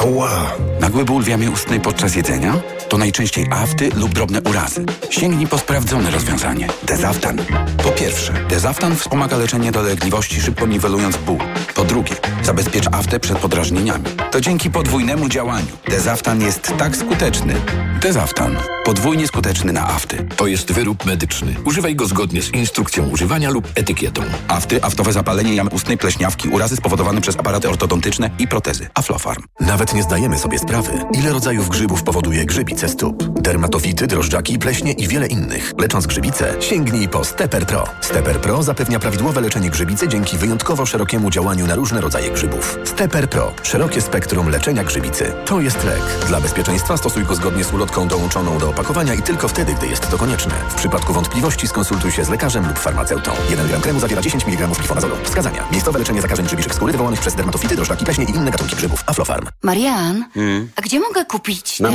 Ała! 0.00 0.52
Nagły 0.80 1.04
ból 1.04 1.22
w 1.22 1.28
jamie 1.28 1.50
ustnej 1.50 1.80
podczas 1.80 2.16
jedzenia? 2.16 2.54
To 2.88 2.98
najczęściej 2.98 3.46
afty 3.50 3.90
lub 3.96 4.14
drobne 4.14 4.42
urazy. 4.42 4.84
Sięgnij 5.10 5.46
po 5.46 5.58
sprawdzone 5.58 6.10
rozwiązanie. 6.10 6.68
Dezaftan. 6.82 7.38
Po 7.82 7.90
pierwsze, 7.90 8.32
Dezaftan 8.48 8.96
wspomaga 8.96 9.36
leczenie 9.36 9.72
dolegliwości, 9.72 10.40
szybko 10.40 10.66
niwelując 10.66 11.16
ból. 11.16 11.38
Po 11.74 11.84
drugie, 11.84 12.14
zabezpiecza 12.42 12.90
aftę 12.90 13.20
przed 13.20 13.38
podrażnieniami. 13.38 14.04
To 14.30 14.40
dzięki 14.40 14.70
podwójnemu 14.70 15.28
działaniu. 15.28 15.66
Dezaftan 15.88 16.40
jest 16.40 16.72
tak 16.78 16.96
skuteczny. 16.96 17.54
Dezaftan. 18.00 18.56
Podwójnie 18.84 19.26
skuteczny 19.26 19.72
na 19.72 19.88
afty. 19.88 20.26
To 20.36 20.46
jest 20.46 20.72
wyrób 20.72 21.06
medyczny. 21.06 21.54
Używaj 21.64 21.96
go 21.96 22.06
zgodnie 22.06 22.42
z 22.42 22.50
instrukcją 22.54 23.08
używania 23.08 23.50
lub 23.50 23.68
etykietą. 23.74 24.22
Afty, 24.48 24.84
aftowe 24.84 25.12
zapalenie 25.12 25.54
jamy 25.54 25.70
ustnej, 25.70 25.98
pleśniawki, 25.98 26.48
urazy 26.48 26.76
spowodowane 26.76 27.20
przez 27.20 27.36
aparaty 27.36 27.68
ortodontyczne 27.68 28.30
i 28.38 28.48
protezy. 28.48 28.88
Aflofarm. 28.94 29.42
Nawet 29.60 29.94
nie 29.94 30.02
zdajemy 30.02 30.38
sobie 30.38 30.58
sprawy, 30.58 30.92
ile 31.12 31.32
rodzajów 31.32 31.68
grzybów 31.68 32.02
powoduje 32.02 32.44
grzybice 32.76 32.88
stóp. 32.98 33.40
Dermatofity, 33.40 34.06
drożdżaki, 34.06 34.58
pleśnie 34.58 34.92
i 34.92 35.08
wiele 35.08 35.26
innych. 35.26 35.72
Lecząc 35.78 36.06
grzybice, 36.06 36.54
sięgnij 36.60 37.08
po 37.08 37.24
Stepper 37.24 37.66
Pro. 37.66 37.84
Stepper 38.00 38.40
Pro 38.40 38.62
zapewnia 38.62 38.98
prawidłowe 38.98 39.40
leczenie 39.40 39.70
grzybicy 39.70 40.08
dzięki 40.08 40.36
wyjątkowo 40.38 40.86
szerokiemu 40.86 41.30
działaniu 41.30 41.66
na 41.66 41.74
różne 41.74 42.00
rodzaje 42.00 42.30
grzybów. 42.30 42.78
Stepper 42.84 43.30
Pro. 43.30 43.52
Szerokie 43.62 44.00
spektrum 44.00 44.48
leczenia 44.48 44.84
grzybicy. 44.84 45.32
To 45.46 45.60
jest 45.60 45.84
lek. 45.84 46.02
Dla 46.28 46.40
bezpieczeństwa 46.40 46.96
stosuj 46.96 47.24
go 47.24 47.34
zgodnie 47.34 47.64
z 47.64 47.72
ulotką 47.72 48.08
dołączoną 48.08 48.58
do 48.58 48.70
opakowania 48.70 49.14
i 49.14 49.22
tylko 49.22 49.48
wtedy, 49.48 49.74
gdy 49.74 49.86
jest 49.86 50.10
to 50.10 50.18
konieczne. 50.18 50.54
W 50.70 50.74
przypadku 50.74 51.12
wątpliwości 51.12 51.68
skonsultuj 51.68 52.12
się 52.12 52.24
z 52.24 52.28
lekarzem 52.28 52.68
lub 52.68 52.78
farmaceutą. 52.78 53.32
1 53.50 53.68
gram 53.68 53.80
kremu 53.80 54.00
zawiera 54.00 54.22
10 54.22 54.46
mg 54.46 54.66
glifonazolu. 54.68 55.16
Wskazania. 55.24 55.64
Miejscowe 55.72 55.98
leczenie 55.98 56.22
zakażeń 56.22 56.46
grzybiczych 56.46 56.74
skóry 56.74 56.92
wywołanych 56.92 57.20
przez 57.20 57.34
dermatofity, 57.34 57.76
drożdżaki, 57.76 58.04
pleśnie 58.04 58.24
i 58.24 58.30
inne 58.30 58.50
gatunki 58.50 58.76
grzybów. 58.76 59.04
Aflofarm. 59.06 59.46
Marian, 59.62 60.24
Hmm? 60.34 60.68
a 60.76 60.82
gdzie 60.82 61.00
mogę 61.00 61.24
kupić? 61.24 61.80
Na 61.80 61.88
em, 61.88 61.94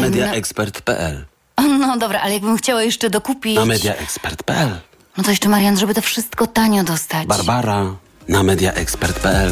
mediaexpert.pl 0.72 1.26
No 1.80 1.98
dobra, 1.98 2.20
ale 2.22 2.34
jakbym 2.34 2.58
chciała 2.58 2.84
jeszcze 2.84 3.10
dokupić... 3.10 3.56
Na 3.56 3.66
mediaexpert.pl 3.66 4.70
No 5.18 5.24
to 5.24 5.30
jeszcze 5.30 5.50
Marian, 5.50 5.78
żeby 5.78 5.94
to 5.94 6.02
wszystko 6.02 6.48
tanio 6.48 6.84
dostać. 6.84 7.28
Barbara 7.28 7.86
na 8.28 8.44
mediaexpert.pl 8.44 9.52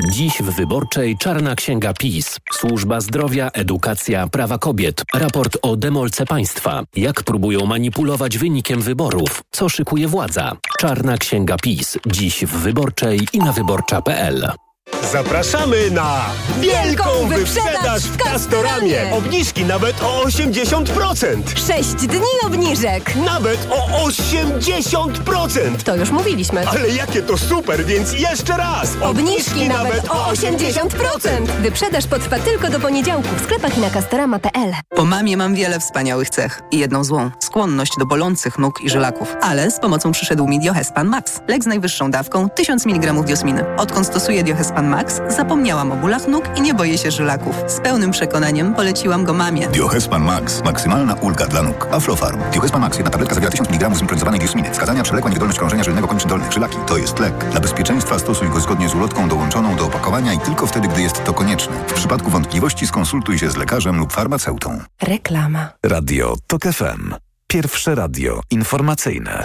Dziś 0.00 0.42
w 0.42 0.50
Wyborczej 0.50 1.16
Czarna 1.18 1.54
Księga 1.54 1.92
PiS. 1.94 2.38
Służba 2.52 3.00
zdrowia, 3.00 3.50
edukacja, 3.50 4.26
prawa 4.28 4.58
kobiet. 4.58 5.02
Raport 5.14 5.58
o 5.62 5.76
demolce 5.76 6.26
państwa. 6.26 6.82
Jak 6.96 7.22
próbują 7.22 7.66
manipulować 7.66 8.38
wynikiem 8.38 8.80
wyborów. 8.80 9.42
Co 9.50 9.68
szykuje 9.68 10.08
władza. 10.08 10.56
Czarna 10.78 11.18
Księga 11.18 11.56
PiS. 11.62 11.98
Dziś 12.06 12.44
w 12.44 12.56
Wyborczej 12.56 13.20
i 13.32 13.38
na 13.38 13.52
wyborcza.pl. 13.52 14.52
Zapraszamy 15.00 15.90
na 15.90 16.20
Wielką 16.60 17.04
wyprzedaż 17.28 18.02
w 18.02 18.16
Castoramie. 18.16 19.12
Obniżki 19.12 19.64
nawet 19.64 20.02
o 20.02 20.24
80%. 20.24 21.42
6 21.66 21.88
dni 21.94 22.20
obniżek. 22.46 23.16
Nawet 23.16 23.68
o 23.70 24.06
80%. 24.08 25.82
To 25.84 25.96
już 25.96 26.10
mówiliśmy. 26.10 26.68
Ale 26.68 26.88
jakie 26.88 27.22
to 27.22 27.38
super, 27.38 27.84
więc 27.84 28.12
jeszcze 28.12 28.56
raz. 28.56 28.88
Obniżki 29.02 29.68
nawet 29.68 30.08
o 30.10 30.32
80%. 30.32 31.46
Wyprzedaż 31.60 32.06
potrwa 32.06 32.38
tylko 32.38 32.70
do 32.70 32.80
poniedziałku 32.80 33.28
w 33.36 33.42
sklepach 33.44 33.78
i 33.78 33.80
na 33.80 33.90
castorama.pl. 33.90 34.72
Po 34.96 35.04
mamie 35.04 35.36
mam 35.36 35.54
wiele 35.54 35.80
wspaniałych 35.80 36.30
cech 36.30 36.60
i 36.70 36.78
jedną 36.78 37.04
złą. 37.04 37.30
Skłonność 37.40 37.92
do 37.98 38.06
bolących 38.06 38.58
nóg 38.58 38.80
i 38.84 38.90
żylaków. 38.90 39.36
Ale 39.42 39.70
z 39.70 39.80
pomocą 39.80 40.12
przyszedł 40.12 40.46
mi 40.46 40.60
Diohespan 40.60 41.06
Max. 41.06 41.40
Lek 41.48 41.62
z 41.64 41.66
najwyższą 41.66 42.10
dawką 42.10 42.48
1000 42.48 42.86
mg 42.86 43.12
diosminy. 43.22 43.64
Odkąd 43.76 44.06
stosuję 44.06 44.42
Diohespan 44.42 44.81
Max, 44.88 45.20
zapomniałam 45.28 45.92
o 45.92 45.96
bólach 45.96 46.28
nóg 46.28 46.44
i 46.56 46.60
nie 46.60 46.74
boję 46.74 46.98
się 46.98 47.10
żylaków. 47.10 47.56
Z 47.66 47.80
pełnym 47.80 48.10
przekonaniem 48.10 48.74
poleciłam 48.74 49.24
go 49.24 49.32
mamie. 49.32 49.68
Diohespan 49.68 50.22
Max. 50.22 50.64
Maksymalna 50.64 51.14
ulga 51.14 51.46
dla 51.46 51.62
nóg. 51.62 51.88
Aflofarm. 51.92 52.40
Diohespan 52.52 52.80
Max. 52.80 52.96
Jedna 52.96 53.10
tabletka 53.10 53.34
zawiera 53.34 53.50
1000 53.50 53.70
mg 53.70 53.94
zimpronizowanej 53.94 54.40
diosminy. 54.40 54.70
Wskazania 54.70 55.02
przewlekła 55.02 55.30
niewydolność 55.30 55.58
krążenia 55.58 55.84
żylnego 55.84 56.08
kończyn 56.08 56.28
dolnych. 56.28 56.52
Żylaki. 56.52 56.76
To 56.86 56.96
jest 56.96 57.18
lek. 57.18 57.50
Dla 57.50 57.60
bezpieczeństwa 57.60 58.18
stosuj 58.18 58.48
go 58.48 58.60
zgodnie 58.60 58.88
z 58.88 58.94
ulotką 58.94 59.28
dołączoną 59.28 59.76
do 59.76 59.86
opakowania 59.86 60.32
i 60.32 60.38
tylko 60.38 60.66
wtedy, 60.66 60.88
gdy 60.88 61.02
jest 61.02 61.24
to 61.24 61.32
konieczne. 61.32 61.76
W 61.86 61.92
przypadku 61.92 62.30
wątpliwości 62.30 62.86
skonsultuj 62.86 63.38
się 63.38 63.50
z 63.50 63.56
lekarzem 63.56 63.98
lub 63.98 64.12
farmaceutą. 64.12 64.80
Reklama. 65.02 65.68
Radio 65.86 66.34
TOK 66.46 66.62
FM. 66.62 67.14
Pierwsze 67.46 67.94
radio 67.94 68.40
informacyjne. 68.50 69.42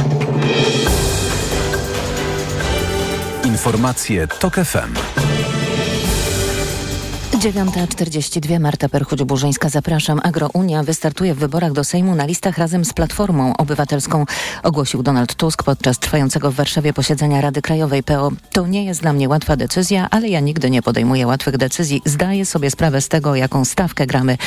Informacje 3.57 4.27
TOK 4.27 4.55
FM. 4.55 5.66
9.42 7.37 8.59
Marta 8.59 8.87
Perchuć-Burzyńska, 8.87 9.69
zapraszam. 9.69 10.19
Agrounia 10.23 10.83
wystartuje 10.83 11.33
w 11.33 11.37
wyborach 11.37 11.71
do 11.71 11.83
Sejmu 11.83 12.15
na 12.15 12.25
listach 12.25 12.57
razem 12.57 12.85
z 12.85 12.93
Platformą 12.93 13.57
Obywatelską, 13.57 14.25
ogłosił 14.63 15.03
Donald 15.03 15.35
Tusk 15.35 15.63
podczas 15.63 15.99
trwającego 15.99 16.51
w 16.51 16.55
Warszawie 16.55 16.93
posiedzenia 16.93 17.41
Rady 17.41 17.61
Krajowej 17.61 18.03
PO. 18.03 18.31
To 18.51 18.67
nie 18.67 18.85
jest 18.85 19.01
dla 19.01 19.13
mnie 19.13 19.29
łatwa 19.29 19.55
decyzja, 19.55 20.07
ale 20.11 20.29
ja 20.29 20.39
nigdy 20.39 20.69
nie 20.69 20.81
podejmuję 20.81 21.27
łatwych 21.27 21.57
decyzji. 21.57 22.01
Zdaję 22.05 22.45
sobie 22.45 22.71
sprawę 22.71 23.01
z 23.01 23.07
tego, 23.07 23.35
jaką 23.35 23.65
stawkę 23.65 24.07
gramy, 24.07 24.37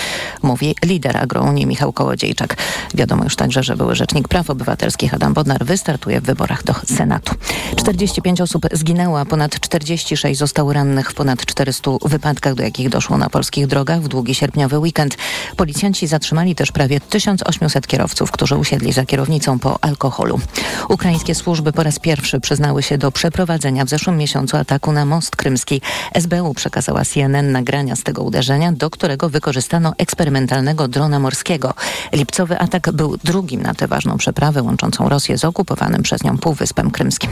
mówi 0.42 0.74
lider 0.84 1.16
Agrounii 1.16 1.66
Michał 1.66 1.92
Kołodziejczak. 1.92 2.56
Wiadomo 2.94 3.24
już 3.24 3.36
także, 3.36 3.62
że 3.62 3.76
były 3.76 3.94
Rzecznik 3.94 4.28
Praw 4.28 4.50
Obywatelskich 4.50 5.14
Adam 5.14 5.34
Bodnar 5.34 5.64
wystartuje 5.64 6.20
w 6.20 6.24
wyborach 6.24 6.64
do 6.64 6.74
Senatu. 6.84 7.34
45 7.76 8.40
osób 8.40 8.66
zginęło, 8.72 9.20
a 9.20 9.24
ponad 9.24 9.60
46 9.60 10.38
zostało 10.38 10.72
rannych 10.72 11.10
w 11.10 11.14
ponad 11.14 11.46
400 11.46 11.90
wypadkach, 12.04 12.54
do 12.54 12.62
jakich 12.62 12.79
doszło 12.88 13.18
na 13.18 13.30
polskich 13.30 13.66
drogach 13.66 14.00
w 14.02 14.08
długi 14.08 14.34
sierpniowy 14.34 14.78
weekend. 14.78 15.16
Policjanci 15.56 16.06
zatrzymali 16.06 16.54
też 16.54 16.72
prawie 16.72 17.00
1800 17.00 17.86
kierowców, 17.86 18.30
którzy 18.30 18.56
usiedli 18.56 18.92
za 18.92 19.04
kierownicą 19.04 19.58
po 19.58 19.84
alkoholu. 19.84 20.40
Ukraińskie 20.88 21.34
służby 21.34 21.72
po 21.72 21.82
raz 21.82 21.98
pierwszy 21.98 22.40
przyznały 22.40 22.82
się 22.82 22.98
do 22.98 23.12
przeprowadzenia 23.12 23.84
w 23.84 23.88
zeszłym 23.88 24.16
miesiącu 24.16 24.56
ataku 24.56 24.92
na 24.92 25.04
most 25.04 25.36
krymski. 25.36 25.80
SBU 26.18 26.54
przekazała 26.54 27.04
CNN 27.04 27.52
nagrania 27.52 27.96
z 27.96 28.02
tego 28.02 28.22
uderzenia, 28.22 28.72
do 28.72 28.90
którego 28.90 29.28
wykorzystano 29.28 29.92
eksperymentalnego 29.98 30.88
drona 30.88 31.18
morskiego. 31.18 31.74
Lipcowy 32.12 32.58
atak 32.58 32.92
był 32.92 33.16
drugim 33.24 33.62
na 33.62 33.74
tę 33.74 33.88
ważną 33.88 34.16
przeprawę 34.16 34.62
łączącą 34.62 35.08
Rosję 35.08 35.38
z 35.38 35.44
okupowanym 35.44 36.02
przez 36.02 36.24
nią 36.24 36.38
Półwyspem 36.38 36.90
Krymskim. 36.90 37.30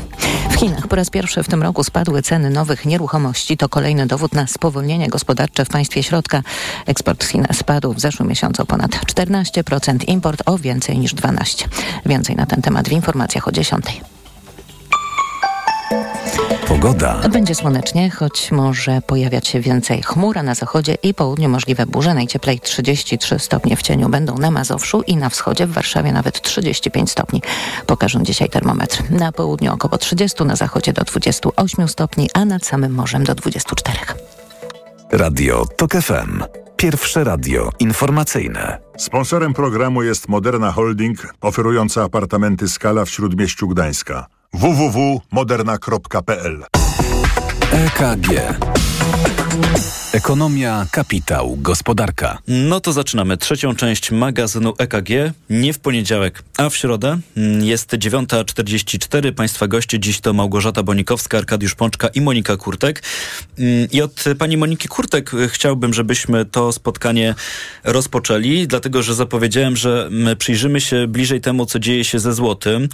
W 0.50 0.54
Chinach 0.54 0.88
po 0.88 0.96
raz 0.96 1.10
pierwszy 1.10 1.42
w 1.42 1.48
tym 1.48 1.62
roku 1.62 1.84
spadły 1.84 2.22
ceny 2.22 2.50
nowych 2.50 2.86
nieruchomości. 2.86 3.56
To 3.56 3.68
kolejny 3.68 4.06
dowód 4.06 4.32
na 4.32 4.46
spowolnienie 4.46 5.08
gospodarcze 5.38 5.64
w 5.64 5.68
państwie 5.68 6.02
środka. 6.02 6.42
Eksport 6.86 7.24
z 7.24 7.28
Chin 7.28 7.46
spadł 7.52 7.92
w 7.94 8.00
zeszłym 8.00 8.28
miesiącu 8.28 8.62
o 8.62 8.66
ponad 8.66 8.90
14%, 8.90 10.08
import 10.08 10.42
o 10.46 10.58
więcej 10.58 10.98
niż 10.98 11.14
12%. 11.14 11.68
Więcej 12.06 12.36
na 12.36 12.46
ten 12.46 12.62
temat 12.62 12.88
w 12.88 12.92
informacjach 12.92 13.48
o 13.48 13.52
10. 13.52 13.84
Pogoda. 16.68 17.28
Będzie 17.28 17.54
słonecznie, 17.54 18.10
choć 18.10 18.52
może 18.52 19.02
pojawiać 19.02 19.48
się 19.48 19.60
więcej 19.60 20.02
chmur, 20.02 20.38
a 20.38 20.42
na 20.42 20.54
zachodzie 20.54 20.94
i 21.02 21.14
południu 21.14 21.48
możliwe 21.48 21.86
burze. 21.86 22.14
Najcieplej 22.14 22.60
33 22.60 23.38
stopnie 23.38 23.76
w 23.76 23.82
cieniu 23.82 24.08
będą 24.08 24.38
na 24.38 24.50
Mazowszu 24.50 25.02
i 25.02 25.16
na 25.16 25.28
wschodzie, 25.30 25.66
w 25.66 25.72
Warszawie 25.72 26.12
nawet 26.12 26.40
35 26.40 27.10
stopni. 27.10 27.42
Pokażą 27.86 28.22
dzisiaj 28.22 28.48
termometr. 28.48 29.02
Na 29.10 29.32
południu 29.32 29.74
około 29.74 29.98
30, 29.98 30.44
na 30.44 30.56
zachodzie 30.56 30.92
do 30.92 31.04
28 31.04 31.88
stopni, 31.88 32.30
a 32.34 32.44
nad 32.44 32.66
samym 32.66 32.94
morzem 32.94 33.24
do 33.24 33.34
24. 33.34 33.98
Radio 35.12 35.66
TOK 35.76 35.92
FM. 35.92 36.42
Pierwsze 36.76 37.24
radio 37.24 37.70
informacyjne. 37.78 38.78
Sponsorem 38.98 39.54
programu 39.54 40.02
jest 40.02 40.28
Moderna 40.28 40.72
Holding, 40.72 41.34
oferująca 41.40 42.02
apartamenty 42.02 42.68
Skala 42.68 43.04
w 43.04 43.10
Śródmieściu 43.10 43.68
Gdańska. 43.68 44.26
www.moderna.pl 44.52 46.64
EKG. 47.72 48.58
Ekonomia, 50.12 50.86
kapitał, 50.90 51.56
gospodarka. 51.56 52.38
No 52.48 52.80
to 52.80 52.92
zaczynamy 52.92 53.36
trzecią 53.36 53.74
część 53.74 54.10
magazynu 54.10 54.74
EKG. 54.78 55.08
Nie 55.50 55.72
w 55.72 55.78
poniedziałek, 55.78 56.42
a 56.56 56.68
w 56.68 56.76
środę. 56.76 57.18
Jest 57.60 57.92
9.44. 57.92 59.32
Państwa 59.32 59.66
goście 59.66 60.00
dziś 60.00 60.20
to 60.20 60.32
Małgorzata 60.32 60.82
Bonikowska, 60.82 61.38
Arkadiusz 61.38 61.74
Pączka 61.74 62.08
i 62.08 62.20
Monika 62.20 62.56
Kurtek. 62.56 63.02
Mm, 63.58 63.88
I 63.92 64.02
od 64.02 64.24
pani 64.38 64.56
Moniki 64.56 64.88
Kurtek 64.88 65.30
chciałbym, 65.48 65.94
żebyśmy 65.94 66.44
to 66.44 66.72
spotkanie 66.72 67.34
rozpoczęli, 67.84 68.66
dlatego 68.66 69.02
że 69.02 69.14
zapowiedziałem, 69.14 69.76
że 69.76 70.10
przyjrzymy 70.38 70.80
się 70.80 71.06
bliżej 71.06 71.40
temu, 71.40 71.66
co 71.66 71.78
dzieje 71.78 72.04
się 72.04 72.18
ze 72.18 72.32
złotym. 72.34 72.88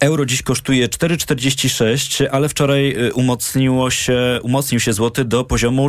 Euro 0.00 0.26
dziś 0.26 0.42
kosztuje 0.42 0.88
4,46, 0.88 2.26
ale 2.30 2.48
wczoraj 2.48 3.06
y, 3.06 3.14
umocniło 3.14 3.90
się, 3.90 4.40
umocnił 4.42 4.80
się 4.80 4.92
złoty 4.92 5.24
do 5.24 5.44
poziomu 5.44 5.84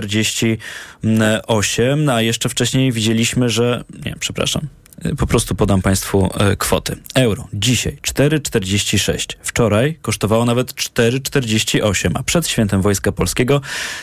4,48, 0.00 2.12
a 2.12 2.22
jeszcze 2.22 2.48
wcześniej 2.48 2.92
widzieliśmy, 2.92 3.50
że, 3.50 3.84
nie, 4.04 4.14
przepraszam, 4.20 4.68
po 5.18 5.26
prostu 5.26 5.54
podam 5.54 5.82
Państwu 5.82 6.30
e, 6.38 6.56
kwoty. 6.56 6.96
Euro 7.14 7.48
dzisiaj 7.52 7.98
4,46. 8.02 9.36
Wczoraj 9.42 9.98
kosztowało 10.02 10.44
nawet 10.44 10.72
4,48, 10.72 12.10
a 12.14 12.22
przed 12.22 12.48
świętem 12.48 12.82
Wojska 12.82 13.12
Polskiego 13.12 13.60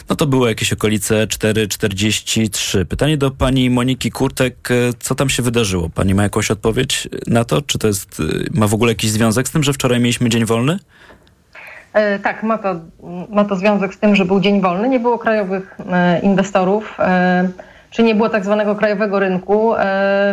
no 0.10 0.16
to 0.16 0.28
było 0.28 0.48
jakieś 0.48 0.74
okolice 0.74 1.28
4,43. 1.28 2.86
Pytanie 2.86 3.18
do 3.18 3.32
pani 3.32 3.70
Moniki 3.70 4.12
Kurtek, 4.12 4.72
e, 4.72 4.94
co 5.00 5.16
tam 5.16 5.30
się 5.30 5.44
wydarzyło? 5.44 5.89
Pani 5.89 6.14
ma 6.14 6.24
jakąś 6.24 6.52
odpowiedź 6.52 7.08
na 7.28 7.44
to? 7.44 7.62
Czy 7.62 7.80
to 7.80 7.88
jest, 7.88 8.20
e, 8.20 8.24
ma 8.60 8.68
w 8.68 8.74
ogóle 8.74 8.91
jakiś 8.91 9.12
związek 9.12 9.48
z 9.48 9.52
tym, 9.52 9.64
że 9.64 9.74
wczoraj 9.74 10.00
mieliśmy 10.00 10.30
dzień 10.30 10.46
wolny? 10.46 10.80
E, 11.94 12.20
Tak, 12.20 12.44
ma 12.44 12.58
to, 12.58 12.76
ma 13.30 13.46
to 13.46 13.56
związek 13.56 13.94
z 13.94 14.00
tym, 14.00 14.16
że 14.16 14.26
był 14.26 14.39
dzień 14.39 14.62
wolny, 14.62 14.89
nie 14.89 15.00
było 15.00 15.18
krajowych 15.18 15.78
e, 15.91 16.20
inwestorów, 16.20 16.98
e, 17.00 17.48
czy 17.89 18.04
nie 18.04 18.16
było 18.16 18.30
tak 18.30 18.46
zwanego 18.46 18.76
krajowego 18.76 19.20
rynku, 19.20 19.74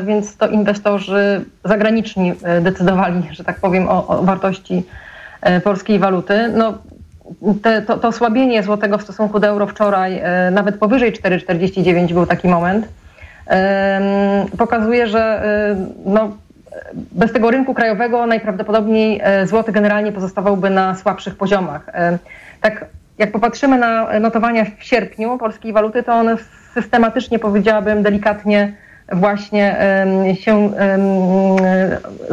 więc 0.04 0.36
to 0.36 0.48
inwestorzy 0.48 1.44
zagraniczni 1.64 2.32
decydowali, 2.60 3.22
że 3.30 3.44
tak 3.44 3.60
powiem, 3.60 3.88
o, 3.88 4.06
o 4.06 4.22
wartości 4.22 4.86
polskiej 5.64 5.98
waluty. 5.98 6.52
No, 6.56 6.78
te, 7.62 7.82
to, 7.82 7.98
to 7.98 8.08
osłabienie 8.08 8.62
złotego 8.62 8.98
w 8.98 9.02
stosunku 9.02 9.40
do 9.40 9.46
euro 9.46 9.66
wczoraj, 9.66 10.22
nawet 10.52 10.78
powyżej 10.78 11.12
4,49 11.12 12.12
był 12.12 12.26
taki 12.26 12.48
moment, 12.48 12.88
pokazuje, 14.58 15.06
że 15.06 15.42
no, 16.06 16.30
bez 16.94 17.32
tego 17.32 17.50
rynku 17.50 17.74
krajowego 17.74 18.26
najprawdopodobniej 18.26 19.20
e, 19.22 19.46
złoty 19.46 19.72
generalnie 19.72 20.12
pozostawałby 20.12 20.70
na 20.70 20.94
słabszych 20.94 21.36
poziomach. 21.36 21.88
E, 21.88 22.18
Tak 22.60 22.84
jak 23.18 23.32
popatrzymy 23.32 23.78
na 23.78 24.20
notowania 24.20 24.64
w 24.64 24.84
sierpniu 24.84 25.38
polskiej 25.38 25.72
waluty, 25.72 26.02
to 26.02 26.12
one 26.14 26.36
systematycznie, 26.74 27.38
powiedziałabym 27.38 28.02
delikatnie, 28.02 28.72
właśnie 29.12 29.76
się 30.40 30.74
em, 30.76 31.00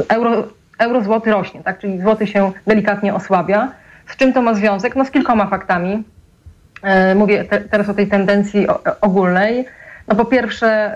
euro, 0.09 0.43
euro 0.79 1.01
złoty 1.03 1.31
rośnie, 1.31 1.63
tak? 1.63 1.79
czyli 1.79 2.01
złoty 2.01 2.27
się 2.27 2.51
delikatnie 2.67 3.13
osłabia. 3.13 3.71
Z 4.07 4.15
czym 4.15 4.33
to 4.33 4.41
ma 4.41 4.53
związek? 4.53 4.95
No 4.95 5.05
z 5.05 5.11
kilkoma 5.11 5.47
faktami. 5.47 6.03
E, 6.83 7.15
Mówię 7.15 7.43
te, 7.45 7.61
teraz 7.61 7.89
o 7.89 7.93
tej 7.93 8.07
tendencji 8.07 8.67
ogólnej. 9.01 9.65
No 10.07 10.15
po 10.15 10.25
pierwsze 10.25 10.93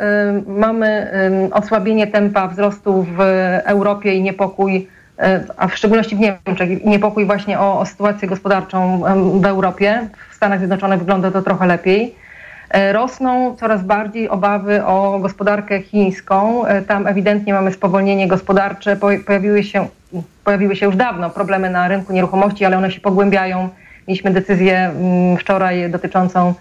y, 0.47 0.51
mamy 0.51 1.12
y, 1.49 1.53
osłabienie 1.53 2.07
tempa 2.07 2.47
wzrostu 2.47 3.03
w 3.03 3.20
Europie 3.66 4.14
i 4.14 4.22
niepokój, 4.22 4.76
y, 5.20 5.24
a 5.57 5.68
w 5.68 5.76
szczególności 5.76 6.16
w 6.16 6.20
Niemczech, 6.20 6.70
i 6.70 6.89
niepokój 6.89 7.26
właśnie 7.26 7.59
o, 7.59 7.80
o 7.80 7.86
sytuację 7.86 8.28
gospodarczą 8.28 9.01
w 9.41 9.45
Europie. 9.45 10.07
W 10.32 10.36
Stanach 10.36 10.59
Zjednoczonych 10.59 10.99
wygląda 10.99 11.32
to 11.32 11.41
trochę 11.41 11.68
lepiej. 11.68 12.16
Rosną 12.91 13.55
coraz 13.55 13.84
bardziej 13.84 14.30
obawy 14.30 14.86
o 14.86 15.20
gospodarkę 15.20 15.82
chińską. 15.82 16.64
Tam 16.88 17.07
ewidentnie 17.07 17.53
mamy 17.53 17.72
spowolnienie 17.72 18.28
gospodarcze. 18.28 18.95
Po- 18.95 19.07
Pojawiły 19.26 19.64
się, 19.64 19.88
pojawiły 20.43 20.76
się 20.76 20.86
już 20.86 20.95
dawno 20.95 21.30
problemy 21.30 21.70
na 21.70 21.88
rynku 21.88 22.14
nieruchomości, 22.14 22.66
ale 22.66 22.78
one 22.78 22.91
się 22.91 23.01
pogłębiają 23.01 23.70
Mieliśmy 24.07 24.32
decyzję 24.32 24.78
mm, 24.78 25.38
wczoraj 25.38 25.89
dotyczącą 25.89 26.53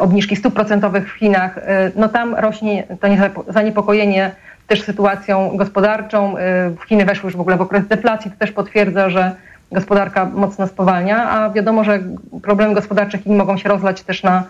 obniżki 0.00 0.36
stóp 0.36 0.54
procentowych 0.54 1.12
w 1.14 1.18
Chinach. 1.18 1.58
E, 1.58 1.90
No 1.96 2.08
tam 2.08 2.34
rośnie 2.34 2.84
to 3.00 3.08
zaniepokojenie 3.52 4.30
też 4.66 4.82
sytuacją 4.82 5.56
gospodarczą. 5.56 6.38
E, 6.38 6.70
Chiny 6.88 7.04
weszły 7.04 7.26
już 7.26 7.36
w 7.36 7.40
ogóle 7.40 7.56
w 7.56 7.60
okres 7.60 7.86
deflacji, 7.86 8.30
to 8.30 8.36
też 8.36 8.52
potwierdza, 8.52 9.10
że 9.10 9.32
gospodarka 9.72 10.24
mocno 10.24 10.66
spowalnia, 10.66 11.30
a 11.30 11.50
wiadomo, 11.50 11.84
że 11.84 11.98
problemy 12.42 12.74
gospodarcze 12.74 13.18
Chin 13.18 13.36
mogą 13.36 13.56
się 13.58 13.68
rozlać 13.68 14.02
też 14.02 14.22
na, 14.22 14.44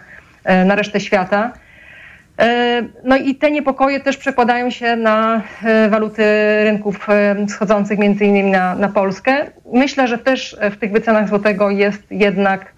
e, 0.45 0.64
na 0.64 0.74
resztę 0.74 1.01
świata. 1.01 1.53
E, 2.39 2.83
No 3.05 3.16
i 3.16 3.35
te 3.35 3.51
niepokoje 3.51 4.01
też 4.01 4.16
przekładają 4.16 4.70
się 4.70 4.97
na 4.97 5.43
e, 5.64 5.89
waluty 5.89 6.22
rynków 6.64 7.11
e, 7.11 7.47
wschodzących, 7.47 7.99
między 7.99 8.24
innymi 8.24 8.51
na, 8.51 8.74
na 8.74 8.89
Polskę. 8.89 9.37
Myślę, 9.72 10.09
że 10.09 10.18
też 10.18 10.57
e, 10.61 10.70
w 10.70 10.76
tych 10.79 10.93
wycenach 10.93 11.29
złotego 11.29 11.70
jest 11.70 12.03
jednak 12.11 12.61
e, 12.62 12.78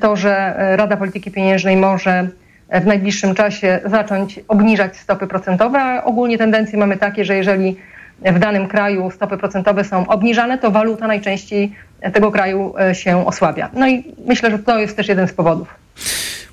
to, 0.00 0.16
że 0.16 0.54
Rada 0.76 0.96
Polityki 0.96 1.30
Pieniężnej 1.30 1.76
może 1.76 2.28
w 2.70 2.86
najbliższym 2.86 3.34
czasie 3.34 3.80
zacząć 3.84 4.40
obniżać 4.48 4.96
stopy 4.96 5.26
procentowe, 5.26 6.04
ogólnie 6.04 6.38
tendencje 6.38 6.78
mamy 6.78 6.96
takie, 6.96 7.24
że 7.24 7.36
jeżeli 7.36 7.76
w 8.22 8.38
danym 8.38 8.68
kraju 8.68 9.10
stopy 9.10 9.36
procentowe 9.36 9.84
są 9.84 10.06
obniżane, 10.06 10.58
to 10.58 10.70
waluta 10.70 11.06
najczęściej 11.06 11.72
tego 12.12 12.30
kraju 12.30 12.74
się 12.92 13.26
osłabia. 13.26 13.70
No 13.72 13.88
i 13.88 14.14
myślę, 14.26 14.50
że 14.50 14.58
to 14.58 14.78
jest 14.78 14.96
też 14.96 15.08
jeden 15.08 15.28
z 15.28 15.32
powodów. 15.32 15.74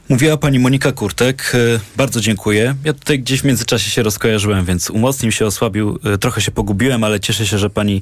Mówiła 0.10 0.38
pani 0.38 0.60
Monika 0.60 0.92
Kurtek. 0.92 1.52
E, 1.54 1.80
Bardzo 1.98 2.22
dziękuję. 2.22 2.76
Ja 2.84 2.94
tutaj 2.94 3.20
gdzieś 3.20 3.42
w 3.42 3.44
międzyczasie 3.44 3.92
się 3.92 4.04
rozkojarzyłem, 4.04 4.66
więc 4.66 4.90
umocnił 4.90 5.32
się, 5.32 5.46
osłabił. 5.46 6.00
E, 6.04 6.18
Trochę 6.18 6.42
się 6.42 6.52
pogubiłem, 6.52 7.04
ale 7.04 7.20
cieszę 7.20 7.48
się, 7.48 7.58
że 7.58 7.70
pani 7.70 8.02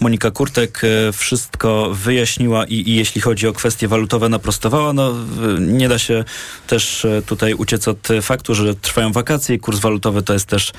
Monika 0.00 0.30
Kurtek 0.30 0.80
e, 0.84 1.12
wszystko 1.12 1.90
wyjaśniła 1.92 2.64
i, 2.64 2.74
i 2.74 2.94
jeśli 2.94 3.20
chodzi 3.20 3.48
o 3.48 3.52
kwestie 3.52 3.88
walutowe 3.88 4.28
naprostowała, 4.28 4.92
no 4.92 5.14
nie 5.60 5.88
da 5.88 5.98
się 5.98 6.24
też 6.66 7.06
tutaj 7.26 7.54
uciec 7.54 7.88
od 7.88 8.08
faktu, 8.22 8.54
że 8.54 8.74
trwają 8.74 9.12
wakacje 9.12 9.56
i 9.56 9.58
kurs 9.58 9.78
walutowy 9.78 10.22
to 10.22 10.32
jest 10.32 10.46
też 10.46 10.72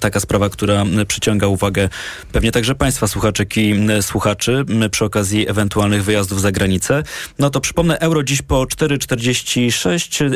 taka 0.00 0.20
sprawa, 0.20 0.48
która 0.50 0.84
przyciąga 1.08 1.46
uwagę 1.46 1.88
pewnie 2.32 2.52
także 2.52 2.74
państwa 2.74 3.06
słuchaczek 3.06 3.56
i 3.56 3.74
słuchaczy 4.00 4.64
przy 4.90 5.04
okazji 5.04 5.48
ewentualnych 5.48 6.04
wyjazdów 6.04 6.40
za 6.40 6.52
granicę. 6.52 7.02
No 7.38 7.50
to 7.50 7.60
przypomnę, 7.60 7.98
euro 7.98 8.22
dziś 8.22 8.42
po 8.42 8.64
4,46, 8.64 9.93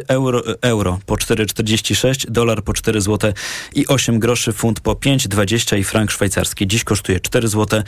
euro, 0.09 0.43
euro 0.63 0.99
po 1.07 1.15
4,46, 1.15 2.31
dolar 2.31 2.63
po 2.63 2.73
4 2.73 3.01
zł 3.01 3.33
i 3.75 3.87
8 3.87 4.19
groszy, 4.19 4.53
funt 4.53 4.81
po 4.81 4.93
5,20 4.93 5.79
i 5.79 5.85
frank 5.85 6.11
szwajcarski 6.11 6.67
dziś 6.67 6.85
kosztuje 6.85 7.21
4 7.21 7.49
zł 7.49 7.83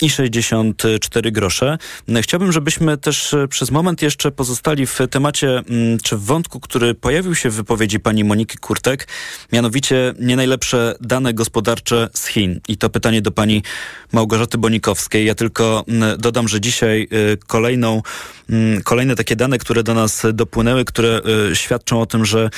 i 0.00 0.10
64 0.10 1.32
grosze. 1.32 1.78
Chciałbym, 2.22 2.52
żebyśmy 2.52 2.96
też 2.96 3.34
e, 3.34 3.48
przez 3.48 3.70
moment 3.70 4.02
jeszcze 4.02 4.30
pozostali 4.30 4.86
w 4.86 4.98
temacie, 5.10 5.48
mm, 5.58 5.98
czy 6.02 6.16
w 6.16 6.22
wątku, 6.22 6.60
który 6.60 6.94
pojawił 6.94 7.34
się 7.34 7.50
w 7.50 7.54
wypowiedzi 7.54 8.00
pani 8.00 8.24
Moniki 8.24 8.58
Kurtek, 8.58 9.08
mianowicie 9.52 10.14
nie 10.20 10.36
najlepsze 10.36 10.94
dane 11.00 11.34
gospodarcze 11.34 12.08
z 12.14 12.26
Chin. 12.26 12.60
I 12.68 12.76
to 12.76 12.90
pytanie 12.90 13.22
do 13.22 13.30
pani 13.30 13.62
Małgorzaty 14.12 14.58
Bonikowskiej. 14.58 15.26
Ja 15.26 15.34
tylko 15.34 15.84
mm, 15.88 16.18
dodam, 16.18 16.48
że 16.48 16.60
dzisiaj 16.60 17.08
y, 17.12 17.36
kolejną, 17.46 18.02
mm, 18.50 18.82
kolejne 18.82 19.16
takie 19.16 19.36
dane, 19.36 19.58
które 19.58 19.82
do 19.82 19.94
nas 19.94 20.22
dopłynęły, 20.32 20.84
które 20.84 21.07
y, 21.50 21.56
świadczą 21.56 22.00
o 22.00 22.06
tym, 22.06 22.24
że 22.24 22.50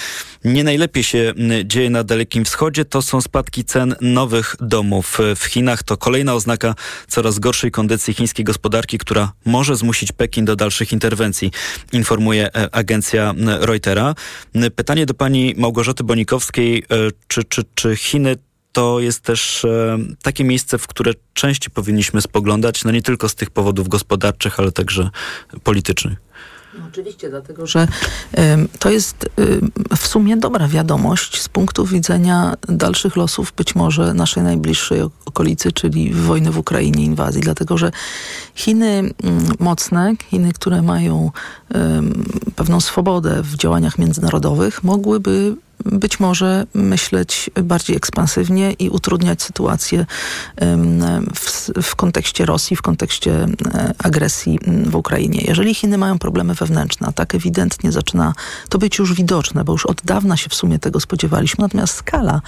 nie 0.44 0.64
najlepiej 0.64 1.04
się 1.04 1.32
dzieje 1.64 1.90
na 1.90 2.04
Dalekim 2.04 2.44
Wschodzie, 2.44 2.84
to 2.84 3.02
są 3.02 3.20
spadki 3.20 3.64
cen 3.64 3.94
nowych 4.00 4.56
domów 4.60 5.20
y, 5.20 5.36
w 5.36 5.44
Chinach. 5.44 5.82
To 5.82 5.96
kolejna 5.96 6.34
oznaka 6.34 6.74
coraz 7.08 7.38
gorszej 7.38 7.70
kondycji 7.70 8.14
chińskiej 8.14 8.44
gospodarki, 8.44 8.98
która 8.98 9.32
może 9.44 9.76
zmusić 9.76 10.12
Pekin 10.12 10.44
do 10.44 10.56
dalszych 10.56 10.92
interwencji, 10.92 11.50
informuje 11.92 12.54
e, 12.54 12.74
agencja 12.74 13.34
Reutera. 13.60 14.14
Pytanie 14.76 15.06
do 15.06 15.14
pani 15.14 15.54
Małgorzaty 15.56 16.04
Bonikowskiej, 16.04 16.78
e, 16.78 16.84
czy, 17.28 17.44
czy, 17.44 17.62
czy 17.74 17.96
Chiny 17.96 18.36
to 18.72 19.00
jest 19.00 19.20
też 19.20 19.64
e, 19.64 19.98
takie 20.22 20.44
miejsce, 20.44 20.78
w 20.78 20.86
które 20.86 21.12
częściej 21.34 21.70
powinniśmy 21.70 22.20
spoglądać, 22.20 22.84
no 22.84 22.90
nie 22.90 23.02
tylko 23.02 23.28
z 23.28 23.34
tych 23.34 23.50
powodów 23.50 23.88
gospodarczych, 23.88 24.60
ale 24.60 24.72
także 24.72 25.10
politycznych. 25.64 26.18
No 26.78 26.86
Oczywiście, 26.88 27.30
dlatego 27.30 27.66
że 27.66 27.88
to 28.78 28.90
jest 28.90 29.30
w 29.96 30.06
sumie 30.06 30.36
dobra 30.36 30.68
wiadomość 30.68 31.42
z 31.42 31.48
punktu 31.48 31.86
widzenia 31.86 32.54
dalszych 32.68 33.16
losów 33.16 33.52
być 33.56 33.74
może 33.74 34.14
naszej 34.14 34.42
najbliższej 34.42 35.02
ok- 35.02 35.12
okolicy, 35.24 35.72
czyli 35.72 36.14
wojny 36.14 36.50
w 36.50 36.58
Ukrainie, 36.58 37.04
inwazji. 37.04 37.40
Dlatego 37.40 37.78
że 37.78 37.90
Chiny 38.54 39.10
mocne, 39.58 40.14
Chiny, 40.30 40.52
które 40.52 40.82
mają 40.82 41.30
pewną 42.56 42.80
swobodę 42.80 43.42
w 43.42 43.56
działaniach 43.56 43.98
międzynarodowych, 43.98 44.84
mogłyby 44.84 45.56
być 45.84 46.20
może 46.20 46.66
myśleć 46.74 47.50
bardziej 47.62 47.96
ekspansywnie 47.96 48.72
i 48.72 48.90
utrudniać 48.90 49.42
sytuację 49.42 50.06
w, 51.34 51.70
w 51.82 51.96
kontekście 51.96 52.46
Rosji, 52.46 52.76
w 52.76 52.82
kontekście 52.82 53.46
e, 53.74 53.94
agresji 53.98 54.58
w 54.86 54.94
Ukrainie. 54.94 55.40
Jeżeli 55.48 55.74
Chiny 55.74 55.98
mają 55.98 56.18
problemy 56.18 56.54
wewnętrzne, 56.54 57.06
a 57.06 57.12
tak 57.12 57.34
ewidentnie 57.34 57.92
zaczyna 57.92 58.34
to 58.68 58.78
być 58.78 58.98
już 58.98 59.14
widoczne, 59.14 59.64
bo 59.64 59.72
już 59.72 59.86
od 59.86 60.02
dawna 60.04 60.36
się 60.36 60.48
w 60.48 60.54
sumie 60.54 60.78
tego 60.78 61.00
spodziewaliśmy, 61.00 61.62
natomiast 61.62 61.94
skala 61.94 62.42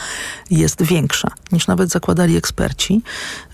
jest 0.51 0.83
większa 0.83 1.28
niż 1.53 1.66
nawet 1.66 1.91
zakładali 1.91 2.37
eksperci. 2.37 3.03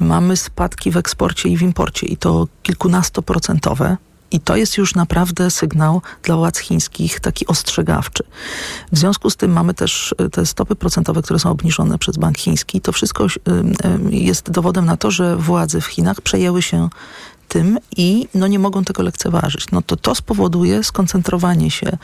Mamy 0.00 0.36
spadki 0.36 0.90
w 0.90 0.96
eksporcie 0.96 1.48
i 1.48 1.56
w 1.56 1.62
imporcie 1.62 2.06
i 2.06 2.16
to 2.16 2.48
kilkunastoprocentowe. 2.62 3.96
I 4.30 4.40
to 4.40 4.56
jest 4.56 4.78
już 4.78 4.94
naprawdę 4.94 5.50
sygnał 5.50 6.02
dla 6.22 6.36
władz 6.36 6.58
chińskich 6.58 7.20
taki 7.20 7.46
ostrzegawczy. 7.46 8.24
W 8.92 8.98
związku 8.98 9.30
z 9.30 9.36
tym 9.36 9.52
mamy 9.52 9.74
też 9.74 10.14
y, 10.26 10.30
te 10.30 10.46
stopy 10.46 10.76
procentowe, 10.76 11.22
które 11.22 11.38
są 11.38 11.50
obniżone 11.50 11.98
przez 11.98 12.16
Bank 12.16 12.38
Chiński. 12.38 12.80
To 12.80 12.92
wszystko 12.92 13.26
y, 13.26 13.28
y, 13.28 14.16
jest 14.16 14.50
dowodem 14.50 14.84
na 14.84 14.96
to, 14.96 15.10
że 15.10 15.36
władze 15.36 15.80
w 15.80 15.86
Chinach 15.86 16.20
przejęły 16.20 16.62
się 16.62 16.88
tym 17.48 17.78
i 17.96 18.28
no, 18.34 18.46
nie 18.46 18.58
mogą 18.58 18.84
tego 18.84 19.02
lekceważyć. 19.02 19.70
No 19.72 19.82
to 19.82 19.96
to 19.96 20.14
spowoduje 20.14 20.84
skoncentrowanie 20.84 21.70
się 21.70 21.98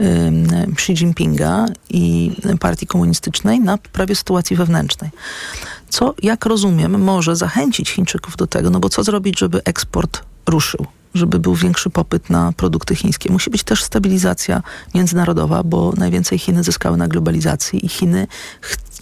ym, 0.00 0.46
Xi 0.72 0.92
Jinpinga 0.92 1.66
i 1.90 2.32
partii 2.60 2.86
komunistycznej 2.86 3.60
na 3.60 3.78
poprawie 3.78 4.14
sytuacji 4.14 4.56
wewnętrznej. 4.56 5.10
Co, 5.88 6.14
jak 6.22 6.46
rozumiem, 6.46 7.02
może 7.02 7.36
zachęcić 7.36 7.90
Chińczyków 7.90 8.36
do 8.36 8.46
tego, 8.46 8.70
no 8.70 8.80
bo 8.80 8.88
co 8.88 9.02
zrobić, 9.02 9.38
żeby 9.38 9.60
eksport 9.64 10.22
ruszył? 10.46 10.86
Żeby 11.14 11.38
był 11.38 11.54
większy 11.54 11.90
popyt 11.90 12.30
na 12.30 12.52
produkty 12.52 12.96
chińskie. 12.96 13.32
Musi 13.32 13.50
być 13.50 13.62
też 13.62 13.82
stabilizacja 13.82 14.62
międzynarodowa, 14.94 15.62
bo 15.62 15.92
najwięcej 15.96 16.38
Chiny 16.38 16.64
zyskały 16.64 16.96
na 16.96 17.08
globalizacji 17.08 17.86
i 17.86 17.88
Chiny 17.88 18.26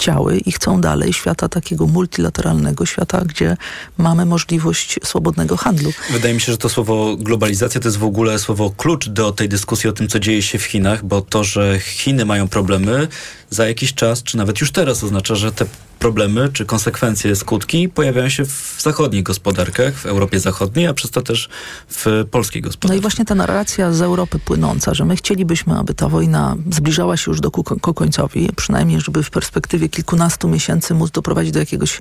chciały 0.01 0.39
i 0.39 0.53
chcą 0.53 0.81
dalej 0.81 1.13
świata 1.13 1.49
takiego 1.49 1.87
multilateralnego, 1.87 2.87
świata, 2.87 3.23
gdzie 3.27 3.57
mamy 3.99 4.27
możliwość 4.27 4.99
swobodnego 5.05 5.57
handlu. 5.57 5.93
Wydaje 6.13 6.35
mi 6.35 6.41
się, 6.41 6.53
że 6.53 6.59
to 6.59 6.69
słowo 6.69 7.17
globalizacja 7.17 7.81
to 7.81 7.89
jest 7.89 7.99
w 7.99 8.05
ogóle 8.05 8.39
słowo 8.39 8.71
klucz 8.71 9.09
do 9.09 9.33
tej 9.33 9.49
dyskusji 9.49 9.91
o 9.91 9.93
tym, 9.93 10.09
co 10.09 10.21
dzieje 10.21 10.43
się 10.43 10.59
w 10.59 10.65
Chinach, 10.65 11.05
bo 11.05 11.21
to, 11.21 11.45
że 11.45 11.81
Chiny 11.81 12.25
mają 12.25 12.49
problemy 12.49 13.09
za 13.51 13.69
jakiś 13.69 13.95
czas, 13.95 14.23
czy 14.23 14.37
nawet 14.37 14.61
już 14.61 14.73
teraz 14.73 15.05
oznacza, 15.05 15.35
że 15.35 15.53
te 15.53 15.67
problemy, 16.01 16.49
czy 16.53 16.65
konsekwencje, 16.65 17.37
skutki 17.37 17.89
pojawiają 17.89 18.29
się 18.29 18.45
w 18.45 18.77
zachodnich 18.79 19.23
gospodarkach, 19.23 19.95
w 19.95 20.07
Europie 20.07 20.41
Zachodniej, 20.41 20.87
a 20.87 20.95
przez 20.95 21.11
to 21.11 21.23
też 21.23 21.49
w 21.89 22.25
polskiej 22.31 22.63
gospodarce. 22.63 22.95
No 22.95 22.99
i 22.99 23.01
właśnie 23.01 23.25
ta 23.25 23.35
narracja 23.35 23.93
z 23.93 24.01
Europy 24.01 24.39
płynąca, 24.39 24.95
że 24.95 25.05
my 25.05 25.17
chcielibyśmy, 25.17 25.79
aby 25.79 25.95
ta 25.95 26.09
wojna 26.09 26.57
zbliżała 26.71 27.17
się 27.17 27.31
już 27.31 27.41
do 27.41 27.51
ku, 27.51 27.65
ku 27.65 27.95
końcowi, 27.95 28.49
przynajmniej 28.57 29.01
żeby 29.01 29.23
w 29.23 29.31
perspektywie 29.31 29.89
kilkunastu 29.91 30.49
miesięcy 30.49 30.95
móc 30.95 31.11
doprowadzić 31.11 31.53
do 31.53 31.61
jakiegoś 31.61 32.01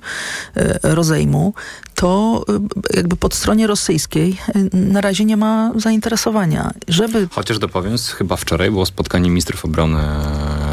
e, 0.56 0.78
rozejmu, 0.82 1.54
to 1.94 2.44
e, 2.48 2.96
jakby 2.96 3.16
pod 3.16 3.34
stronie 3.34 3.66
rosyjskiej 3.66 4.36
e, 4.72 4.76
na 4.76 5.00
razie 5.00 5.24
nie 5.24 5.36
ma 5.36 5.72
zainteresowania. 5.76 6.70
Żeby 6.88 7.28
Chociaż 7.30 7.58
dopowiem, 7.58 7.96
chyba 8.16 8.36
wczoraj 8.36 8.70
było 8.70 8.86
spotkanie 8.86 9.30
ministrów 9.30 9.64
obrony 9.64 9.98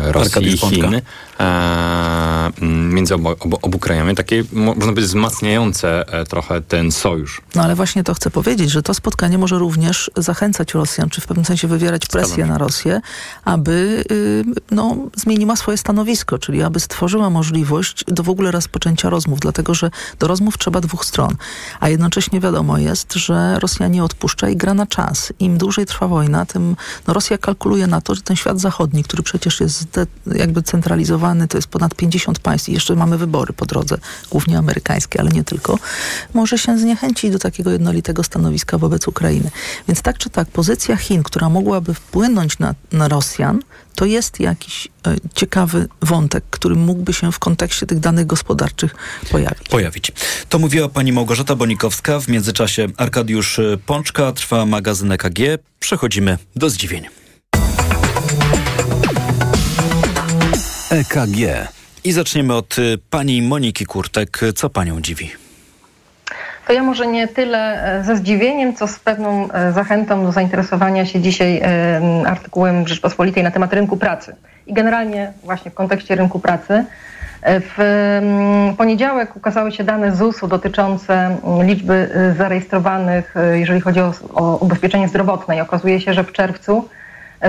Rosji 0.03 0.47
i 0.47 0.57
Chin 0.57 1.01
e, 1.39 2.51
między 2.61 3.15
obu, 3.15 3.29
obu, 3.29 3.59
obu 3.61 3.79
krajami. 3.79 4.15
Takie, 4.15 4.43
mo- 4.51 4.75
można 4.75 4.91
powiedzieć, 4.91 5.07
wzmacniające 5.07 6.05
trochę 6.29 6.61
ten 6.61 6.91
sojusz. 6.91 7.41
No 7.55 7.63
ale 7.63 7.75
właśnie 7.75 8.03
to 8.03 8.13
chcę 8.13 8.29
powiedzieć, 8.31 8.71
że 8.71 8.81
to 8.81 8.93
spotkanie 8.93 9.37
może 9.37 9.59
również 9.59 10.11
zachęcać 10.17 10.73
Rosjan, 10.73 11.09
czy 11.09 11.21
w 11.21 11.27
pewnym 11.27 11.45
sensie 11.45 11.67
wywierać 11.67 12.05
presję 12.05 12.45
na 12.45 12.57
Rosję, 12.57 13.01
aby 13.45 14.03
y, 14.11 14.43
no, 14.71 14.97
zmieniła 15.15 15.55
swoje 15.55 15.77
stanowisko, 15.77 16.37
czyli 16.37 16.63
aby 16.63 16.79
stworzyła 17.07 17.29
możliwość 17.29 18.03
do 18.07 18.23
w 18.23 18.29
ogóle 18.29 18.51
rozpoczęcia 18.51 19.09
rozmów, 19.09 19.39
dlatego 19.39 19.73
że 19.73 19.91
do 20.19 20.27
rozmów 20.27 20.57
trzeba 20.57 20.81
dwóch 20.81 21.05
stron. 21.05 21.35
A 21.79 21.89
jednocześnie 21.89 22.39
wiadomo 22.39 22.77
jest, 22.77 23.13
że 23.13 23.59
Rosja 23.59 23.87
nie 23.87 24.03
odpuszcza 24.03 24.49
i 24.49 24.55
gra 24.55 24.73
na 24.73 24.87
czas. 24.87 25.33
Im 25.39 25.57
dłużej 25.57 25.85
trwa 25.85 26.07
wojna, 26.07 26.45
tym 26.45 26.75
no, 27.07 27.13
Rosja 27.13 27.37
kalkuluje 27.37 27.87
na 27.87 28.01
to, 28.01 28.15
że 28.15 28.21
ten 28.21 28.35
świat 28.35 28.59
zachodni, 28.59 29.03
który 29.03 29.23
przecież 29.23 29.59
jest 29.59 29.99
jakby 30.35 30.63
centralizowany, 30.63 31.47
to 31.47 31.57
jest 31.57 31.67
ponad 31.67 31.93
50% 31.95 32.39
państw, 32.39 32.69
i 32.69 32.73
jeszcze 32.73 32.95
mamy 32.95 33.17
wybory 33.17 33.53
po 33.53 33.65
drodze, 33.65 33.97
głównie 34.31 34.57
amerykańskie, 34.57 35.19
ale 35.19 35.31
nie 35.31 35.43
tylko, 35.43 35.79
może 36.33 36.57
się 36.57 36.77
zniechęcić 36.77 37.31
do 37.31 37.39
takiego 37.39 37.71
jednolitego 37.71 38.23
stanowiska 38.23 38.77
wobec 38.77 39.07
Ukrainy. 39.07 39.51
Więc 39.87 40.01
tak 40.01 40.17
czy 40.17 40.29
tak, 40.29 40.47
pozycja 40.47 40.95
Chin, 40.95 41.23
która 41.23 41.49
mogłaby 41.49 41.93
wpłynąć 41.93 42.59
na, 42.59 42.75
na 42.91 43.07
Rosjan, 43.07 43.59
to 43.97 44.05
jest 44.05 44.39
jakiś 44.39 44.87
e, 45.07 45.15
ciekawy 45.33 45.87
wątek, 46.01 46.43
który 46.49 46.75
mógłby 46.97 47.13
się 47.13 47.31
w 47.31 47.39
kontekście 47.39 47.85
tych 47.85 47.99
danych 47.99 48.25
gospodarczych 48.25 48.95
pojawić. 49.31 49.67
Pojawić. 49.69 50.11
To 50.49 50.59
mówiła 50.59 50.89
pani 50.89 51.11
Małgorzata 51.11 51.55
Bonikowska. 51.55 52.19
W 52.19 52.27
międzyczasie 52.27 52.87
Arkadiusz 52.97 53.59
Pączka, 53.85 54.31
trwa 54.31 54.65
magazyn 54.65 55.11
EKG. 55.11 55.39
Przechodzimy 55.79 56.37
do 56.55 56.69
zdziwień. 56.69 57.05
EKG. 60.89 61.37
I 62.03 62.11
zaczniemy 62.11 62.53
od 62.53 62.79
y, 62.79 62.97
pani 63.09 63.41
Moniki 63.41 63.85
Kurtek. 63.85 64.41
Co 64.55 64.69
panią 64.69 65.01
dziwi? 65.01 65.46
To 66.67 66.73
ja 66.73 66.83
może 66.83 67.07
nie 67.07 67.27
tyle 67.27 67.83
e, 67.99 68.03
ze 68.03 68.17
zdziwieniem, 68.17 68.75
co 68.75 68.87
z 68.87 68.99
pewną 68.99 69.51
e, 69.51 69.71
zachętą 69.71 70.25
do 70.25 70.31
zainteresowania 70.31 71.05
się 71.05 71.21
dzisiaj 71.21 71.57
e, 71.57 72.01
artykułem 72.27 72.87
Rzeczpospolitej 72.87 73.43
na 73.43 73.51
temat 73.51 73.73
rynku 73.73 73.97
pracy. 73.97 74.35
I 74.67 74.73
generalnie 74.73 75.33
właśnie 75.43 75.71
w 75.71 75.73
kontekście 75.73 76.15
rynku 76.15 76.39
pracy. 76.39 76.85
W 77.43 77.77
poniedziałek 78.77 79.35
ukazały 79.35 79.71
się 79.71 79.83
dane 79.83 80.15
ZUS-u 80.15 80.47
dotyczące 80.47 81.37
liczby 81.63 82.09
zarejestrowanych, 82.37 83.35
jeżeli 83.53 83.81
chodzi 83.81 83.99
o, 83.99 84.13
o 84.33 84.57
ubezpieczenie 84.57 85.07
zdrowotne. 85.07 85.57
I 85.57 85.61
okazuje 85.61 86.01
się, 86.01 86.13
że 86.13 86.23
w 86.23 86.31
czerwcu 86.31 86.89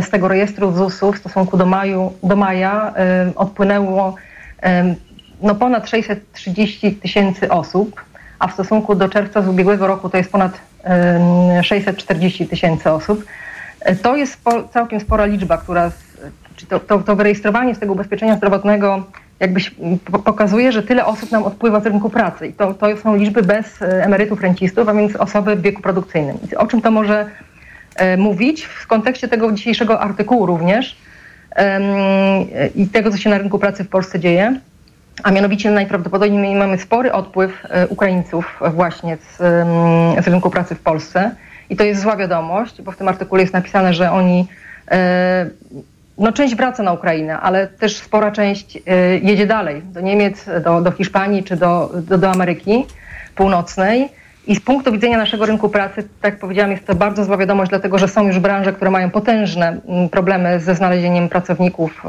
z 0.01 0.11
tego 0.11 0.29
rejestru 0.29 0.73
ZUS-u 0.73 1.13
w 1.13 1.19
stosunku 1.19 1.57
do, 1.57 1.67
maju, 1.67 2.13
do 2.23 2.37
maja 2.37 2.95
odpłynęło 3.37 4.15
no, 5.43 5.55
ponad 5.55 5.89
630 5.89 6.93
tysięcy 6.93 7.51
osób 7.51 8.08
a 8.39 8.49
w 8.49 8.53
stosunku 8.53 8.95
do 8.95 9.09
czerwca 9.09 9.43
z 9.43 9.49
ubiegłego 9.49 9.87
roku 9.87 10.09
to 10.09 10.17
jest 10.17 10.33
ponad 10.33 10.61
640 11.63 12.47
tysięcy 12.47 12.91
osób. 12.91 13.25
E, 13.81 13.97
to 13.97 14.17
jest 14.17 14.41
całkiem 14.73 15.01
spora 15.01 15.25
liczba, 15.25 15.59
która, 15.59 15.91
to, 16.69 16.81
to, 16.81 16.99
to 16.99 17.17
wyrejestrowanie 17.17 17.75
z 17.75 17.79
tego 17.79 17.93
ubezpieczenia 17.93 18.37
zdrowotnego 18.37 19.03
jakbyś 19.41 19.75
pokazuje, 20.25 20.73
że 20.73 20.83
tyle 20.83 21.07
osób 21.07 21.33
nam 21.33 21.45
odpływa 21.45 21.81
z 21.81 21.87
rynku 21.87 22.11
pracy. 22.11 22.47
I 22.47 22.53
to, 22.53 22.75
to 22.75 22.97
są 22.97 23.17
liczby 23.17 23.43
bez 23.43 23.83
e, 23.83 24.05
emerytów, 24.05 24.41
rencistów, 24.41 24.89
a 24.89 24.95
więc 24.95 25.17
osoby 25.17 25.57
w 25.57 25.63
wieku 25.63 25.83
produkcyjnym. 25.83 26.39
O 26.57 26.67
czym 26.67 26.83
to 26.83 26.91
może 26.91 27.27
e, 27.97 28.17
mówić 28.17 28.65
w 28.65 28.87
kontekście 28.87 29.29
tego 29.29 29.53
dzisiejszego 29.53 30.01
artykułu 30.01 30.47
również 30.47 30.97
i 32.75 32.87
tego, 32.87 33.11
co 33.11 33.17
się 33.17 33.31
na 33.31 33.39
rynku 33.39 33.59
pracy 33.59 33.85
w 33.85 33.89
Polsce 33.89 34.21
dzieje? 34.21 34.61
A 35.23 35.31
mianowicie 35.31 35.71
najprawdopodobniej 35.71 36.55
mamy 36.55 36.79
spory 36.79 37.13
odpływ 37.13 37.63
e, 37.71 37.87
Ukraińców 37.87 38.61
właśnie 38.75 39.17
z, 39.17 39.37
z 40.25 40.29
rynku 40.29 40.51
pracy 40.51 40.75
w 40.75 40.81
Polsce. 40.81 41.31
I 41.71 41.77
to 41.77 41.85
jest 41.85 42.01
zła 42.01 42.17
wiadomość, 42.17 42.83
bo 42.83 42.93
w 42.93 42.97
tym 42.97 43.09
artykule 43.09 43.43
jest 43.43 43.55
napisane, 43.55 43.95
że 43.95 44.13
oni, 44.13 44.47
e, 44.91 45.47
no 46.19 46.33
część 46.33 46.55
wraca 46.55 46.83
na 46.83 46.93
Ukrainę, 46.93 47.41
ale 47.41 47.67
też 47.67 47.97
spora 47.97 48.31
część 48.31 48.77
e, 48.77 49.19
jedzie 49.19 49.47
dalej, 49.47 49.83
do 49.83 50.01
Niemiec, 50.01 50.47
do, 50.65 50.81
do 50.81 50.91
Hiszpanii 50.91 51.45
czy 51.45 51.57
do, 51.57 51.91
do, 51.95 52.19
do 52.19 52.31
Ameryki 52.31 52.87
Północnej. 53.35 54.09
I 54.47 54.57
z 54.57 54.61
punktu 54.61 54.93
widzenia 54.93 55.19
naszego 55.19 55.47
rynku 55.47 55.69
pracy, 55.69 56.03
tak 56.21 56.33
jak 56.33 56.41
powiedziałam, 56.41 56.71
jest 56.71 56.87
to 56.87 56.95
bardzo 56.95 57.25
zła 57.25 57.37
wiadomość, 57.37 57.69
dlatego 57.69 57.99
że 57.99 58.09
są 58.09 58.27
już 58.27 58.39
branże, 58.39 58.73
które 58.73 58.91
mają 58.91 59.11
potężne 59.11 59.81
problemy 60.11 60.61
ze 60.61 60.75
znalezieniem 60.75 61.29
pracowników, 61.29 62.03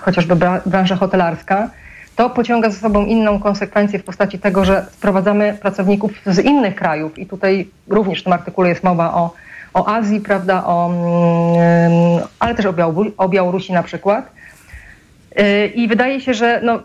chociażby 0.00 0.36
branża 0.66 0.96
hotelarska 0.96 1.70
to 2.16 2.30
pociąga 2.30 2.70
za 2.70 2.78
sobą 2.78 3.06
inną 3.06 3.40
konsekwencję 3.40 3.98
w 3.98 4.04
postaci 4.04 4.38
tego, 4.38 4.64
że 4.64 4.86
sprowadzamy 4.92 5.58
pracowników 5.62 6.12
z 6.26 6.38
innych 6.38 6.74
krajów 6.74 7.18
i 7.18 7.26
tutaj 7.26 7.68
również 7.88 8.20
w 8.20 8.24
tym 8.24 8.32
artykule 8.32 8.68
jest 8.68 8.84
mowa 8.84 9.14
o, 9.14 9.32
o 9.74 9.88
Azji, 9.88 10.20
prawda, 10.20 10.64
o, 10.66 10.90
mm, 10.90 12.22
ale 12.38 12.54
też 12.54 12.66
o, 12.66 12.72
Białoru 12.72 13.12
o 13.16 13.28
Białorusi 13.28 13.72
na 13.72 13.82
przykład. 13.82 14.30
Y, 15.40 15.66
I 15.66 15.88
wydaje 15.88 16.20
się, 16.20 16.34
że 16.34 16.60
no, 16.64 16.82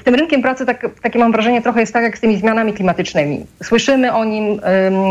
z 0.00 0.04
tym 0.04 0.14
rynkiem 0.14 0.42
pracy 0.42 0.66
tak, 0.66 0.86
takie 1.02 1.18
mam 1.18 1.32
wrażenie 1.32 1.62
trochę 1.62 1.80
jest 1.80 1.92
tak 1.92 2.02
jak 2.02 2.18
z 2.18 2.20
tymi 2.20 2.36
zmianami 2.36 2.72
klimatycznymi. 2.72 3.46
Słyszymy 3.62 4.12
o 4.12 4.24
nim, 4.24 4.60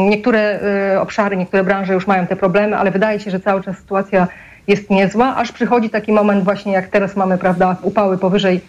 niektóre 0.10 0.60
y, 0.94 1.00
obszary, 1.00 1.38
niektóre 1.38 1.64
branże 1.64 1.94
już 1.94 2.08
mają 2.08 2.28
te 2.28 2.36
problemy, 2.36 2.78
ale 2.78 2.92
wydaje 2.92 3.20
się, 3.20 3.32
że 3.32 3.40
cały 3.40 3.64
czas 3.64 3.78
sytuacja 3.78 4.28
jest 4.68 4.90
niezła, 4.90 5.36
aż 5.36 5.52
przychodzi 5.52 5.90
taki 5.90 6.12
moment 6.12 6.44
właśnie 6.44 6.74
jak 6.74 6.88
teraz 6.88 7.16
mamy, 7.16 7.38
prawda, 7.38 7.76
upały 7.82 8.18
powyżej 8.18 8.62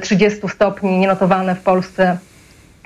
30 0.00 0.48
stopni 0.48 0.98
nienotowane 0.98 1.54
w 1.54 1.60
Polsce 1.60 2.18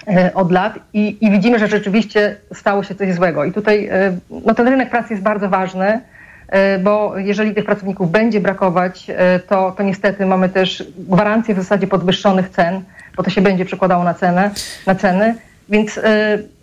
e, 0.09 0.35
od 0.35 0.53
lat 0.53 0.79
i, 0.93 1.27
i, 1.27 1.31
widzimy, 1.31 1.59
że 1.59 1.69
rzeczywiście 1.69 2.37
stało 2.55 2.83
się 2.83 2.95
coś 2.95 3.15
złego. 3.15 3.45
I 3.45 3.53
tutaj 3.53 3.87
e, 3.87 4.19
no, 4.47 4.55
ten 4.55 4.69
rynek 4.69 4.91
pracy 4.91 5.13
jest 5.13 5.23
bardzo 5.23 5.49
ważny, 5.49 6.01
e, 6.49 6.79
bo 6.79 7.19
jeżeli 7.19 7.55
tych 7.55 7.65
pracowników 7.65 8.11
będzie 8.11 8.41
brakować, 8.41 9.07
to, 9.49 9.73
to 9.77 9.83
niestety 9.83 10.27
mamy 10.27 10.49
też 10.49 10.85
gwarancję 10.99 11.55
w 11.55 11.59
zasadzie 11.59 11.87
podwyższonych 11.87 12.49
cen, 12.49 12.83
bo 13.17 13.23
to 13.23 13.31
się 13.31 13.41
będzie 13.41 13.65
przekładało 13.65 14.05
na 14.05 14.15
cenę, 14.15 14.51
na 14.87 14.95
ceny. 14.95 15.35
Więc 15.69 15.99
y, 15.99 16.03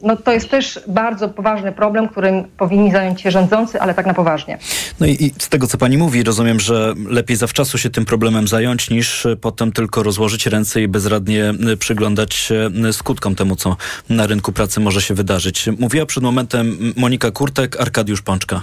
no, 0.01 0.17
to 0.17 0.31
jest 0.31 0.49
też 0.49 0.79
bardzo 0.87 1.29
poważny 1.29 1.71
problem, 1.71 2.09
którym 2.09 2.43
powinni 2.57 2.91
zająć 2.91 3.21
się 3.21 3.31
rządzący, 3.31 3.81
ale 3.81 3.93
tak 3.93 4.05
na 4.05 4.13
poważnie. 4.13 4.57
No 4.99 5.07
i, 5.07 5.11
i, 5.11 5.31
z 5.39 5.49
tego, 5.49 5.67
co 5.67 5.77
pani 5.77 5.97
mówi, 5.97 6.23
rozumiem, 6.23 6.59
że 6.59 6.93
lepiej 7.09 7.37
zawczasu 7.37 7.77
się 7.77 7.89
tym 7.89 8.05
problemem 8.05 8.47
zająć, 8.47 8.89
niż 8.89 9.27
potem 9.41 9.71
tylko 9.71 10.03
rozłożyć 10.03 10.45
ręce 10.47 10.81
i 10.81 10.87
bezradnie 10.87 11.53
y, 11.73 11.77
przyglądać 11.77 12.33
się 12.33 12.69
y, 12.89 12.93
skutkom 12.93 13.35
temu, 13.35 13.55
co 13.55 13.77
na 14.09 14.27
rynku 14.27 14.51
pracy 14.51 14.79
może 14.79 15.01
się 15.01 15.13
wydarzyć. 15.13 15.69
Mówiła 15.79 16.05
przed 16.05 16.23
momentem 16.23 16.93
Monika 16.95 17.31
Kurtek, 17.31 17.81
Arkadiusz 17.81 18.21
Pączka. 18.21 18.61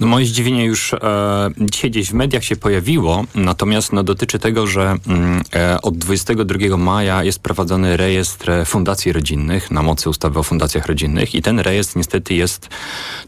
No 0.00 0.06
moje 0.06 0.26
zdziwienie 0.26 0.64
już 0.64 0.94
e, 0.94 0.98
dzisiaj 1.60 1.90
gdzieś 1.90 2.10
w 2.10 2.14
mediach 2.14 2.44
się 2.44 2.56
pojawiło, 2.56 3.24
natomiast 3.34 3.92
no, 3.92 4.02
dotyczy 4.02 4.38
tego, 4.38 4.66
że 4.66 4.96
mm, 5.06 5.42
e, 5.54 5.82
od 5.82 5.98
22 5.98 6.76
maja 6.76 7.24
jest 7.24 7.38
prowadzony 7.38 7.96
rejestr 7.96 8.50
fundacji 8.66 9.12
rodzinnych 9.12 9.70
na 9.76 9.82
mocy 9.82 10.10
ustawy 10.10 10.38
o 10.38 10.42
fundacjach 10.42 10.86
rodzinnych 10.86 11.34
i 11.34 11.42
ten 11.42 11.60
rejestr 11.60 11.96
niestety 11.96 12.34
jest 12.34 12.68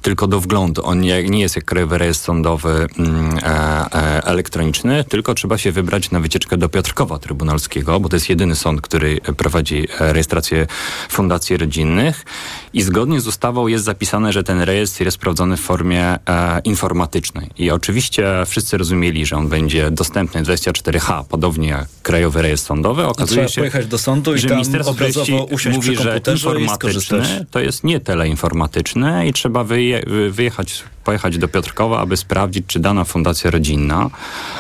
tylko 0.03 0.26
do 0.26 0.40
wglądu. 0.40 0.84
On 0.84 1.01
nie, 1.01 1.40
jest 1.40 1.57
jak 1.57 1.64
Krajowy 1.64 1.99
Rejestr 1.99 2.24
Sądowy 2.24 2.86
mm, 2.99 3.38
e, 3.38 3.44
e, 3.44 4.24
elektroniczny, 4.24 5.05
tylko 5.05 5.34
trzeba 5.34 5.59
się 5.59 5.72
wybrać 5.72 6.11
na 6.11 6.20
wycieczkę 6.20 6.57
do 6.57 6.68
Piotrkowa 6.68 7.18
Trybunalskiego, 7.18 8.01
bo 8.01 8.09
to 8.09 8.16
jest 8.16 8.28
jedyny 8.28 8.57
sąd, 8.57 8.80
który 8.80 9.20
prowadzi 9.20 9.88
e, 10.01 10.12
rejestrację 10.12 10.66
fundacji 11.09 11.57
rodzinnych 11.57 12.24
i 12.72 12.82
zgodnie 12.82 13.20
z 13.20 13.26
ustawą 13.26 13.66
jest 13.66 13.84
zapisane, 13.84 14.32
że 14.32 14.42
ten 14.42 14.61
rejestr 14.61 15.05
jest 15.05 15.14
sprawdzony 15.14 15.57
w 15.57 15.61
formie 15.61 16.18
informatycznej. 16.64 17.51
I 17.59 17.70
oczywiście 17.70 18.24
wszyscy 18.46 18.78
rozumieli, 18.78 19.26
że 19.26 19.36
on 19.36 19.49
będzie 19.49 19.90
dostępny 19.90 20.42
24H, 20.42 21.24
podobnie 21.28 21.68
jak 21.68 21.86
Krajowy 22.03 22.42
Rejestr 22.42 22.66
Sądowy. 22.66 23.07
Okazuje 23.07 23.49
się, 23.49 23.61
pojechać 23.61 23.86
do 23.86 23.99
sądu 23.99 24.34
i 24.34 24.38
że 24.38 24.49
tam 24.49 24.62
obrazowo 24.86 25.44
usiąść 25.44 25.76
mówi, 25.76 25.96
że 25.96 26.20
informatyczny 26.45 27.47
to 27.51 27.61
jest 27.61 27.84
nie 27.84 28.01
teleinformatyczne 28.01 29.28
i 29.28 29.32
trzeba 29.32 29.64
wyje, 29.64 30.03
wyjechać 30.30 30.84
pojechać 31.09 31.39
do 31.39 31.49
Piotrkowa, 31.49 32.01
aby 32.01 32.16
sprawdzić, 32.16 32.64
czy 32.66 32.80
dana 32.80 33.05
fundacja 33.05 33.51
rodzinna, 33.51 34.11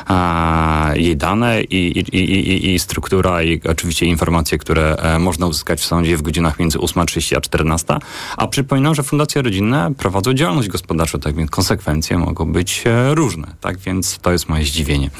a, 0.06 0.90
jej 0.94 1.16
dane 1.16 1.62
i, 1.62 1.98
i, 1.98 2.16
i, 2.16 2.74
i, 2.74 2.78
struktura 2.78 3.42
i 3.42 3.60
oczywiście 3.68 4.06
informacje, 4.06 4.58
które 4.58 4.96
e, 4.96 5.18
można 5.18 5.46
uzyskać 5.46 5.80
w 5.80 5.84
sądzie 5.84 6.16
w 6.16 6.22
godzinach 6.22 6.58
między 6.58 6.78
8.30 6.78 7.36
a 7.36 7.40
14. 7.40 7.94
A 8.36 8.46
przypominam, 8.46 8.94
że 8.94 9.02
fundacje 9.02 9.42
rodzinne 9.42 9.94
prowadzą 9.98 10.34
działalność 10.34 10.68
gospodarczą, 10.68 11.20
tak 11.20 11.34
więc 11.34 11.50
konsekwencje 11.50 12.18
mogą 12.18 12.52
być 12.52 12.82
e, 12.86 13.14
różne. 13.14 13.46
Tak 13.60 13.78
więc 13.78 14.18
to 14.18 14.32
jest 14.32 14.48
moje 14.48 14.64
zdziwienie. 14.64 15.10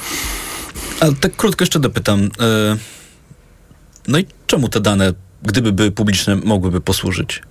Ale 0.99 1.13
tak 1.13 1.35
krótko 1.35 1.63
jeszcze 1.63 1.79
dopytam. 1.79 2.19
E, 2.21 2.77
no 4.07 4.19
i 4.19 4.25
czemu 4.47 4.69
te 4.69 4.79
dane, 4.79 5.13
gdyby 5.43 5.71
były 5.71 5.91
publiczne, 5.91 6.35
mogłyby 6.35 6.81
posłużyć? 6.81 7.41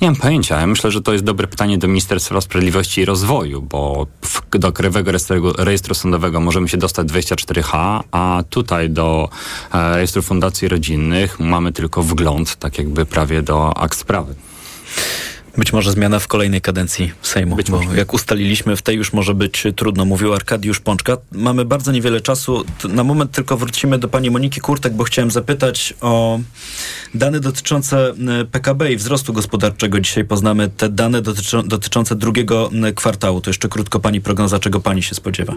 Nie 0.00 0.08
mam 0.10 0.16
pojęcia. 0.16 0.60
Ja 0.60 0.66
myślę, 0.66 0.90
że 0.90 1.02
to 1.02 1.12
jest 1.12 1.24
dobre 1.24 1.46
pytanie 1.46 1.78
do 1.78 1.88
Ministerstwa 1.88 2.40
Sprawiedliwości 2.40 3.00
i 3.00 3.04
Rozwoju, 3.04 3.62
bo 3.62 4.06
w, 4.24 4.58
do 4.58 4.72
Krajowego 4.72 5.10
rejestru, 5.12 5.52
rejestru 5.52 5.94
Sądowego 5.94 6.40
możemy 6.40 6.68
się 6.68 6.76
dostać 6.76 7.06
24H, 7.06 8.00
a 8.10 8.42
tutaj 8.50 8.90
do 8.90 9.28
e, 9.72 9.94
Rejestru 9.94 10.22
Fundacji 10.22 10.68
Rodzinnych 10.68 11.40
mamy 11.40 11.72
tylko 11.72 12.02
wgląd, 12.02 12.56
tak 12.56 12.78
jakby 12.78 13.06
prawie 13.06 13.42
do 13.42 13.76
akt 13.78 13.98
sprawy. 13.98 14.34
Być 15.58 15.72
może 15.72 15.92
zmiana 15.92 16.18
w 16.18 16.28
kolejnej 16.28 16.60
kadencji 16.60 17.12
Sejmu, 17.22 17.56
Być 17.56 17.70
bo 17.70 17.82
może. 17.82 17.98
jak 17.98 18.14
ustaliliśmy, 18.14 18.76
w 18.76 18.82
tej 18.82 18.96
już 18.96 19.12
może 19.12 19.34
być 19.34 19.62
trudno, 19.76 20.04
mówił 20.04 20.34
Arkadiusz 20.34 20.80
Pączka. 20.80 21.16
Mamy 21.32 21.64
bardzo 21.64 21.92
niewiele 21.92 22.20
czasu. 22.20 22.64
Na 22.88 23.04
moment 23.04 23.30
tylko 23.32 23.56
wrócimy 23.56 23.98
do 23.98 24.08
pani 24.08 24.30
Moniki 24.30 24.60
Kurtek, 24.60 24.92
bo 24.92 25.04
chciałem 25.04 25.30
zapytać 25.30 25.94
o 26.00 26.40
dane 27.14 27.40
dotyczące 27.40 28.14
e, 28.40 28.44
PKB 28.44 28.92
i 28.92 28.96
wzrostu 28.96 29.32
gospodarczego. 29.32 30.00
Dzisiaj 30.00 30.24
poznamy 30.24 30.68
te 30.68 30.88
dane 30.88 31.22
dotyczą, 31.22 31.62
dotyczące 31.68 32.16
drugiego 32.16 32.70
e, 32.84 32.92
kwartału. 32.92 33.40
To 33.40 33.50
jeszcze 33.50 33.68
krótko 33.68 34.00
pani 34.00 34.20
prognoza, 34.20 34.58
czego 34.58 34.80
pani 34.80 35.02
się 35.02 35.14
spodziewa? 35.14 35.54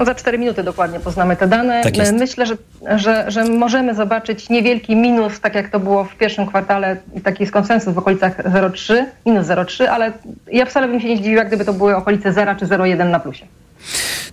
No 0.00 0.06
za 0.06 0.14
4 0.14 0.38
minuty 0.38 0.62
dokładnie 0.62 1.00
poznamy 1.00 1.36
te 1.36 1.48
dane. 1.48 1.82
Tak. 1.82 1.92
Myślę, 2.12 2.46
że, 2.46 2.56
że, 2.96 3.24
że 3.28 3.44
możemy 3.44 3.94
zobaczyć 3.94 4.48
niewielki 4.48 4.96
minus, 4.96 5.40
tak 5.40 5.54
jak 5.54 5.68
to 5.68 5.80
było 5.80 6.04
w 6.04 6.16
pierwszym 6.16 6.46
kwartale, 6.46 6.96
taki 7.24 7.42
jest 7.42 7.52
konsensus 7.52 7.94
w 7.94 7.98
okolicach 7.98 8.38
0,3, 8.38 9.04
minus 9.26 9.46
0,3, 9.46 9.84
ale 9.84 10.12
ja 10.52 10.64
wcale 10.64 10.88
bym 10.88 11.00
się 11.00 11.08
nie 11.08 11.16
zdziwiła, 11.16 11.44
gdyby 11.44 11.64
to 11.64 11.72
były 11.72 11.96
okolice 11.96 12.32
0 12.32 12.54
czy 12.54 12.66
0,1 12.66 13.10
na 13.10 13.20
plusie. 13.20 13.44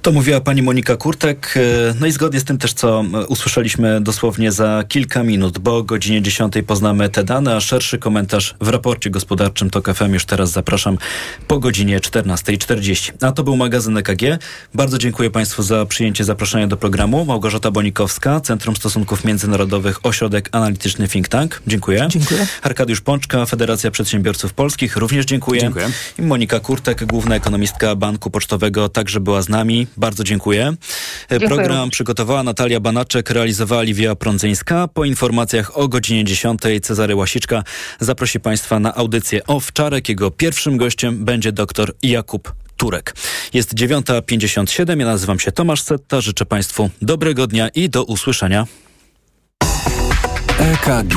To 0.01 0.11
mówiła 0.11 0.41
pani 0.41 0.61
Monika 0.61 0.95
Kurtek. 0.95 1.53
E, 1.55 1.59
No 1.99 2.07
i 2.07 2.11
zgodnie 2.11 2.39
z 2.39 2.43
tym 2.43 2.57
też, 2.57 2.73
co 2.73 3.03
e, 3.13 3.25
usłyszeliśmy 3.25 4.01
dosłownie 4.01 4.51
za 4.51 4.83
kilka 4.87 5.23
minut, 5.23 5.59
bo 5.59 5.77
o 5.77 5.83
godzinie 5.83 6.21
10 6.21 6.53
poznamy 6.67 7.09
te 7.09 7.23
dane, 7.23 7.55
a 7.55 7.59
szerszy 7.59 7.97
komentarz 7.97 8.55
w 8.61 8.67
raporcie 8.67 9.09
gospodarczym 9.09 9.69
TOK 9.69 9.93
FM 9.93 10.13
już 10.13 10.25
teraz 10.25 10.51
zapraszam 10.51 10.97
po 11.47 11.59
godzinie 11.59 11.99
14.40. 11.99 13.11
A 13.21 13.31
to 13.31 13.43
był 13.43 13.57
magazyn 13.57 13.97
EKG. 13.97 14.21
Bardzo 14.73 14.97
dziękuję 14.97 15.29
Państwu 15.29 15.63
za 15.63 15.85
przyjęcie 15.85 16.23
zaproszenia 16.23 16.67
do 16.67 16.77
programu. 16.77 17.25
Małgorzata 17.25 17.71
Bonikowska, 17.71 18.39
Centrum 18.39 18.75
Stosunków 18.75 19.25
Międzynarodowych, 19.25 20.05
Ośrodek 20.05 20.49
Analityczny 20.51 21.07
Think 21.07 21.27
Tank. 21.27 21.61
Dziękuję. 21.67 22.07
Dziękuję. 22.09 22.47
Arkadiusz 22.61 23.01
Pączka, 23.01 23.45
Federacja 23.45 23.91
Przedsiębiorców 23.91 24.53
Polskich. 24.53 24.97
Również 24.97 25.25
dziękuję. 25.25 25.61
Dziękuję. 25.61 25.89
I 26.19 26.21
Monika 26.21 26.59
Kurtek, 26.59 27.05
główna 27.05 27.35
ekonomistka 27.35 27.95
Banku 27.95 28.29
Pocztowego, 28.29 28.89
także 28.89 29.19
była 29.19 29.36
z 29.41 29.49
nami. 29.49 29.87
Bardzo 29.97 30.23
dziękuję. 30.23 30.67
E, 30.67 30.75
Dziękuję 31.29 31.49
Program 31.49 31.89
przygotowała 31.89 32.43
Natalia 32.43 32.79
Banaczek, 32.79 33.29
realizowała 33.29 33.81
Liwia 33.81 34.15
Prądzyńska. 34.15 34.87
Po 34.87 35.05
informacjach 35.05 35.77
o 35.77 35.87
godzinie 35.87 36.23
10 36.25 36.61
Cezary 36.81 37.15
Łasiczka 37.15 37.63
zaprosi 37.99 38.39
Państwa 38.39 38.79
na 38.79 38.95
audycję 38.95 39.43
o 39.47 39.59
wczarek. 39.59 40.09
Jego 40.09 40.31
pierwszym 40.31 40.77
gościem 40.77 41.25
będzie 41.25 41.51
dr 41.51 41.91
Jakub 42.03 42.53
Turek. 42.77 43.15
Jest 43.53 43.73
9.57, 43.73 44.99
ja 44.99 45.05
nazywam 45.05 45.39
się 45.39 45.51
Tomasz 45.51 45.81
Setta, 45.81 46.21
życzę 46.21 46.45
Państwu 46.45 46.89
dobrego 47.01 47.47
dnia 47.47 47.69
i 47.69 47.89
do 47.89 48.03
usłyszenia. 48.03 48.67
EKG. 50.59 51.15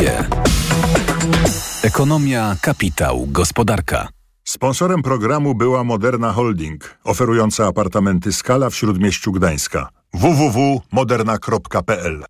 Ekonomia, 1.82 2.56
kapitał, 2.62 3.26
gospodarka. 3.26 4.19
Sponsorem 4.50 5.02
programu 5.02 5.54
była 5.54 5.84
Moderna 5.84 6.32
Holding, 6.32 6.98
oferująca 7.04 7.66
apartamenty 7.66 8.32
Skala 8.32 8.70
w 8.70 8.74
Śródmieściu 8.74 9.32
Gdańska. 9.32 9.88
www.moderna.pl 10.14 12.24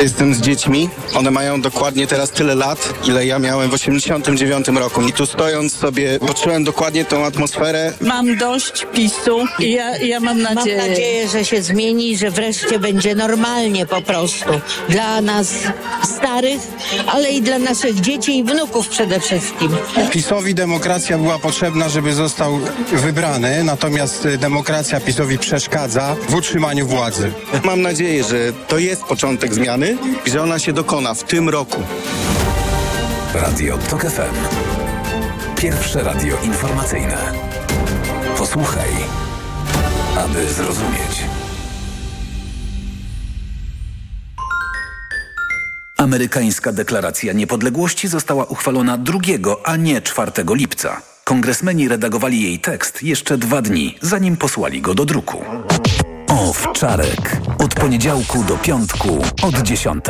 Jestem 0.00 0.34
z 0.34 0.40
dziećmi. 0.40 0.88
One 1.14 1.30
mają 1.30 1.60
dokładnie 1.60 2.06
teraz 2.06 2.30
tyle 2.30 2.54
lat, 2.54 2.94
ile 3.08 3.26
ja 3.26 3.38
miałem 3.38 3.70
w 3.70 3.74
89 3.74 4.68
roku. 4.68 5.02
I 5.02 5.12
tu 5.12 5.26
stojąc 5.26 5.76
sobie, 5.76 6.18
poczułem 6.18 6.64
dokładnie 6.64 7.04
tą 7.04 7.24
atmosferę. 7.24 7.92
Mam 8.00 8.36
dość 8.36 8.86
PiSu 8.92 9.44
i 9.58 9.72
ja, 9.72 9.96
ja 9.96 10.20
mam 10.20 10.42
nadzieję. 10.42 10.78
Mam 10.78 10.88
nadzieję, 10.88 11.28
że 11.28 11.44
się 11.44 11.62
zmieni, 11.62 12.16
że 12.16 12.30
wreszcie 12.30 12.78
będzie 12.78 13.14
normalnie 13.14 13.86
po 13.86 14.02
prostu. 14.02 14.60
Dla 14.88 15.20
nas 15.20 15.54
starych, 16.04 16.60
ale 17.06 17.30
i 17.32 17.42
dla 17.42 17.58
naszych 17.58 18.00
dzieci 18.00 18.38
i 18.38 18.44
wnuków 18.44 18.88
przede 18.88 19.20
wszystkim. 19.20 19.76
PiSowi 20.10 20.54
demokracja 20.54 21.18
była 21.18 21.38
potrzebna, 21.38 21.88
żeby 21.88 22.14
został 22.14 22.60
wybrany, 22.92 23.64
natomiast 23.64 24.26
y, 24.26 24.38
demokracja 24.38 25.00
PiSowi 25.00 25.38
przeszkadza 25.38 26.16
w 26.28 26.34
utrzymaniu 26.34 26.86
władzy. 26.86 27.32
Mam 27.64 27.82
nadzieję, 27.82 28.24
że 28.24 28.52
to 28.68 28.78
jest 28.78 29.02
początek 29.02 29.54
zmiany 29.54 29.87
i 30.26 30.30
że 30.30 30.42
ona 30.42 30.58
się 30.58 30.72
dokona 30.72 31.14
w 31.14 31.24
tym 31.24 31.48
roku. 31.48 31.82
Radio 33.34 33.78
TOK 33.78 34.02
FM. 34.02 34.34
Pierwsze 35.56 36.02
radio 36.02 36.36
informacyjne. 36.42 37.32
Posłuchaj, 38.38 38.90
aby 40.16 40.48
zrozumieć. 40.48 41.24
Amerykańska 45.96 46.72
deklaracja 46.72 47.32
niepodległości 47.32 48.08
została 48.08 48.44
uchwalona 48.44 48.98
2, 48.98 49.18
a 49.64 49.76
nie 49.76 50.02
4 50.02 50.32
lipca. 50.54 51.02
Kongresmeni 51.24 51.88
redagowali 51.88 52.42
jej 52.42 52.58
tekst 52.58 53.02
jeszcze 53.02 53.38
dwa 53.38 53.62
dni, 53.62 53.98
zanim 54.00 54.36
posłali 54.36 54.80
go 54.80 54.94
do 54.94 55.04
druku. 55.04 55.44
O 56.28 56.52
wczarek. 56.52 57.40
Od 57.58 57.74
poniedziałku 57.74 58.44
do 58.44 58.56
piątku 58.56 59.08
od 59.42 59.62
10. 59.62 60.04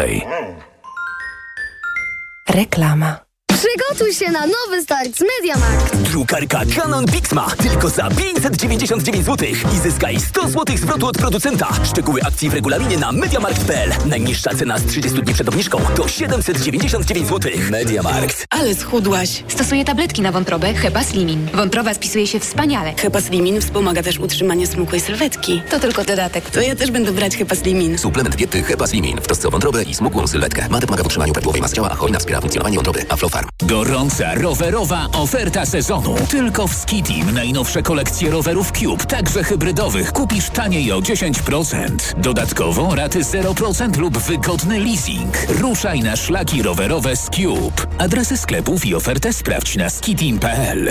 Reklama. 2.49 3.28
Przygotuj 3.53 4.14
się 4.14 4.30
na 4.30 4.40
nowy 4.46 4.82
start 4.82 5.09
z 5.16 5.20
MediaMarkt. 5.20 5.96
Drukarka 5.96 6.61
Canon 6.76 7.07
Pixma 7.07 7.46
tylko 7.62 7.88
za 7.90 8.09
599 8.11 9.26
zł 9.26 9.49
i 9.74 9.78
zyskaj 9.78 10.20
100 10.20 10.49
zł 10.49 10.76
zwrotu 10.76 11.07
od 11.07 11.18
producenta. 11.18 11.68
Szczegóły 11.84 12.20
akcji 12.22 12.51
w 12.51 12.55
regulaminie 12.55 12.96
na 12.99 13.12
MediaMarkt.pl. 13.12 13.90
Najniższa 14.07 14.51
cena 14.55 14.78
z 14.78 14.86
30 14.86 15.22
dni 15.22 15.34
przed 15.34 15.49
obniżką 15.49 15.80
to 15.96 16.09
799 16.09 17.28
zł. 17.28 17.53
MediaMarkt. 17.70 18.46
Ale 18.51 18.74
schudłaś. 18.74 19.44
Stosuję 19.49 19.84
tabletki 19.84 20.22
na 20.22 20.32
wątrobę 20.32 20.74
Hepa 20.74 21.05
Slimin. 21.05 21.49
Wątroba 21.55 21.94
spisuje 21.94 22.26
się 22.26 22.40
wspaniale. 22.40 22.94
Hepa 22.99 23.20
Slimin 23.20 23.61
wspomaga 23.61 24.03
też 24.03 24.18
utrzymanie 24.18 24.66
smukłej 24.66 25.01
sylwetki. 25.01 25.62
To 25.70 25.80
tylko 25.80 26.05
dodatek. 26.05 26.51
To 26.51 26.61
ja 26.61 26.76
też 26.76 26.90
będę 26.90 27.12
brać 27.12 27.36
Hepa 27.36 27.55
Slimin. 27.55 27.99
Suplement 27.99 28.36
diety 28.36 28.62
Hepa 28.62 28.86
Slimin 28.86 29.16
w 29.20 29.26
trosce 29.26 29.49
o 29.49 29.51
wątrobę 29.51 29.82
i 29.82 29.94
smukłą 29.94 30.26
sylwetkę. 30.26 30.68
Mate 30.70 30.86
pomaga 30.86 31.03
w 31.03 31.07
utrzymaniu 31.07 31.32
prawidłowej 31.32 31.62
masy 31.62 31.74
ciała, 31.74 31.90
a 31.90 31.94
hojna 31.94 32.18
wspiera 32.18 32.40
funkcjonowanie 32.40 32.76
wątroby. 32.76 33.05
Aflofarm. 33.39 33.49
Gorąca 33.62 34.34
rowerowa 34.34 35.09
oferta 35.12 35.66
sezonu. 35.66 36.14
Tylko 36.30 36.66
w 36.66 36.74
Skitim 36.74 37.34
najnowsze 37.34 37.82
kolekcje 37.82 38.30
rowerów 38.30 38.72
Cube, 38.72 39.05
także 39.05 39.45
hybrydowych, 39.45 40.12
kupisz 40.12 40.51
taniej 40.51 40.93
o 40.93 41.01
10%. 41.01 42.20
Dodatkowo 42.20 42.95
raty 42.95 43.20
0% 43.20 43.97
lub 43.97 44.18
wygodny 44.18 44.80
leasing. 44.80 45.34
Ruszaj 45.49 46.01
na 46.01 46.16
szlaki 46.16 46.62
rowerowe 46.62 47.16
z 47.16 47.24
Cube. 47.30 47.86
Adresy 47.99 48.36
sklepów 48.36 48.86
i 48.86 48.95
ofertę 48.95 49.32
sprawdź 49.32 49.76
na 49.76 49.91
skitim.pl. 49.91 50.91